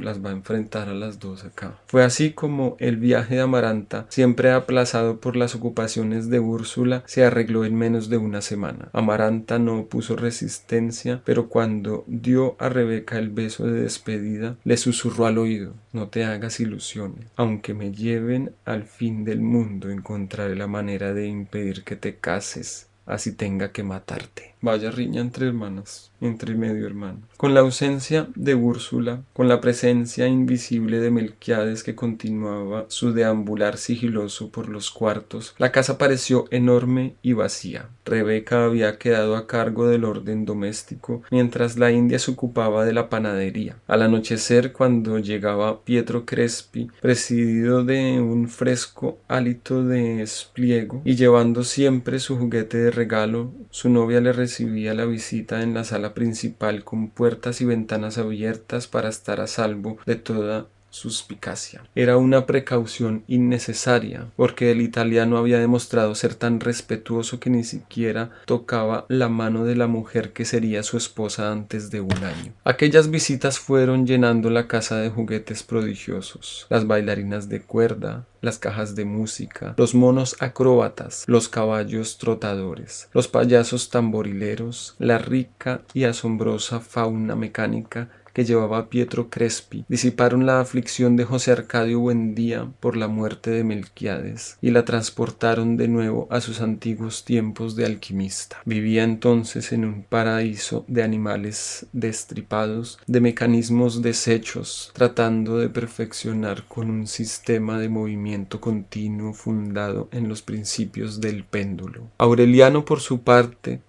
Las 0.00 0.24
va 0.24 0.30
a 0.30 0.34
enfrentar 0.34 0.88
a 0.88 0.94
las 0.94 1.18
dos 1.18 1.44
acá. 1.44 1.78
Fue 1.86 2.04
así 2.04 2.32
como 2.32 2.76
el 2.78 2.96
viaje 2.96 3.36
de 3.36 3.40
Amaranta, 3.42 4.06
siempre 4.08 4.50
aplazado 4.50 5.20
por 5.20 5.36
las 5.36 5.54
ocupaciones 5.54 6.30
de 6.30 6.40
Úrsula, 6.40 7.02
se 7.06 7.24
arregló 7.24 7.64
en 7.64 7.74
menos 7.74 8.08
de 8.08 8.16
una 8.18 8.42
semana. 8.42 8.88
Amaranta 8.92 9.58
no 9.58 9.86
puso 9.86 10.16
resistencia, 10.16 11.22
pero 11.24 11.48
cuando 11.48 12.04
dio 12.06 12.56
a 12.58 12.68
Rebeca 12.68 13.18
el 13.18 13.30
beso 13.30 13.66
de 13.66 13.82
despedida, 13.82 14.56
le 14.64 14.76
susurró 14.76 15.26
al 15.26 15.38
oído 15.38 15.74
No 15.92 16.08
te 16.08 16.24
hagas 16.24 16.60
ilusiones. 16.60 17.28
Aunque 17.36 17.74
me 17.74 17.92
lleven 17.92 18.52
al 18.64 18.84
fin 18.84 19.24
del 19.24 19.40
mundo, 19.40 19.90
encontraré 19.90 20.56
la 20.56 20.66
manera 20.66 21.14
de 21.14 21.26
impedir 21.26 21.84
que 21.84 21.96
te 21.96 22.16
cases, 22.16 22.88
así 23.06 23.32
tenga 23.32 23.72
que 23.72 23.82
matarte. 23.82 24.54
Vaya 24.60 24.90
riña 24.90 25.20
entre 25.20 25.46
hermanas 25.46 26.08
entre 26.20 26.54
medio 26.54 26.86
hermano. 26.86 27.20
Con 27.36 27.54
la 27.54 27.60
ausencia 27.60 28.28
de 28.34 28.54
Úrsula, 28.54 29.22
con 29.32 29.48
la 29.48 29.60
presencia 29.60 30.26
invisible 30.26 30.98
de 30.98 31.10
Melquiades 31.10 31.82
que 31.82 31.94
continuaba 31.94 32.86
su 32.88 33.12
deambular 33.12 33.76
sigiloso 33.76 34.50
por 34.50 34.68
los 34.68 34.90
cuartos, 34.90 35.54
la 35.58 35.70
casa 35.70 35.98
pareció 35.98 36.46
enorme 36.50 37.14
y 37.22 37.34
vacía. 37.34 37.88
Rebeca 38.04 38.64
había 38.64 38.98
quedado 38.98 39.36
a 39.36 39.46
cargo 39.46 39.86
del 39.86 40.04
orden 40.04 40.44
doméstico, 40.44 41.22
mientras 41.30 41.76
la 41.78 41.92
India 41.92 42.18
se 42.18 42.30
ocupaba 42.30 42.84
de 42.84 42.92
la 42.92 43.08
panadería. 43.08 43.76
Al 43.86 44.02
anochecer, 44.02 44.72
cuando 44.72 45.18
llegaba 45.18 45.84
Pietro 45.84 46.24
Crespi, 46.24 46.90
presidido 47.00 47.84
de 47.84 48.20
un 48.20 48.48
fresco 48.48 49.18
hálito 49.28 49.84
de 49.84 50.22
espliego 50.22 51.02
y 51.04 51.14
llevando 51.14 51.62
siempre 51.62 52.18
su 52.18 52.36
juguete 52.36 52.78
de 52.78 52.90
regalo, 52.90 53.52
su 53.70 53.90
novia 53.90 54.20
le 54.20 54.32
recibía 54.48 54.94
la 54.94 55.04
visita 55.04 55.62
en 55.62 55.74
la 55.74 55.84
sala 55.84 56.14
principal 56.14 56.82
con 56.82 57.10
puertas 57.10 57.60
y 57.60 57.66
ventanas 57.66 58.16
abiertas 58.16 58.86
para 58.86 59.10
estar 59.10 59.42
a 59.42 59.46
salvo 59.46 59.98
de 60.06 60.16
toda 60.16 60.68
suspicacia. 60.98 61.82
Era 61.94 62.16
una 62.16 62.46
precaución 62.46 63.22
innecesaria, 63.26 64.26
porque 64.36 64.70
el 64.70 64.80
italiano 64.80 65.38
había 65.38 65.58
demostrado 65.58 66.14
ser 66.14 66.34
tan 66.34 66.60
respetuoso 66.60 67.40
que 67.40 67.50
ni 67.50 67.64
siquiera 67.64 68.30
tocaba 68.44 69.06
la 69.08 69.28
mano 69.28 69.64
de 69.64 69.76
la 69.76 69.86
mujer 69.86 70.32
que 70.32 70.44
sería 70.44 70.82
su 70.82 70.96
esposa 70.96 71.52
antes 71.52 71.90
de 71.90 72.00
un 72.00 72.24
año. 72.24 72.52
Aquellas 72.64 73.10
visitas 73.10 73.58
fueron 73.58 74.06
llenando 74.06 74.50
la 74.50 74.66
casa 74.66 74.98
de 74.98 75.10
juguetes 75.10 75.62
prodigiosos, 75.62 76.66
las 76.68 76.86
bailarinas 76.86 77.48
de 77.48 77.62
cuerda, 77.62 78.26
las 78.40 78.58
cajas 78.58 78.94
de 78.94 79.04
música, 79.04 79.74
los 79.76 79.94
monos 79.94 80.36
acróbatas, 80.40 81.24
los 81.26 81.48
caballos 81.48 82.18
trotadores, 82.18 83.08
los 83.12 83.28
payasos 83.28 83.90
tamborileros, 83.90 84.94
la 84.98 85.18
rica 85.18 85.82
y 85.94 86.04
asombrosa 86.04 86.80
fauna 86.80 87.34
mecánica 87.34 88.08
que 88.38 88.44
llevaba 88.44 88.88
Pietro 88.88 89.30
Crespi 89.30 89.84
disiparon 89.88 90.46
la 90.46 90.60
aflicción 90.60 91.16
de 91.16 91.24
José 91.24 91.50
Arcadio 91.50 91.98
Buendía 91.98 92.68
por 92.78 92.96
la 92.96 93.08
muerte 93.08 93.50
de 93.50 93.64
Melquiades 93.64 94.58
y 94.62 94.70
la 94.70 94.84
transportaron 94.84 95.76
de 95.76 95.88
nuevo 95.88 96.28
a 96.30 96.40
sus 96.40 96.60
antiguos 96.60 97.24
tiempos 97.24 97.74
de 97.74 97.84
alquimista. 97.84 98.58
Vivía 98.64 99.02
entonces 99.02 99.72
en 99.72 99.84
un 99.84 100.04
paraíso 100.04 100.84
de 100.86 101.02
animales 101.02 101.86
destripados, 101.92 103.00
de 103.08 103.20
mecanismos 103.20 104.02
deshechos, 104.02 104.92
tratando 104.94 105.58
de 105.58 105.68
perfeccionar 105.68 106.62
con 106.68 106.90
un 106.90 107.08
sistema 107.08 107.80
de 107.80 107.88
movimiento 107.88 108.60
continuo 108.60 109.32
fundado 109.32 110.08
en 110.12 110.28
los 110.28 110.42
principios 110.42 111.20
del 111.20 111.42
péndulo. 111.42 112.06
Aureliano, 112.18 112.84
por 112.84 113.00
su 113.00 113.22
parte, 113.22 113.80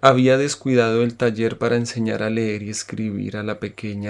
había 0.00 0.38
descuidado 0.38 1.04
el 1.04 1.14
taller 1.14 1.58
para 1.58 1.76
enseñar 1.76 2.24
a 2.24 2.30
leer 2.30 2.64
y 2.64 2.70
escribir 2.70 3.36
a 3.36 3.44
la 3.44 3.60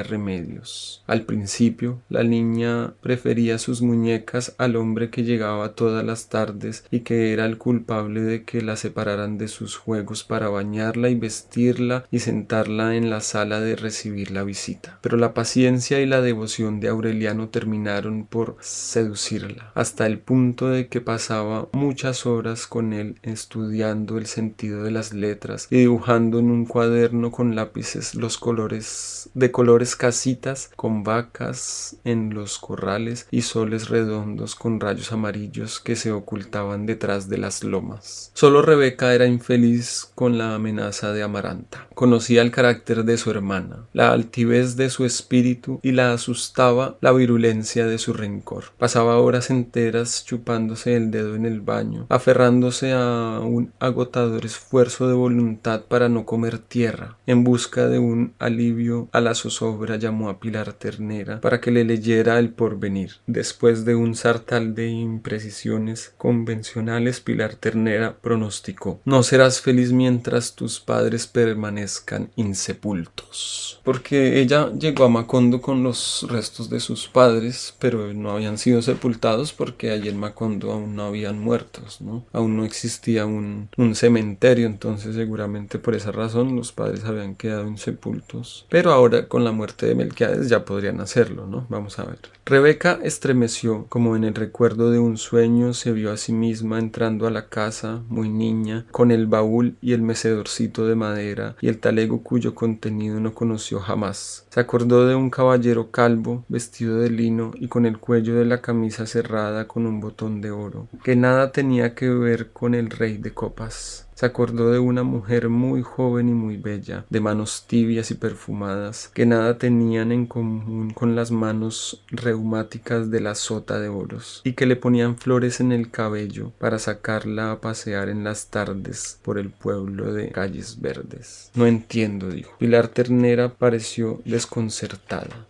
remedios. 0.03 1.03
Al 1.07 1.23
principio, 1.23 2.01
la 2.09 2.23
niña 2.23 2.95
prefería 3.01 3.59
sus 3.59 3.83
muñecas 3.83 4.55
al 4.59 4.77
hombre 4.77 5.11
que 5.11 5.25
llegaba 5.25 5.75
todas 5.75 6.05
las 6.05 6.29
tardes 6.29 6.85
y 6.91 7.01
que 7.01 7.33
era 7.33 7.47
el 7.47 7.59
culpable 7.59 8.21
de 8.23 8.45
que 8.45 8.63
la 8.63 8.77
separaran 8.77 9.39
de 9.39 9.49
sus 9.49 9.77
juegos 9.77 10.25
para 10.25 10.49
bañarla 10.49 11.11
y 11.11 11.15
vestirla 11.15 12.07
y 12.11 12.21
sentarla 12.21 12.97
en 12.97 13.11
la 13.11 13.21
sala 13.21 13.61
de 13.61 13.77
recibir 13.77 14.31
la 14.31 14.45
visita. 14.45 14.99
Pero 15.03 15.17
la 15.17 15.35
paciencia 15.35 16.01
y 16.01 16.07
la 16.07 16.21
devoción 16.21 16.81
de 16.81 16.89
Aureliano 16.89 17.49
terminaron 17.49 18.27
por 18.27 18.57
seducirla, 18.61 19.73
hasta 19.75 20.07
el 20.07 20.19
punto 20.19 20.69
de 20.69 20.89
que 20.89 21.01
pasaba 21.01 21.69
muchas 21.73 22.27
horas 22.27 22.67
con 22.67 22.93
él 22.93 23.19
estudiando 23.23 24.19
el 24.19 24.27
sentido 24.27 24.83
de 24.83 24.91
las 24.91 25.13
letras 25.13 25.69
y 25.71 25.79
dibujando 25.79 26.39
en 26.39 26.51
un 26.51 26.67
cuaderno 26.67 27.31
con 27.31 27.55
lápices 27.55 28.15
los 28.15 28.39
colores 28.39 29.31
de 29.35 29.51
colores 29.57 29.97
casitas 29.97 30.71
con 30.77 31.03
vacas 31.03 31.97
en 32.05 32.35
los 32.35 32.59
corrales 32.59 33.27
y 33.31 33.41
soles 33.41 33.89
redondos 33.89 34.55
con 34.55 34.81
rayos 34.81 35.13
amarillos 35.13 35.81
que 35.81 35.97
se 35.97 36.13
ocultaban 36.13 36.85
detrás 36.85 37.31
de 37.31 37.39
las 37.39 37.65
lomas. 37.65 38.33
Solo 38.35 38.61
Rebeca 38.61 39.15
era 39.15 39.25
infeliz 39.25 40.11
con 40.15 40.37
la 40.37 40.55
amenaza 40.55 41.15
de 41.15 41.23
Amaranta. 41.23 41.89
Conocía 41.95 42.43
el 42.43 42.51
carácter 42.51 43.05
de 43.05 43.17
su 43.17 43.31
hermana, 43.31 43.87
la 43.95 44.13
altivez 44.13 44.77
de 44.77 44.91
su 44.91 45.07
espíritu 45.07 45.81
y 45.83 45.93
la 45.93 46.13
asustaba 46.13 46.99
la 47.01 47.13
virulencia 47.13 47.87
de 47.87 47.97
su 47.97 48.13
rencor. 48.13 48.65
Pasaba 48.77 49.17
horas 49.17 49.49
enteras 49.49 50.27
chupándose 50.27 50.97
el 50.97 51.11
dedo 51.11 51.35
en 51.35 51.47
el 51.47 51.63
baño, 51.63 52.05
aferrándose 52.11 52.93
a 52.93 53.41
un 53.41 53.73
agotador 53.79 54.45
esfuerzo 54.45 55.09
de 55.09 55.15
voluntad 55.15 55.87
para 55.89 56.11
no 56.11 56.27
comer 56.27 56.59
tierra, 56.59 57.17
en 57.27 57.43
busca 57.43 57.89
de 57.89 57.99
un 57.99 58.35
alivio 58.39 59.09
a 59.13 59.23
la 59.23 59.35
zozobra 59.37 59.97
llamó 59.97 60.29
a 60.29 60.41
Pilar 60.41 60.73
Ternera 60.73 61.41
para 61.41 61.61
que 61.61 61.71
le 61.71 61.85
leyera 61.85 62.39
el 62.39 62.51
porvenir. 62.51 63.13
Después 63.27 63.85
de 63.85 63.95
un 63.95 64.15
sartal 64.15 64.75
de 64.75 64.89
imprecisiones 64.89 66.13
convencionales, 66.17 67.21
Pilar 67.21 67.55
Ternera 67.55 68.17
pronosticó 68.21 69.01
No 69.05 69.23
serás 69.23 69.61
feliz 69.61 69.93
mientras 69.93 70.55
tus 70.55 70.81
padres 70.81 71.27
permanezcan 71.27 72.31
insepultos. 72.37 73.81
Porque 73.85 74.41
ella 74.41 74.71
llegó 74.73 75.05
a 75.05 75.09
Macondo 75.09 75.61
con 75.61 75.83
los 75.83 76.27
restos 76.29 76.69
de 76.71 76.81
sus 76.81 77.09
padres, 77.09 77.75
pero 77.79 78.13
no 78.13 78.33
habían 78.33 78.59
sido 78.59 78.83
sepultados 78.83 79.53
porque 79.53 79.91
allí 79.91 80.09
en 80.09 80.19
Macondo 80.19 80.73
aún 80.73 80.97
no 80.97 81.05
habían 81.05 81.39
muertos, 81.39 82.01
¿no? 82.01 82.25
Aún 82.33 82.57
no 82.57 82.65
existía 82.65 83.27
un, 83.27 83.69
un 83.77 83.95
cementerio, 83.95 84.67
entonces 84.67 85.15
seguramente 85.15 85.79
por 85.79 85.95
esa 85.95 86.13
razón 86.13 86.57
los 86.57 86.73
padres 86.73 87.05
habían 87.05 87.35
quedado 87.35 87.69
insepultos. 87.69 88.67
Pero 88.69 88.93
ahora 88.93 89.26
con 89.29 89.45
la 89.45 89.53
muerte 89.53 89.87
de 89.87 89.95
Melquiades 89.95 90.49
ya 90.49 90.65
podrían 90.65 91.01
hacerlo, 91.01 91.47
¿no? 91.47 91.67
Vamos 91.69 91.99
a 91.99 92.05
ver. 92.05 92.19
Rebeca 92.45 92.99
estremeció 93.03 93.87
como 93.89 94.15
en 94.17 94.25
el 94.25 94.35
recuerdo 94.35 94.91
de 94.91 94.99
un 94.99 95.17
sueño, 95.17 95.75
se 95.75 95.93
vio 95.93 96.13
a 96.13 96.17
sí 96.17 96.33
misma 96.33 96.79
entrando 96.79 97.27
a 97.27 97.31
la 97.31 97.49
casa, 97.49 98.03
muy 98.09 98.29
niña, 98.29 98.87
con 98.93 99.11
el 99.11 99.27
baúl 99.27 99.77
y 99.81 99.93
el 99.93 100.03
mecedorcito 100.03 100.87
de 100.87 100.95
madera 100.95 101.57
y 101.61 101.69
el 101.69 101.79
talego 101.79 102.23
cuyo 102.23 102.55
contenido 102.55 103.19
no 103.21 103.35
conoció 103.35 103.81
jamás. 103.81 104.47
Se 104.51 104.61
acordó 104.61 105.07
de 105.07 105.15
un 105.15 105.31
caballero 105.31 105.91
calvo, 105.91 106.45
vestido 106.49 107.01
de 107.01 107.11
lino 107.11 107.51
y 107.55 107.69
con 107.69 107.85
el 107.87 107.99
cuello 107.99 108.37
de 108.37 108.45
la 108.45 108.61
camisa 108.61 109.07
cerrada 109.07 109.67
con 109.67 109.87
un 109.87 110.01
botón 110.01 110.41
de 110.41 110.51
oro, 110.51 110.89
que 111.03 111.17
nada 111.17 111.53
tenía 111.53 111.95
que 111.95 112.09
ver 112.09 112.53
con 112.53 112.75
el 112.75 112.91
rey 112.91 113.19
de 113.19 113.35
copas. 113.35 114.06
Se 114.17 114.25
acordó 114.25 114.71
de 114.71 114.79
una 114.79 115.03
mujer 115.03 115.51
muy 115.51 115.83
joven 115.83 116.31
y 116.31 116.33
muy 116.33 116.57
bella, 116.57 117.05
de 117.11 117.21
manos 117.21 117.67
tibias 117.67 118.11
y 118.11 118.15
perfumadas, 118.15 119.11
que 119.13 119.27
nada 119.27 119.59
tenían 119.59 120.11
en 120.11 120.25
común 120.25 120.91
con 120.95 121.15
las 121.15 121.31
manos 121.31 122.03
reumáticas 122.09 123.11
de 123.11 123.21
la 123.21 123.35
sota 123.35 123.79
de 123.79 123.91
oros, 123.91 124.41
y 124.43 124.55
que 124.55 124.65
le 124.65 124.77
ponían 124.77 125.19
flores 125.19 125.61
en 125.61 125.71
el 125.71 125.91
cabello 125.91 126.53
para 126.59 126.79
sacarla 126.79 127.53
a 127.53 127.61
pasear 127.61 128.09
en 128.09 128.25
las 128.25 128.47
tardes 128.47 129.21
por 129.23 129.37
el 129.39 129.51
pueblo 129.51 130.15
de 130.15 130.31
calles 130.31 130.81
verdes. 130.81 131.51
No 131.55 131.67
entiendo, 131.67 132.31
dijo. 132.31 132.57
Pilar 132.57 132.89
Ternera 132.89 133.53
pareció 133.53 134.23
desconcertada. 134.25 135.47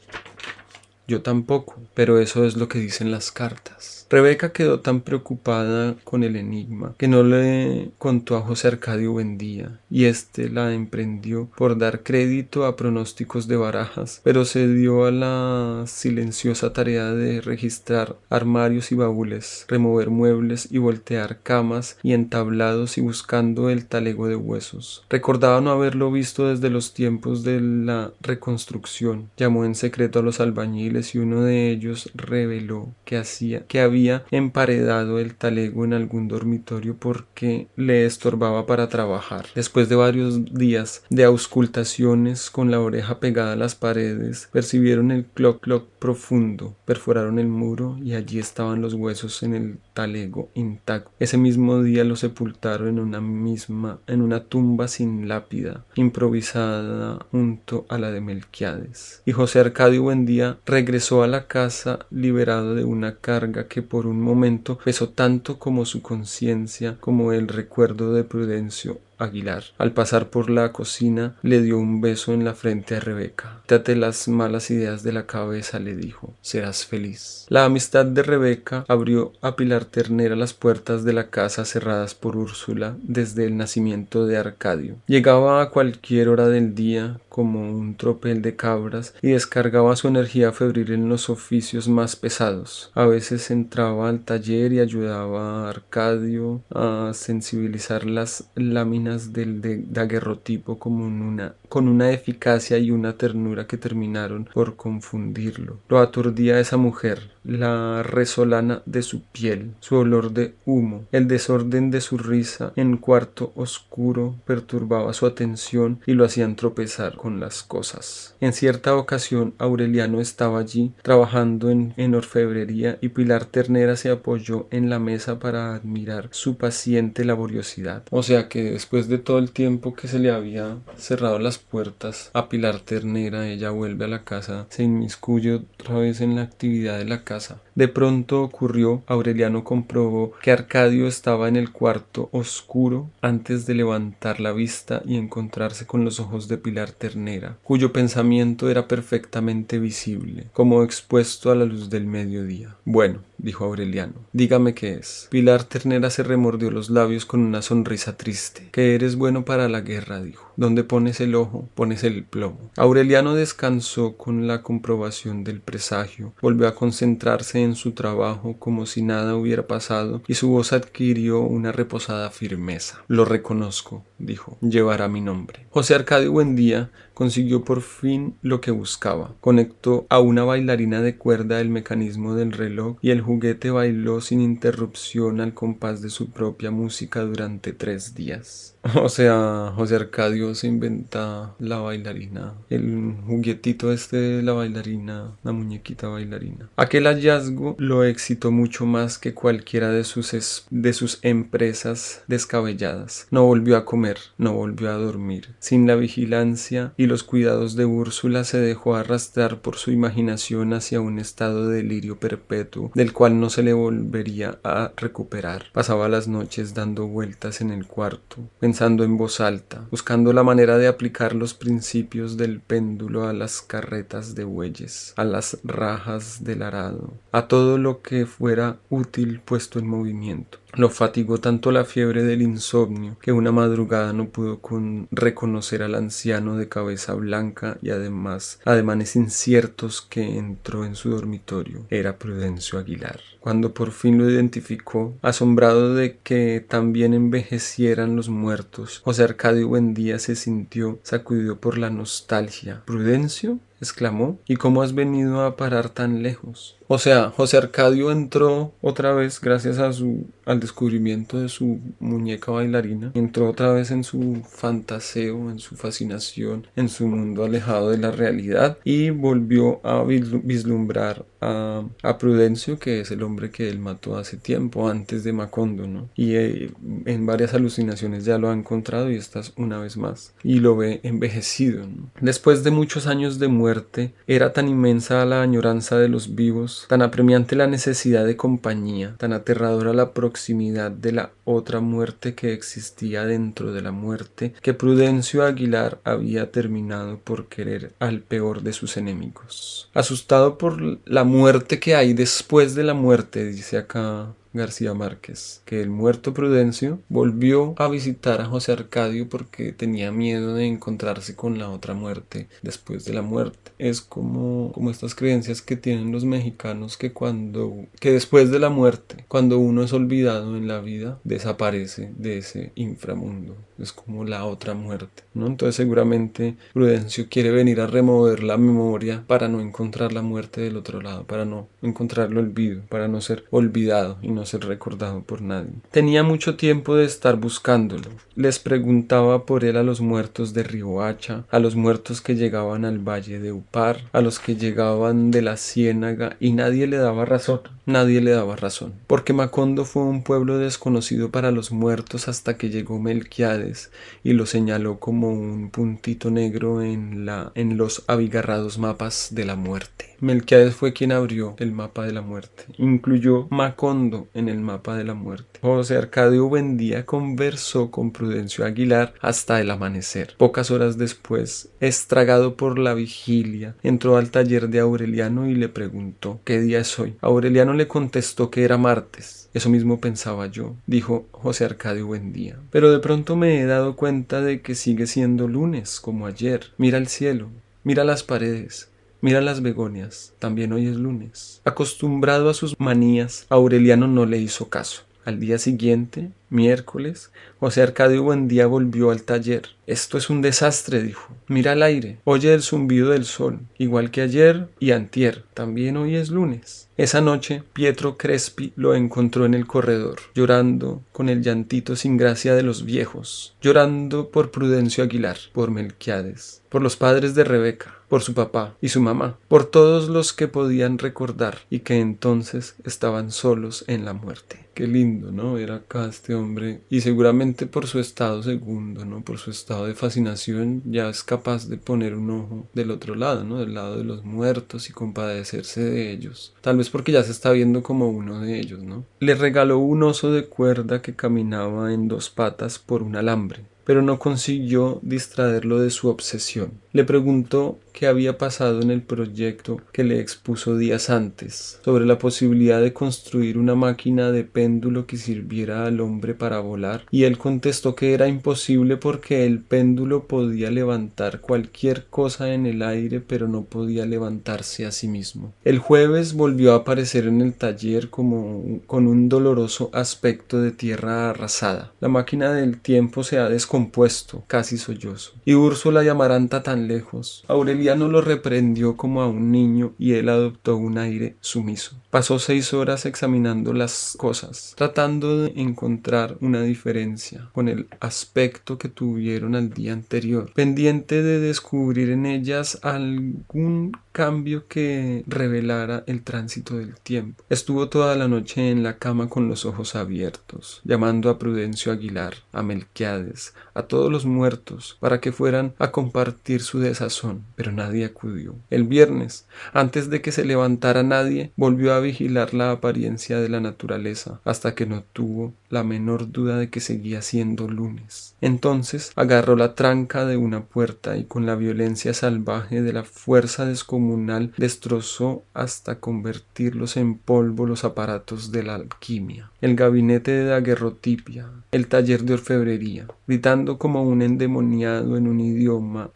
Yo 1.07 1.23
tampoco, 1.23 1.77
pero 1.95 2.19
eso 2.19 2.45
es 2.45 2.57
lo 2.57 2.69
que 2.69 2.81
dicen 2.81 3.13
las 3.13 3.31
cartas. 3.31 3.96
Rebeca 4.09 4.53
quedó 4.53 4.81
tan 4.81 5.01
preocupada 5.01 5.97
con 6.05 6.23
el 6.23 6.37
enigma 6.37 6.95
que 6.99 7.09
no 7.09 7.23
le 7.23 7.91
contó 7.99 8.37
a 8.37 8.43
José 8.43 8.69
Arcadio 8.69 9.13
Buendía 9.13 9.81
y 9.91 10.05
éste 10.05 10.49
la 10.49 10.73
emprendió 10.73 11.49
por 11.57 11.79
dar 11.79 12.03
crédito 12.03 12.67
a 12.67 12.77
pronósticos 12.77 13.49
de 13.49 13.57
barajas, 13.57 14.21
pero 14.25 14.45
se 14.45 14.69
dio 14.69 15.05
a 15.05 15.11
la 15.11 15.85
silenciosa 15.87 16.73
tarea 16.73 17.13
de 17.13 17.41
registrar 17.41 18.17
armarios 18.29 18.93
y 18.93 18.95
baúles, 18.95 19.65
remover 19.69 20.11
muebles 20.11 20.69
y 20.71 20.79
voltear 20.79 21.41
camas 21.43 21.99
y 22.03 22.13
entablados 22.13 22.99
y 22.99 23.01
buscando 23.01 23.71
el 23.71 23.87
talego 23.87 24.29
de 24.29 24.37
huesos. 24.37 25.05
Recordaba 25.09 25.61
no 25.61 25.71
haberlo 25.71 26.11
visto 26.11 26.49
desde 26.49 26.71
los 26.71 26.95
tiempos 26.95 27.45
de 27.45 27.61
la 27.61 28.13
reconstrucción. 28.21 29.31
Llamó 29.37 29.65
en 29.65 29.75
secreto 29.75 30.19
a 30.19 30.23
los 30.23 30.41
albañiles 30.41 31.15
y 31.15 31.19
uno 31.19 31.43
de 31.43 31.71
ellos 31.71 32.11
reveló 32.15 32.95
que 33.05 33.17
hacía 33.17 33.67
que 33.67 33.81
había 33.81 34.25
emparedado 34.31 35.19
el 35.19 35.35
talego 35.35 35.85
en 35.85 35.93
algún 35.93 36.29
dormitorio 36.29 36.97
porque 36.97 37.69
le 37.77 38.07
estorbaba 38.07 38.67
para 38.67 38.89
trabajar. 38.89 39.47
De 39.85 39.95
varios 39.95 40.55
días 40.55 41.03
de 41.11 41.25
auscultaciones 41.25 42.51
con 42.51 42.71
la 42.71 42.81
oreja 42.81 43.21
pegada 43.21 43.53
a 43.53 43.57
las 43.57 43.75
paredes, 43.75 44.49
percibieron 44.51 45.11
el 45.11 45.27
cloc 45.27 45.61
cloc 45.61 45.87
profundo, 45.99 46.75
perforaron 46.87 47.39
el 47.39 47.49
muro 47.49 47.99
y 48.03 48.15
allí 48.15 48.39
estaban 48.39 48.81
los 48.81 48.95
huesos 48.95 49.43
en 49.43 49.55
el 49.55 49.79
talego 49.93 50.49
intacto. 50.55 51.11
Ese 51.19 51.37
mismo 51.37 51.83
día 51.83 52.05
lo 52.05 52.17
sepultaron 52.17 52.89
en 52.89 53.01
una 53.01 53.21
misma, 53.21 53.99
en 54.07 54.23
una 54.23 54.45
tumba 54.45 54.89
sin 54.89 55.29
lápida, 55.29 55.85
improvisada 55.95 57.27
junto 57.31 57.85
a 57.89 57.99
la 57.99 58.11
de 58.11 58.21
Melquiades. 58.21 59.23
Y 59.27 59.33
José 59.33 59.61
Arcadio 59.61 60.05
Buendía 60.05 60.59
regresó 60.65 61.23
a 61.23 61.27
la 61.27 61.47
casa 61.47 62.07
liberado 62.11 62.75
de 62.75 62.85
una 62.85 63.17
carga 63.17 63.69
que 63.69 63.83
por 63.83 64.07
un 64.07 64.21
momento 64.21 64.79
pesó 64.85 65.11
tanto 65.11 65.59
como 65.59 65.85
su 65.85 66.01
conciencia, 66.01 66.97
como 67.01 67.33
el 67.33 67.49
recuerdo 67.49 68.15
de 68.15 68.25
Prudencio 68.25 69.01
Aguilar. 69.19 69.65
Al 69.79 69.93
pasar 69.93 70.31
por 70.31 70.51
la 70.51 70.73
cocina 70.73 71.37
le 71.43 71.63
dio 71.63 71.79
un 71.79 72.01
beso 72.01 72.33
en 72.33 72.45
la 72.45 72.55
frente 72.55 72.97
a 72.97 73.01
Rebeca. 73.01 73.61
Quítate 73.63 73.97
las 73.97 74.29
malas 74.29 74.71
ideas 74.71 75.03
de 75.03 75.13
la 75.13 75.27
cabeza, 75.27 75.79
le 75.79 75.97
dijo. 75.97 76.35
Serás 76.41 76.87
feliz. 76.87 77.47
La 77.49 77.65
amistad 77.65 78.07
de 78.07 78.23
Rebeca 78.23 78.85
abrió 78.89 79.33
a 79.43 79.57
Pilar 79.57 79.85
Ternera 79.85 80.37
las 80.37 80.55
puertas 80.55 81.05
de 81.05 81.13
la 81.13 81.31
casa 81.31 81.65
cerradas 81.65 82.15
por 82.15 82.37
Úrsula 82.37 82.97
desde 83.03 83.45
el 83.47 83.57
nacimiento 83.57 84.27
de 84.27 84.37
Arcadio. 84.37 84.97
Llegaba 85.07 85.63
a 85.63 85.71
cualquier 85.71 86.29
hora 86.29 86.49
del 86.49 86.75
día 86.75 87.19
como 87.37 87.71
un 87.71 87.99
tropel 87.99 88.41
de 88.41 88.57
cabras 88.57 89.15
y 89.21 89.33
descargaba 89.33 89.95
su 89.95 90.09
energía 90.09 90.53
febril 90.53 90.91
en 90.93 91.11
los 91.11 91.29
oficios 91.29 91.87
más 91.87 92.17
pesados. 92.17 92.91
A 92.95 93.05
veces 93.05 93.51
entraba 93.51 94.09
al 94.09 94.25
taller 94.25 94.73
y 94.73 94.81
ayudaba 94.81 95.67
a 95.67 95.69
Arcadio 95.69 96.63
a 96.71 97.11
sensibilizar 97.13 98.07
las 98.07 98.49
láminas 98.55 99.35
del 99.35 99.61
daguerrotipo 99.93 100.79
como 100.79 101.05
una, 101.05 101.57
con 101.69 101.89
una 101.89 102.11
eficacia 102.11 102.79
y 102.79 102.91
una 102.91 103.19
ternura 103.19 103.67
que 103.67 103.77
terminaron 103.77 104.49
por 104.55 104.77
confundirlo. 104.77 105.81
Lo 105.91 105.99
aturdía 105.99 106.59
esa 106.59 106.79
mujer, 106.79 107.33
la 107.47 108.03
resolana 108.03 108.83
de 108.87 109.03
su 109.03 109.23
piel, 109.23 109.75
su 109.81 109.97
olor 109.97 110.33
de 110.33 110.55
humo, 110.65 111.05
el 111.13 111.29
desorden 111.29 111.91
de 111.91 112.01
su 112.01 112.19
risa 112.19 112.73
en 112.77 112.97
cuarto 112.97 113.53
oscuro 113.55 114.37
perturbaba 114.45 115.13
su 115.13 115.27
atención 115.27 116.01
y 116.07 116.15
lo 116.15 116.25
hacían 116.25 116.57
tropezar 116.57 117.17
con 117.17 117.41
las 117.41 117.63
cosas. 117.63 118.35
En 118.41 118.53
cierta 118.53 118.97
ocasión 118.97 119.55
Aureliano 119.59 120.21
estaba 120.21 120.59
allí 120.59 120.93
trabajando 121.03 121.71
en, 121.71 121.95
en 121.97 122.15
orfebrería 122.15 122.99
y 123.01 123.11
Pilar 123.11 123.45
Ternera 123.45 123.97
se 123.97 124.11
apoyó 124.11 124.67
en 124.71 124.91
la 124.91 124.99
mesa 124.99 125.39
para 125.39 125.75
admirar 125.75 126.29
su 126.33 126.57
paciente 126.57 127.25
laboriosidad. 127.25 128.03
O 128.11 128.23
sea 128.23 128.49
que 128.49 128.73
después 128.73 129.09
de 129.09 129.19
todo 129.19 129.39
el 129.39 129.53
tiempo 129.53 129.95
que 129.95 130.09
se 130.09 130.19
le 130.19 130.31
había 130.31 130.79
cerrado 130.97 131.39
las 131.39 131.59
puertas 131.59 132.31
a 132.33 132.49
Pilar 132.49 132.81
Ternera, 132.81 133.49
ella 133.49 133.71
vuelve 133.71 134.05
a 134.05 134.09
la 134.09 134.25
casa, 134.25 134.67
se 134.71 134.83
inmiscuye 134.83 135.55
otra 135.55 135.99
vez 135.99 136.21
en 136.21 136.35
la 136.35 136.43
actividad 136.43 136.99
de 136.99 137.05
la 137.05 137.23
casa 137.23 137.36
de 137.75 137.89
pronto 137.89 138.43
ocurrió, 138.43 139.03
Aureliano 139.07 139.65
comprobó 139.65 140.33
que 140.43 140.51
Arcadio 140.51 141.07
estaba 141.07 141.49
en 141.49 141.57
el 141.57 141.71
cuarto 141.71 142.29
oscuro 142.33 143.11
antes 143.21 143.67
de 143.67 143.75
levantar 143.75 144.41
la 144.41 144.53
vista 144.53 145.03
y 145.05 145.17
encontrarse 145.17 145.87
con 145.87 146.05
los 146.05 146.21
ojos 146.21 146.49
de 146.49 146.59
Pilar 146.59 146.91
Ternera, 146.91 147.57
cuyo 147.63 147.93
pensamiento 147.93 148.71
era 148.71 148.89
perfectamente 148.89 149.79
visible, 149.79 150.47
como 150.53 150.83
expuesto 150.83 151.51
a 151.51 151.55
la 151.55 151.65
luz 151.65 151.91
del 151.91 152.07
mediodía. 152.07 152.77
Bueno, 152.85 153.21
dijo 153.39 153.65
Aureliano, 153.65 154.15
dígame 154.33 154.75
qué 154.75 154.95
es. 154.95 155.29
Pilar 155.31 155.65
Ternera 155.65 156.11
se 156.11 156.23
remordió 156.23 156.71
los 156.71 156.91
labios 156.91 157.27
con 157.27 157.41
una 157.41 157.63
sonrisa 157.63 158.17
triste. 158.17 158.69
Que 158.73 158.95
eres 158.95 159.17
bueno 159.17 159.45
para 159.45 159.69
la 159.69 159.81
guerra, 159.81 160.21
dijo. 160.21 160.53
Donde 160.57 160.85
pones 160.85 161.21
el 161.21 161.35
ojo, 161.35 161.69
pones 161.75 162.03
el 162.03 162.25
plomo. 162.25 162.71
Aureliano 162.77 163.35
descansó 163.35 164.17
con 164.17 164.47
la 164.47 164.63
comprobación 164.63 165.45
del 165.45 165.61
presagio, 165.61 166.33
volvió 166.41 166.67
a 166.67 166.75
concentrarse 166.75 167.63
en 167.63 167.75
su 167.75 167.93
trabajo 167.93 168.57
como 168.59 168.87
si 168.87 169.03
nada 169.03 169.37
hubiera 169.37 169.67
pasado 169.67 170.23
y 170.27 170.35
su 170.35 170.49
voz 170.49 170.73
adquirió 170.73 171.41
una 171.41 171.73
reposada 171.73 172.31
firmeza. 172.31 173.03
Lo 173.09 173.25
reconozco, 173.25 174.05
dijo, 174.19 174.57
llevará 174.63 175.09
mi 175.09 175.21
nombre. 175.21 175.67
José 175.71 175.95
Arcadio 175.95 176.33
Buendía 176.33 176.91
consiguió 177.17 177.65
por 177.65 177.81
fin 177.81 178.37
lo 178.43 178.61
que 178.61 178.71
buscaba. 178.71 179.35
Conectó 179.41 180.07
a 180.11 180.21
una 180.21 180.45
bailarina 180.45 181.01
de 181.01 181.17
cuerda 181.17 181.63
el 181.63 181.71
mecanismo 181.71 182.35
del 182.35 182.53
reloj 182.53 182.99
y 183.01 183.09
el 183.09 183.23
juguete 183.23 183.71
bailó 183.71 184.21
sin 184.21 184.43
interrupción 184.43 185.41
al 185.41 185.55
compás 185.55 186.03
de 186.03 186.11
su 186.11 186.31
propia 186.31 186.71
música 186.71 187.23
durante 187.23 187.73
tres 187.73 188.15
días. 188.15 188.76
O 189.07 189.09
sea, 189.09 189.73
José 189.75 189.97
Arcadio 189.97 190.55
se 190.55 190.67
inventa 190.67 191.55
la 191.59 191.79
bailarina, 191.79 192.55
el 192.71 193.15
juguetito 193.27 193.93
este 193.93 194.17
de 194.17 194.43
la 194.43 194.53
bailarina, 194.53 195.37
la 195.43 195.53
muñequita 195.53 196.09
bailarina. 196.09 196.69
Aquel 196.77 197.07
hallazgo 197.07 197.77
lo 197.79 198.05
excitó 198.05 198.51
mucho 198.51 198.87
más 198.87 199.19
que 199.19 199.35
cualquiera 199.35 199.91
de 199.91 200.05
sus, 200.05 200.67
de 200.71 200.93
sus 200.93 201.19
empresas 201.23 202.23
descabelladas. 202.27 203.27
No 203.31 203.45
volvió 203.45 203.77
a 203.77 203.85
comer, 203.85 204.19
no 204.39 204.53
volvió 204.53 204.91
a 204.91 204.95
dormir. 204.95 205.55
Sin 205.59 205.87
la 205.87 205.97
vigilancia 205.97 206.93
y 206.97 207.07
los 207.07 207.23
cuidados 207.23 207.77
de 207.77 207.85
Úrsula 207.85 208.45
se 208.45 208.59
dejó 208.59 208.95
arrastrar 208.95 209.61
por 209.61 209.77
su 209.77 209.91
imaginación 209.91 210.73
hacia 210.73 211.01
un 211.01 211.19
estado 211.19 211.69
de 211.69 211.77
delirio 211.77 212.19
perpetuo 212.19 212.91
del 212.95 213.13
cual 213.13 213.41
no 213.41 213.51
se 213.51 213.63
le 213.63 213.73
volvería 213.73 214.59
a 214.65 214.93
recuperar. 214.97 215.67
Pasaba 215.73 216.09
las 216.09 216.29
noches 216.29 216.75
dando 216.75 217.07
vueltas 217.07 217.61
en 217.61 217.71
el 217.71 217.87
cuarto, 217.87 218.39
en 218.81 219.17
voz 219.17 219.41
alta, 219.41 219.87
buscando 219.91 220.35
la 220.35 220.43
manera 220.43 220.77
de 220.77 220.87
aplicar 220.87 221.35
los 221.35 221.55
principios 221.55 222.37
del 222.37 222.61
péndulo 222.61 223.27
a 223.27 223.33
las 223.33 223.63
carretas 223.63 224.35
de 224.35 224.45
bueyes, 224.45 225.15
a 225.17 225.25
las 225.25 225.59
rajas 225.65 226.45
del 226.45 226.63
arado, 226.63 227.15
a 227.33 227.49
todo 227.49 227.79
lo 227.79 228.03
que 228.03 228.27
fuera 228.27 228.77
útil 228.91 229.41
puesto 229.41 229.79
en 229.79 229.87
movimiento. 229.87 230.59
Lo 230.77 230.91
fatigó 230.91 231.39
tanto 231.39 231.73
la 231.73 231.87
fiebre 231.87 232.23
del 232.23 232.43
insomnio 232.43 233.17
que 233.19 233.33
una 233.33 233.51
madrugada 233.51 234.13
no 234.13 234.29
pudo 234.29 234.61
con 234.61 235.09
reconocer 235.11 235.83
al 235.83 235.95
anciano 235.95 236.59
de 236.59 236.69
cabeza 236.69 237.15
blanca 237.15 237.79
y 237.81 237.89
además 237.89 238.61
ademanes 238.67 239.17
inciertos 239.17 240.03
que 240.03 240.37
entró 240.37 240.85
en 240.85 240.95
su 240.95 241.09
dormitorio. 241.09 241.87
Era 241.89 242.19
Prudencio 242.19 242.79
Aguilar. 242.79 243.21
Cuando 243.41 243.73
por 243.73 243.91
fin 243.91 244.19
lo 244.19 244.29
identificó, 244.29 245.15
asombrado 245.23 245.95
de 245.95 246.19
que 246.19 246.63
también 246.69 247.15
envejecieran 247.15 248.15
los 248.15 248.29
muertos, 248.29 249.01
José 249.03 249.25
Arcadio 249.25 249.69
Buendía 249.69 250.19
se 250.19 250.37
sintió 250.37 250.99
sacudido 251.03 251.59
por 251.59 251.79
la 251.79 251.89
nostalgia. 251.89 252.83
¿Prudencio? 252.85 253.61
Exclamó. 253.87 254.39
¿Y 254.47 254.57
cómo 254.57 254.83
has 254.83 254.95
venido 254.95 255.43
a 255.43 255.57
parar 255.57 255.89
tan 255.89 256.23
lejos? 256.23 256.77
O 256.89 256.99
sea, 256.99 257.31
José 257.31 257.57
Arcadio 257.57 258.13
entró 258.13 258.73
otra 258.81 259.13
vez 259.13 259.41
gracias 259.41 259.79
a 259.79 259.93
su 259.93 260.27
al 260.47 260.61
descubrimiento 260.61 261.41
de 261.41 261.49
su 261.49 261.81
muñeca 261.99 262.53
bailarina, 262.53 263.11
entró 263.15 263.51
otra 263.51 263.73
vez 263.73 263.91
en 263.91 264.05
su 264.05 264.43
fantaseo, 264.49 265.51
en 265.51 265.59
su 265.59 265.75
fascinación, 265.75 266.69
en 266.77 266.89
su 266.89 267.09
mundo 267.09 267.45
alejado 267.45 267.91
de 267.91 267.99
la 267.99 268.13
realidad 268.13 268.79
y 268.85 269.11
volvió 269.11 269.81
a 269.85 270.05
vislumbrar 270.05 271.25
a, 271.47 272.19
Prudencio, 272.19 272.79
que 272.79 273.01
es 273.01 273.11
el 273.11 273.23
hombre 273.23 273.51
que 273.51 273.69
él 273.69 273.79
mató 273.79 274.17
hace 274.17 274.37
tiempo, 274.37 274.89
antes 274.89 275.23
de 275.23 275.33
Macondo, 275.33 275.87
¿no? 275.87 276.09
Y 276.17 276.35
eh, 276.35 276.71
en 277.05 277.27
varias 277.27 277.55
alucinaciones 277.55 278.25
ya 278.25 278.39
lo 278.39 278.51
ha 278.51 278.55
encontrado 278.55 279.11
y 279.11 279.17
estás 279.17 279.53
una 279.57 279.79
vez 279.79 279.97
más. 279.97 280.35
Y 280.43 280.61
lo 280.61 280.77
ve 280.77 281.01
envejecido, 281.03 281.87
Después 282.21 282.65
de 282.65 282.71
muchos 282.71 283.07
años 283.07 283.39
de 283.39 283.49
muerte, 283.49 284.13
era 284.27 284.53
tan 284.53 284.69
inmensa 284.69 285.25
la 285.25 285.43
añoranza 285.43 285.99
de 285.99 286.09
los 286.09 286.35
vivos, 286.35 286.87
tan 286.89 287.03
apremiante 287.03 287.57
la 287.57 287.67
necesidad 287.67 288.25
de 288.25 288.37
compañía, 288.37 289.15
tan 289.19 289.33
aterradora 289.33 289.93
la 289.93 290.13
proximidad 290.13 290.91
de 290.91 291.13
la 291.13 291.31
otra 291.45 291.81
muerte 291.81 292.35
que 292.35 292.53
existía 292.53 293.25
dentro 293.25 293.73
de 293.73 293.83
la 293.83 293.93
muerte, 293.93 294.55
que 294.63 294.75
Prudencio 294.75 295.45
Aguilar 295.45 295.99
había 296.05 296.51
terminado 296.51 297.19
por 297.19 297.47
querer 297.47 297.93
al 297.99 298.21
peor 298.21 298.63
de 298.63 298.73
sus 298.73 298.97
enemigos. 298.97 299.91
Asustado 299.95 300.59
por 300.59 300.81
la 301.05 301.25
muerte 301.25 301.36
que 301.81 301.95
hay 301.95 302.13
después 302.15 302.75
de 302.75 302.85
la 302.85 302.95
muerte, 302.95 303.45
dice 303.45 303.77
acá 303.79 304.35
García 304.57 304.95
Márquez, 304.95 305.61
que 305.65 305.83
el 305.83 305.91
muerto 305.91 306.33
Prudencio 306.33 307.01
volvió 307.09 307.75
a 307.77 307.89
visitar 307.89 308.41
a 308.41 308.47
José 308.47 308.73
Arcadio 308.73 309.29
porque 309.29 309.73
tenía 309.73 310.11
miedo 310.11 310.55
de 310.55 310.67
encontrarse 310.67 311.37
con 311.37 311.59
la 311.59 311.69
otra 311.69 311.95
muerte 311.95 312.49
después 312.63 313.05
de 313.05 313.13
la 313.13 313.23
muerte. 313.23 313.73
Es 313.79 314.01
como, 314.01 314.73
como 314.73 314.91
estas 314.91 315.15
creencias 315.15 315.61
que 315.63 315.77
tienen 315.77 316.11
los 316.11 316.25
mexicanos 316.25 316.97
que 316.97 317.13
cuando, 317.13 317.85
que 318.01 318.13
después 318.13 318.51
de 318.51 318.59
la 318.59 318.71
muerte, 318.71 319.25
cuando 319.29 319.59
uno 319.59 319.83
es 319.83 319.93
olvidado 319.93 320.57
en 320.57 320.67
la 320.67 320.81
vida, 320.81 321.21
desaparece 321.25 322.13
de 322.17 322.39
ese 322.39 322.73
inframundo. 322.75 323.57
Es 323.79 323.93
como 323.93 324.25
la 324.25 324.45
otra 324.45 324.75
muerte, 324.75 325.25
¿no? 325.35 325.47
Entonces 325.47 325.77
seguramente 325.77 326.57
Prudencio 326.73 327.27
quiere 327.29 327.51
venir 327.51 327.81
a 327.81 327.87
remover 327.87 328.43
la 328.43 328.57
memoria 328.57 329.25
para 329.27 329.49
no 329.49 329.61
encontrar 329.61 330.13
la 330.13 330.23
muerte 330.23 330.61
del 330.61 330.77
otro 330.77 331.01
lado, 331.01 331.25
para 331.25 331.45
no 331.45 331.69
encontrar 331.83 332.31
el 332.31 332.39
olvido, 332.39 332.83
para 332.89 333.09
no 333.09 333.21
ser 333.21 333.45
olvidado 333.51 334.19
y 334.23 334.31
no 334.31 334.47
ser 334.47 334.65
recordado 334.65 335.23
por 335.23 335.43
nadie. 335.43 335.71
Tenía 335.91 336.23
mucho 336.23 336.57
tiempo 336.57 336.97
de 336.97 337.05
estar 337.05 337.37
buscándolo. 337.37 338.11
Les 338.35 338.59
preguntaba 338.59 339.45
por 339.45 339.65
él 339.65 339.77
a 339.77 339.83
los 339.83 340.01
muertos 340.01 340.55
de 340.55 340.63
Riohacha, 340.63 341.45
a 341.51 341.59
los 341.59 341.77
muertos 341.77 342.21
que 342.21 342.35
llegaban 342.35 342.85
al 342.85 342.99
valle 342.99 343.39
de 343.39 343.53
Upar, 343.53 344.01
a 344.13 344.21
los 344.21 344.39
que 344.39 344.57
llegaban 344.57 345.31
de 345.31 345.43
la 345.43 345.57
Ciénaga, 345.57 346.37
y 346.41 346.53
nadie 346.53 346.87
le 346.87 346.97
daba 346.97 347.25
razón. 347.25 347.61
Nadie 347.87 348.21
le 348.21 348.33
daba 348.33 348.57
razón, 348.57 348.95
porque 349.07 349.33
Macondo 349.33 349.85
fue 349.85 350.03
un 350.03 350.25
pueblo 350.25 350.59
desconocido 350.59 351.31
para 351.31 351.53
los 351.53 351.71
muertos 351.71 352.27
hasta 352.27 352.57
que 352.57 352.69
llegó 352.69 352.99
Melquiades 352.99 353.93
y 354.25 354.33
lo 354.33 354.45
señaló 354.45 354.99
como 354.99 355.29
un 355.31 355.71
puntito 355.71 356.33
negro 356.33 356.83
en, 356.83 357.27
la, 357.27 357.53
en 357.55 357.77
los 357.77 358.03
abigarrados 358.09 358.79
mapas 358.79 359.29
de 359.31 359.45
la 359.45 359.55
muerte. 359.55 360.17
Melquiades 360.21 360.75
fue 360.75 360.95
quien 360.95 361.13
abrió 361.13 361.55
el 361.59 361.73
mapa 361.73 362.07
de 362.07 362.13
la 362.13 362.23
muerte. 362.23 362.65
Incluyó 362.79 363.49
Macondo 363.51 364.29
en 364.33 364.49
el 364.49 364.61
mapa 364.61 364.97
de 364.97 365.05
la 365.05 365.15
muerte. 365.15 365.61
José 365.61 365.97
Arcadio 365.97 366.49
Buendía 366.49 367.05
conversó 367.05 367.91
con 367.91 368.13
Prudencio 368.13 368.65
Aguilar 368.65 369.13
hasta 369.21 369.61
el 369.61 369.71
amanecer. 369.71 370.35
Pocas 370.39 370.71
horas 370.71 370.97
después, 370.97 371.69
estragado 371.81 372.57
por 372.57 372.79
la 372.79 372.95
vigilia, 372.95 373.77
entró 373.83 374.17
al 374.17 374.31
taller 374.31 374.71
de 374.71 374.81
Aureliano 374.81 375.49
y 375.49 375.55
le 375.55 375.69
preguntó 375.69 376.41
¿Qué 376.45 376.61
día 376.61 376.81
es 376.81 376.99
hoy? 376.99 377.15
Aureliano 377.21 377.75
le 377.77 377.87
contestó 377.87 378.51
que 378.51 378.65
era 378.65 378.77
martes. 378.77 379.49
Eso 379.55 379.71
mismo 379.71 380.01
pensaba 380.01 380.47
yo, 380.47 380.75
dijo 380.87 381.27
José 381.31 381.65
Arcadio 381.65 382.07
Buendía. 382.07 382.59
Pero 382.71 382.91
de 382.91 382.99
pronto 382.99 383.37
me 383.37 383.61
he 383.61 383.67
dado 383.67 383.95
cuenta 383.95 384.41
de 384.41 384.61
que 384.61 384.75
sigue 384.75 385.07
siendo 385.07 385.47
lunes, 385.47 386.01
como 386.01 386.27
ayer. 386.27 386.73
Mira 386.77 386.99
el 386.99 387.07
cielo, 387.07 387.49
mira 387.85 388.03
las 388.03 388.23
paredes, 388.23 388.91
Mira 389.23 389.41
las 389.41 389.63
begonias, 389.63 390.35
también 390.39 390.73
hoy 390.75 390.87
es 390.87 390.97
lunes. 390.97 391.63
Acostumbrado 391.65 392.51
a 392.51 392.55
sus 392.55 392.79
manías, 392.79 393.47
Aureliano 393.49 394.07
no 394.07 394.27
le 394.27 394.39
hizo 394.39 394.69
caso. 394.69 395.06
Al 395.27 395.41
día 395.41 395.59
siguiente, 395.59 396.31
miércoles, 396.51 397.33
José 397.59 397.83
Arcadio 397.83 398.23
Buendía 398.23 398.69
volvió 398.69 399.11
al 399.11 399.25
taller. 399.25 399.63
Esto 399.89 400.19
es 400.19 400.31
un 400.31 400.41
desastre, 400.41 401.03
dijo. 401.03 401.35
Mira 401.49 401.73
el 401.73 401.83
aire, 401.83 402.19
oye 402.23 402.55
el 402.55 402.63
zumbido 402.63 403.11
del 403.11 403.25
sol, 403.25 403.59
igual 403.77 404.13
que 404.13 404.21
ayer 404.21 404.69
y 404.79 404.93
antier. 404.93 405.43
También 405.53 405.97
hoy 405.97 406.15
es 406.15 406.31
lunes. 406.31 406.89
Esa 406.97 407.21
noche, 407.21 407.65
Pietro 407.73 408.17
Crespi 408.17 408.73
lo 408.77 408.95
encontró 408.95 409.47
en 409.47 409.55
el 409.55 409.67
corredor, 409.67 410.19
llorando 410.33 411.03
con 411.11 411.29
el 411.29 411.43
llantito 411.43 411.97
sin 411.97 412.17
gracia 412.17 412.55
de 412.55 412.63
los 412.63 412.85
viejos, 412.85 413.57
llorando 413.61 414.31
por 414.31 414.53
Prudencio 414.53 415.03
Aguilar, 415.03 415.39
por 415.53 415.73
Melquiades, 415.73 416.63
por 416.69 416.83
los 416.83 416.95
padres 416.95 417.35
de 417.35 417.43
Rebeca, 417.43 417.96
por 418.09 418.23
su 418.23 418.35
papá 418.35 418.77
y 418.81 418.89
su 418.89 419.01
mamá, 419.01 419.39
por 419.49 419.65
todos 419.65 420.09
los 420.09 420.33
que 420.33 420.49
podían 420.49 420.99
recordar 420.99 421.59
y 421.71 421.81
que 421.81 422.01
entonces 422.01 422.77
estaban 422.85 423.31
solos 423.31 423.85
en 423.89 424.05
la 424.05 424.13
muerte. 424.13 424.67
Qué 424.75 424.87
lindo, 424.87 425.33
¿no? 425.33 425.57
Era 425.57 425.77
acá 425.77 426.07
este 426.07 426.35
hombre 426.35 426.81
y 426.91 427.01
seguramente 427.01 427.65
por 427.65 427.87
su 427.87 427.99
estado 427.99 428.43
segundo, 428.43 429.07
¿no? 429.07 429.23
Por 429.23 429.39
su 429.39 429.51
estado 429.51 429.87
de 429.87 429.95
fascinación 429.95 430.83
ya 430.85 431.09
es 431.09 431.23
capaz 431.23 431.67
de 431.67 431.79
poner 431.79 432.15
un 432.15 432.31
ojo 432.31 432.67
del 432.75 432.91
otro 432.91 433.15
lado, 433.15 433.43
¿no? 433.43 433.59
Del 433.59 433.73
lado 433.73 433.97
de 433.97 434.05
los 434.05 434.23
muertos 434.25 434.91
y 434.91 434.93
compadecerse 434.93 435.83
de 435.83 436.11
ellos. 436.11 436.55
Tal 436.61 436.77
vez 436.77 436.91
porque 436.91 437.13
ya 437.13 437.23
se 437.23 437.33
está 437.33 437.53
viendo 437.53 437.83
como 437.83 438.11
uno 438.11 438.41
de 438.41 438.61
ellos, 438.61 438.83
¿no? 438.83 439.07
Le 439.19 439.35
regaló 439.35 439.79
un 439.79 440.03
oso 440.03 440.31
de 440.31 440.45
cuerda 440.45 441.01
que 441.01 441.17
caminaba 441.17 441.95
en 441.95 442.09
dos 442.09 442.29
patas 442.29 442.79
por 442.79 443.03
un 443.03 443.17
alambre 443.17 443.65
pero 443.87 444.03
no 444.03 444.19
consiguió 444.19 444.99
distraerlo 445.03 445.79
de 445.79 445.91
su 445.91 446.09
obsesión. 446.09 446.73
Le 446.97 447.05
preguntó 447.05 447.79
qué 447.93 448.07
había 448.07 448.39
pasado 448.39 448.81
en 448.81 448.91
el 448.91 449.03
proyecto 449.03 449.83
que 449.93 450.03
le 450.03 450.19
expuso 450.19 450.79
días 450.79 451.11
antes, 451.11 451.79
sobre 451.85 452.07
la 452.07 452.19
posibilidad 452.19 452.81
de 452.81 452.95
construir 452.95 453.59
una 453.59 453.75
máquina 453.75 454.33
de 454.33 454.45
péndulo 454.45 455.07
que 455.07 455.19
sirviera 455.19 455.85
al 455.85 456.01
hombre 456.01 456.33
para 456.33 456.59
volar, 456.61 457.05
y 457.11 457.25
él 457.25 457.37
contestó 457.37 457.95
que 457.95 458.15
era 458.15 458.29
imposible 458.29 458.97
porque 458.97 459.45
el 459.45 459.61
péndulo 459.61 460.27
podía 460.27 460.71
levantar 460.71 461.43
cualquier 461.43 462.07
cosa 462.07 462.55
en 462.55 462.65
el 462.65 462.81
aire, 462.81 463.21
pero 463.21 463.47
no 463.47 463.65
podía 463.65 464.07
levantarse 464.07 464.87
a 464.87 464.91
sí 464.91 465.07
mismo. 465.07 465.53
El 465.65 465.79
jueves 465.79 466.33
volvió 466.33 466.73
a 466.73 466.77
aparecer 466.77 467.27
en 467.27 467.43
el 467.43 467.53
taller 467.53 468.09
como 468.09 468.81
con 468.87 469.07
un 469.07 469.29
doloroso 469.29 469.91
aspecto 469.93 470.63
de 470.63 470.71
tierra 470.71 471.29
arrasada. 471.29 471.93
La 472.01 472.09
máquina 472.09 472.55
del 472.55 472.81
tiempo 472.81 473.23
se 473.23 473.37
ha 473.37 473.51
descompuesto, 473.51 474.45
casi 474.47 474.79
sollozo. 474.79 475.35
Y 475.45 475.53
Úrsula 475.53 476.03
y 476.03 476.09
Amaranta 476.09 476.63
tan 476.63 476.86
lejos. 476.87 477.45
Aureliano 477.49 478.09
lo 478.09 478.21
reprendió 478.21 478.97
como 478.97 479.23
a 479.23 479.29
un 479.29 479.51
niño 479.51 479.93
y 479.99 480.15
él 480.15 480.29
adoptó 480.29 480.77
un 480.77 480.99
aire 480.99 481.37
sumiso. 481.41 481.97
Pasó 482.11 482.39
seis 482.39 482.73
horas 482.73 483.05
examinando 483.05 483.73
las 483.73 484.15
cosas, 484.19 484.75
tratando 484.77 485.43
de 485.43 485.53
encontrar 485.57 486.37
una 486.41 486.63
diferencia 486.63 487.51
con 487.53 487.69
el 487.69 487.89
aspecto 488.01 488.79
que 488.79 488.89
tuvieron 488.89 489.55
al 489.55 489.71
día 489.71 489.93
anterior, 489.93 490.53
pendiente 490.55 491.23
de 491.23 491.41
descubrir 491.41 492.11
en 492.11 492.27
ellas 492.27 492.79
algún 492.83 493.93
cambio 494.13 494.67
que 494.67 495.25
revelara 495.27 496.05
el 496.07 496.23
tránsito 496.23 496.79
del 496.79 496.95
tiempo. 496.95 497.45
Estuvo 497.51 497.91
toda 497.91 498.17
la 498.17 498.29
noche 498.29 498.71
en 498.71 498.83
la 498.83 498.97
cama 498.97 499.29
con 499.29 499.49
los 499.49 499.67
ojos 499.67 499.95
abiertos, 499.95 500.81
llamando 500.85 501.29
a 501.29 501.39
Prudencio 501.39 501.93
Aguilar, 501.93 502.37
a 502.53 502.63
Melquiades, 502.63 503.53
a 503.75 503.83
todos 503.83 504.11
los 504.11 504.25
muertos, 504.25 504.97
para 505.01 505.21
que 505.21 505.33
fueran 505.33 505.75
a 505.79 505.91
compartir 505.91 506.63
su 506.63 506.76
desazón, 506.79 507.45
pero 507.55 507.73
nadie 507.73 508.05
acudió. 508.05 508.55
El 508.71 508.85
viernes, 508.85 509.47
antes 509.73 510.11
de 510.11 510.21
que 510.21 510.33
se 510.33 510.45
levantara 510.45 511.03
nadie, 511.03 511.53
volvió 511.57 511.95
a 511.95 512.01
vigilar 512.01 512.55
la 512.55 512.71
apariencia 512.71 513.39
de 513.41 513.49
la 513.49 513.61
naturaleza, 513.61 514.41
hasta 514.45 514.75
que 514.75 514.87
no 514.87 515.03
tuvo 515.13 515.55
la 515.69 515.85
menor 515.85 516.31
duda 516.31 516.59
de 516.59 516.71
que 516.71 516.81
seguía 516.81 517.23
siendo 517.23 517.69
lunes. 517.69 518.35
Entonces 518.41 519.13
agarró 519.17 519.57
la 519.57 519.75
tranca 519.75 520.27
de 520.27 520.37
una 520.37 520.65
puerta 520.65 521.17
y 521.17 521.25
con 521.25 521.47
la 521.47 521.57
violencia 521.57 522.15
salvaje 522.15 522.83
de 522.83 522.93
la 522.93 523.05
fuerza 523.05 523.67
descomunal 523.67 524.53
destrozó 524.57 525.43
hasta 525.55 526.01
convertirlos 526.01 526.97
en 526.97 527.17
polvo 527.19 527.67
los 527.67 527.85
aparatos 527.85 528.53
de 528.53 528.63
la 528.63 528.75
alquimia, 528.75 529.51
el 529.61 529.75
gabinete 529.75 530.31
de 530.31 530.45
daguerrotipia, 530.45 531.51
el 531.73 531.89
taller 531.89 532.23
de 532.23 532.35
orfebrería, 532.35 533.07
gritando 533.27 533.79
como 533.79 534.03
un 534.03 534.23
endemoniado 534.23 535.17
en 535.17 535.27
un 535.27 535.41
idioma 535.41 536.11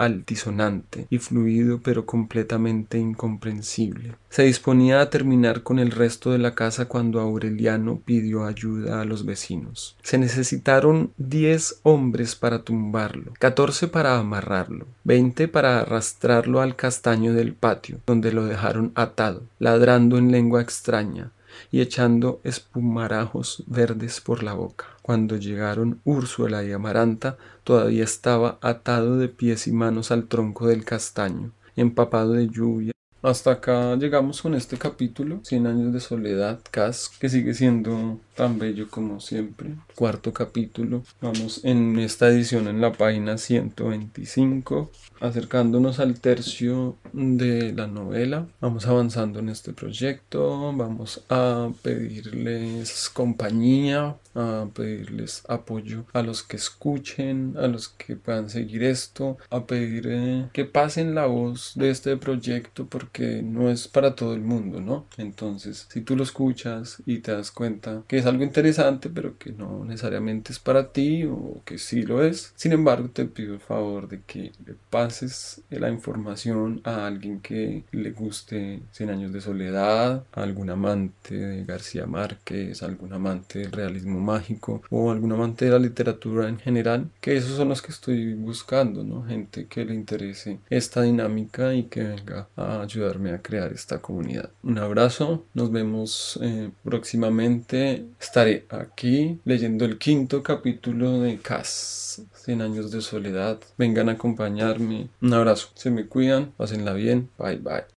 y 1.11 1.19
fluido 1.19 1.81
pero 1.83 2.07
completamente 2.07 2.99
incomprensible. 2.99 4.15
Se 4.31 4.45
disponía 4.45 5.01
a 5.01 5.11
terminar 5.11 5.63
con 5.63 5.79
el 5.79 5.91
resto 5.91 6.31
de 6.31 6.39
la 6.39 6.55
casa 6.55 6.87
cuando 6.87 7.21
Aureliano 7.21 8.01
pidió 8.05 8.45
ayuda 8.45 9.01
a 9.01 9.05
los 9.05 9.25
vecinos. 9.25 9.97
Se 10.03 10.19
necesitaron 10.19 11.11
diez 11.17 11.81
hombres 11.83 12.37
para 12.37 12.63
tumbarlo, 12.63 13.33
catorce 13.39 13.89
para 13.89 14.19
amarrarlo, 14.19 14.87
veinte 15.05 15.49
para 15.49 15.81
arrastrarlo 15.81 16.61
al 16.61 16.77
castaño 16.77 17.33
del 17.35 17.55
patio, 17.55 17.99
donde 18.07 18.33
lo 18.33 18.47
dejaron 18.47 18.93
atado, 18.95 19.43
ladrando 19.59 20.19
en 20.19 20.31
lengua 20.31 20.63
extraña, 20.63 21.33
y 21.71 21.81
echando 21.81 22.41
espumarajos 22.45 23.65
verdes 23.67 24.21
por 24.21 24.43
la 24.43 24.55
boca. 24.55 24.87
Cuando 25.03 25.37
llegaron 25.37 26.01
Úrsula 26.05 26.65
y 26.65 26.73
Amaranta, 26.73 27.37
todavía 27.65 28.05
estaba 28.05 28.59
atado 28.61 29.17
de 29.17 29.29
pies 29.29 29.67
y 29.67 29.73
manos 29.73 30.11
al 30.11 30.27
tronco 30.27 30.67
del 30.67 30.85
castaño, 30.85 31.53
empapado 31.77 32.33
de 32.33 32.49
lluvia. 32.49 32.93
Hasta 33.23 33.53
acá 33.53 33.97
llegamos 33.97 34.41
con 34.41 34.55
este 34.55 34.79
capítulo, 34.79 35.41
Cien 35.43 35.67
años 35.67 35.93
de 35.93 36.01
soledad, 36.01 36.61
Cas, 36.71 37.11
que 37.21 37.29
sigue 37.29 37.53
siendo 37.53 38.19
tan 38.41 38.59
bello 38.59 38.89
como 38.89 39.21
siempre. 39.21 39.75
Cuarto 39.95 40.33
capítulo. 40.33 41.03
Vamos 41.21 41.63
en 41.63 41.99
esta 41.99 42.29
edición 42.29 42.69
en 42.69 42.81
la 42.81 42.91
página 42.91 43.37
125, 43.37 44.91
acercándonos 45.21 46.01
al 46.01 46.19
tercio 46.21 46.97
de 47.13 47.75
la 47.75 47.87
novela. 47.87 48.47
Vamos 48.63 48.87
avanzando 48.87 49.41
en 49.41 49.51
este 49.51 49.75
proyecto. 49.75 50.73
Vamos 50.75 51.23
a 51.29 51.69
pedirles 51.83 53.11
compañía, 53.11 54.17
a 54.35 54.67
pedirles 54.73 55.43
apoyo 55.47 56.07
a 56.15 56.23
los 56.23 56.43
que 56.43 56.57
escuchen, 56.57 57.57
a 57.59 57.67
los 57.67 57.89
que 57.89 58.17
puedan 58.17 58.49
seguir 58.49 58.85
esto, 58.85 59.37
a 59.51 59.67
pedir 59.67 60.07
eh, 60.09 60.47
que 60.55 60.65
pasen 60.65 61.15
la 61.15 61.27
voz 61.27 61.73
de 61.75 61.91
este 61.91 62.17
proyecto 62.17 62.87
porque 62.87 63.43
no 63.43 63.69
es 63.69 63.87
para 63.87 64.15
todo 64.15 64.33
el 64.33 64.41
mundo, 64.41 64.81
¿no? 64.81 65.05
Entonces, 65.19 65.89
si 65.93 66.01
tú 66.01 66.17
lo 66.17 66.23
escuchas 66.23 67.03
y 67.05 67.19
te 67.19 67.33
das 67.33 67.51
cuenta 67.51 68.03
que 68.09 68.17
es 68.17 68.27
algo 68.31 68.45
interesante, 68.45 69.11
pero 69.11 69.39
que 69.39 69.53
no 69.53 69.85
necesariamente 69.85 70.53
es 70.53 70.59
para 70.59 70.93
ti 70.93 71.25
o 71.25 71.61
que 71.65 71.79
sí 71.79 72.03
lo 72.03 72.25
es, 72.25 72.53
sin 72.57 72.73
embargo, 72.73 73.11
te 73.11 73.25
pido 73.27 73.55
el 73.55 73.61
favor 73.61 74.09
de 74.09 74.23
que 74.23 74.53
le 74.65 74.75
pases 74.91 75.63
la 75.71 75.91
información 75.91 76.81
a 76.85 77.07
alguien 77.07 77.41
que 77.41 77.85
le 77.93 78.11
guste 78.11 78.81
Cien 78.93 79.11
años 79.11 79.33
de 79.33 79.41
soledad, 79.41 80.25
a 80.33 80.43
algún 80.43 80.71
amante 80.71 81.35
de 81.35 81.65
García 81.65 82.07
Márquez, 82.07 82.83
algún 82.83 83.13
amante 83.13 83.61
del 83.61 83.73
realismo 83.73 84.21
mágico 84.21 84.83
o 84.91 85.11
algún 85.11 85.33
amante 85.33 85.67
de 85.67 85.71
la 85.73 85.79
literatura 85.79 86.49
en 86.49 86.59
general, 86.59 87.11
que 87.21 87.37
esos 87.37 87.57
son 87.57 87.69
los 87.69 87.83
que 87.83 87.93
estoy 87.93 88.35
buscando, 88.35 89.05
¿no? 89.05 89.25
Gente 89.25 89.67
que 89.67 89.85
le 89.85 89.95
interese 89.95 90.59
esta 90.69 91.03
dinámica 91.03 91.75
y 91.75 91.85
que 91.85 92.03
venga 92.03 92.49
a 92.57 92.83
ayudarme 92.83 93.33
a 93.33 93.43
crear 93.43 93.73
esta 93.73 93.99
comunidad. 93.99 94.51
Un 94.63 94.79
abrazo, 94.79 95.45
nos 95.55 95.71
vemos 95.71 96.39
eh, 96.43 96.71
próximamente. 96.85 98.05
Estaré 98.21 98.67
aquí 98.69 99.41
leyendo 99.45 99.87
el 99.87 99.97
quinto 99.97 100.43
capítulo 100.43 101.23
de 101.23 101.39
Cas, 101.39 102.23
100 102.35 102.61
años 102.61 102.91
de 102.91 103.01
soledad. 103.01 103.59
Vengan 103.79 104.11
a 104.11 104.13
acompañarme. 104.13 105.09
Un 105.23 105.33
abrazo, 105.33 105.71
se 105.75 105.91
me 105.91 106.07
cuidan, 106.07 106.53
pásenla 106.59 106.93
bien, 106.93 107.31
bye 107.39 107.57
bye. 107.57 107.85